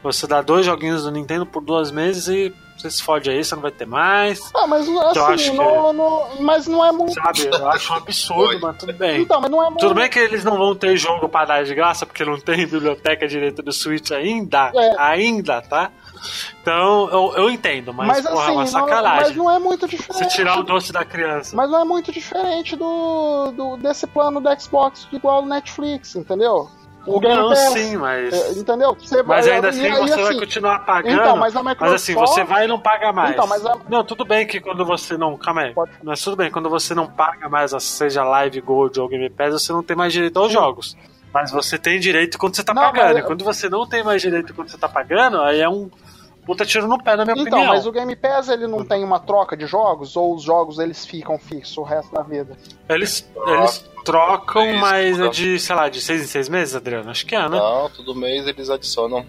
[0.02, 3.54] você dá dois joguinhos do Nintendo por dois meses e você se fode aí, você
[3.54, 4.50] não vai ter mais.
[4.54, 7.14] Ah, mas assim, não, que, não, mas não é muito.
[7.14, 9.22] Sabe, eu acho um absurdo, mas tudo bem.
[9.22, 9.80] Então, mas não é muito...
[9.80, 12.66] Tudo bem que eles não vão ter jogo para dar de graça, porque não tem
[12.66, 14.72] biblioteca direito do Switch ainda.
[14.74, 14.94] É.
[14.98, 15.92] Ainda, tá?
[16.60, 19.28] Então, eu, eu entendo, mas, mas porra, é assim, uma sacanagem.
[19.28, 20.18] Mas não é muito diferente.
[20.18, 21.54] Você tirar o doce da criança.
[21.54, 26.68] Mas não é muito diferente do, do desse plano do Xbox igual o Netflix, entendeu?
[27.04, 28.32] O Game não, Pass, sim, mas.
[28.32, 28.96] É, entendeu?
[28.98, 31.20] Você mas ainda assim você assim, vai continuar pagando.
[31.20, 31.80] Então, mas, Microsoft...
[31.80, 33.32] mas assim, você vai e não paga mais.
[33.32, 33.76] Então, mas a...
[33.88, 35.36] Não, tudo bem que quando você não.
[35.36, 35.74] Calma aí.
[35.74, 35.90] Pode...
[36.02, 39.72] Mas tudo bem, quando você não paga mais, seja Live Gold ou Game Pass, você
[39.72, 40.54] não tem mais direito aos sim.
[40.54, 40.96] jogos.
[41.34, 43.14] Mas você tem direito quando você tá não, pagando.
[43.14, 43.24] Mas...
[43.24, 45.90] Quando você não tem mais direito quando você tá pagando, aí é um
[46.44, 47.62] puta tiro no pé, na minha então, opinião.
[47.62, 50.16] Então, mas o Game Pass ele não tem uma troca de jogos?
[50.16, 52.56] Ou os jogos eles ficam fixos o resto da vida?
[52.88, 57.10] Eles, eles trocam, é mas é de, sei lá, de seis em seis meses, Adriano?
[57.10, 57.58] Acho que é, né?
[57.58, 59.24] Não, todo mês eles adicionam.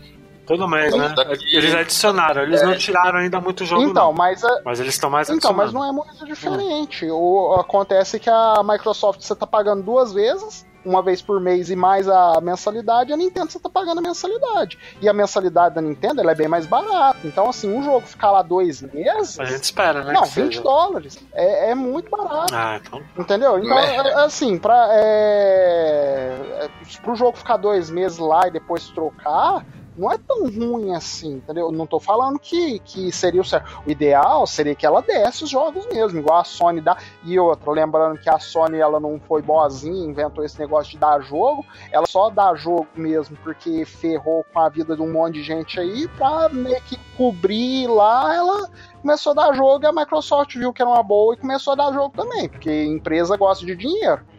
[0.46, 1.14] Todo mês, né?
[1.16, 1.56] Daqui...
[1.56, 2.66] Eles adicionaram, eles é.
[2.66, 3.84] não tiraram ainda muito jogo.
[3.84, 4.14] Então, não.
[4.14, 4.44] mas.
[4.44, 4.62] A...
[4.66, 7.06] Mas eles estão mais Então, mas não é muito diferente.
[7.10, 7.16] Hum.
[7.16, 11.76] O, acontece que a Microsoft você tá pagando duas vezes uma vez por mês e
[11.76, 14.78] mais a mensalidade, a Nintendo você tá pagando a mensalidade.
[15.02, 17.20] E a mensalidade da Nintendo ela é bem mais barata.
[17.24, 19.40] Então, assim, um jogo ficar lá dois meses.
[19.40, 20.14] A gente espera, né?
[20.14, 20.62] Não, 20 seja.
[20.62, 21.20] dólares.
[21.34, 22.54] É, é, muito barato.
[22.54, 23.02] Ah, então.
[23.18, 23.60] Entendeu?
[23.60, 26.70] Então, é, é assim, pra, é, é,
[27.02, 29.66] pro jogo ficar dois meses lá e depois trocar
[29.98, 31.72] não é tão ruim assim, entendeu?
[31.72, 33.82] Não tô falando que, que seria o certo.
[33.86, 36.98] O ideal seria que ela desse os jogos mesmo, igual a Sony dá.
[37.24, 41.22] E outra, lembrando que a Sony ela não foi boazinha, inventou esse negócio de dar
[41.22, 45.44] jogo, ela só dá jogo mesmo porque ferrou com a vida de um monte de
[45.44, 48.70] gente aí pra meio que cobrir lá, ela
[49.02, 51.76] começou a dar jogo e a Microsoft viu que era uma boa e começou a
[51.76, 54.33] dar jogo também, porque empresa gosta de dinheiro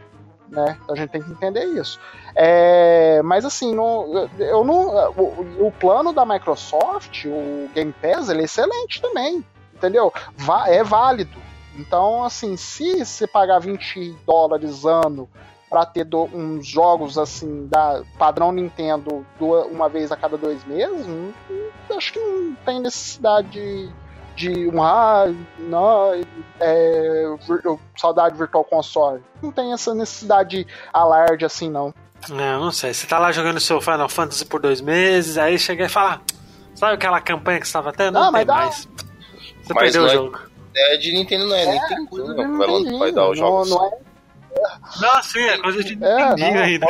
[0.49, 0.79] né?
[0.89, 1.99] A gente tem que entender isso.
[2.35, 8.43] É, mas assim, no, eu não, o, o, plano da Microsoft, o Game Pass, ele
[8.43, 9.45] é excelente também,
[9.75, 10.13] entendeu?
[10.37, 11.39] Va, é válido.
[11.77, 15.29] Então, assim, se você pagar 20 dólares ano
[15.69, 20.65] para ter do, uns jogos assim da padrão Nintendo do, uma vez a cada dois
[20.65, 23.91] meses, não, acho que não tem necessidade de
[24.35, 26.13] de um ah, não,
[26.61, 27.25] é,
[27.97, 29.23] saudade Virtual Console.
[29.43, 31.95] Não tem essa necessidade alarde assim, não.
[32.29, 32.95] Não, não sei.
[32.95, 36.21] Você tá lá jogando seu Final Fantasy por dois meses, aí chega e fala:
[36.75, 38.15] Sabe aquela campanha que você estava tendo?
[38.15, 38.89] Não, não tem mais.
[39.63, 40.41] Você mas perdeu o é jogo.
[40.77, 43.71] É de Nintendo, não é, é Nintendo, não, vai, vai dar os jogos.
[43.71, 43.99] Não, não, é...
[45.01, 46.87] não, sim, é coisa de é, Nintendo ainda.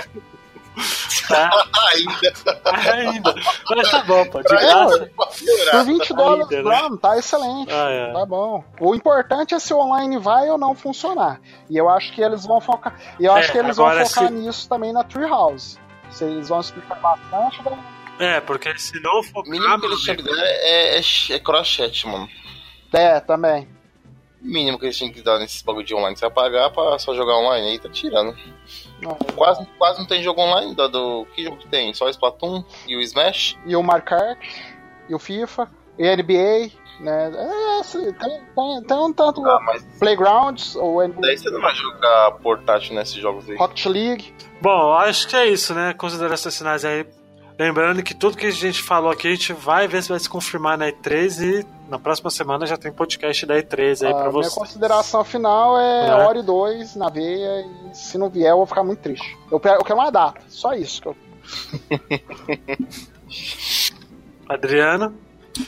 [1.29, 1.51] Tá?
[1.95, 2.93] ainda.
[2.93, 3.35] ainda.
[3.71, 4.43] Mas tá bom, pô.
[4.43, 5.11] De graça.
[5.17, 6.99] Por 20 dólares ainda, né?
[7.01, 7.73] tá excelente.
[7.73, 8.13] Ah, é.
[8.13, 8.65] Tá bom.
[8.81, 11.41] O importante é se o online vai ou não funcionar.
[11.69, 12.95] E eu acho que eles vão focar.
[13.19, 14.31] E eu é, acho que eles vão focar se...
[14.31, 15.79] nisso também na Treehouse.
[16.11, 17.61] Se eles vão explicar bastante.
[18.19, 19.45] É, porque se não focar.
[19.45, 22.29] O mínimo que eles tinham que dar é, é, é cross-chat, mano.
[22.93, 23.69] É, também.
[24.41, 27.13] mínimo que eles tinham que dar nesses bagulho de online, você vai pagar pra só
[27.13, 28.37] jogar online aí, tá tirando.
[29.01, 31.93] Não, quase, quase não tem jogo online, do que jogo que tem?
[31.93, 33.59] Só o Splatoon e o Smash?
[33.67, 34.39] E o Mario Kart,
[35.09, 37.33] e o FIFA, e a NBA, né?
[37.35, 39.85] É, assim, tem, tem, tem um tanto ah, mas...
[39.99, 41.21] Playgrounds ou NBA.
[41.21, 43.57] Daí você não vai jogar portátil nesses jogos aí.
[43.57, 44.35] Rocket League.
[44.61, 45.93] Bom, acho que é isso, né?
[45.95, 47.07] Considerações finais aí.
[47.59, 50.29] Lembrando que tudo que a gente falou aqui, a gente vai ver se vai se
[50.29, 54.31] confirmar na E3 e na próxima semana já tem podcast da E3 aí ah, pra
[54.31, 54.49] você.
[54.49, 56.15] Minha consideração final é, é.
[56.15, 59.39] Ori 2 na veia e se não vier eu vou ficar muito triste.
[59.53, 61.17] Eu, eu quero uma data, só isso que eu...
[64.49, 65.15] Adriano?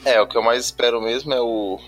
[0.04, 1.78] É, o que eu mais espero mesmo é o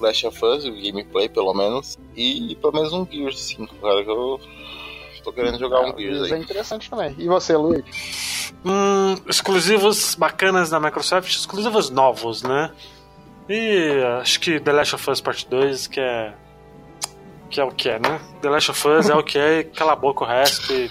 [0.00, 4.10] Last of Us, o gameplay pelo menos, e pelo menos um Gears 5, cara, que
[4.10, 4.40] eu
[5.30, 6.32] tô querendo jogar um Gears aí.
[6.32, 7.14] é interessante também.
[7.18, 8.52] E você, Luiz?
[8.64, 12.70] Hum, exclusivos bacanas da Microsoft, exclusivos novos, né?
[13.48, 16.34] E acho que The Last of Us Part 2, que é.
[17.48, 18.20] Que é o que é, né?
[18.40, 20.72] The Last of Us é o que é, cala a boca o resto.
[20.72, 20.88] E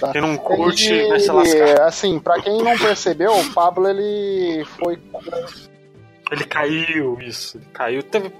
[0.00, 0.12] Tá.
[0.12, 1.82] Quem não curte e, vai se lascar.
[1.82, 4.98] Assim, pra quem não percebeu, o Pablo ele foi.
[6.30, 7.58] Ele caiu, isso.
[7.58, 8.02] Ele caiu.
[8.02, 8.32] Teve...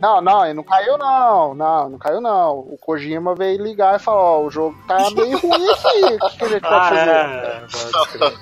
[0.00, 1.54] Não, não, ele não caiu, não.
[1.54, 2.58] Não, não caiu, não.
[2.58, 6.04] O Kojima veio ligar e falou: Ó, o jogo tá meio ruim aqui.
[6.04, 8.34] O que, que a gente vai ah, fazer?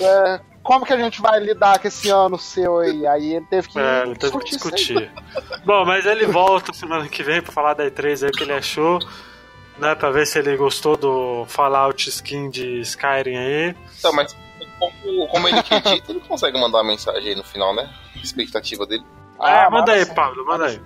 [0.00, 3.06] É, é, como que a gente vai lidar com esse ano seu aí?
[3.06, 4.94] Aí ele teve que é, ele teve discutir.
[4.94, 5.12] Discutir.
[5.64, 8.98] Bom, mas ele volta semana que vem pra falar da E3 aí que ele achou
[9.78, 9.94] né?
[9.94, 13.76] Pra ver se ele gostou do Fallout skin de Skyrim aí.
[13.98, 14.36] Então, mas
[14.78, 17.88] como, como ele acredita, ele consegue mandar uma mensagem aí no final, né?
[18.14, 19.04] A expectativa dele.
[19.40, 20.80] Ah, é, manda aí, Pablo, manda aí.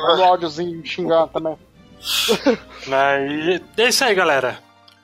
[0.00, 1.56] Manda um áudiozinho xingando também.
[2.90, 4.58] É, e é isso aí, galera.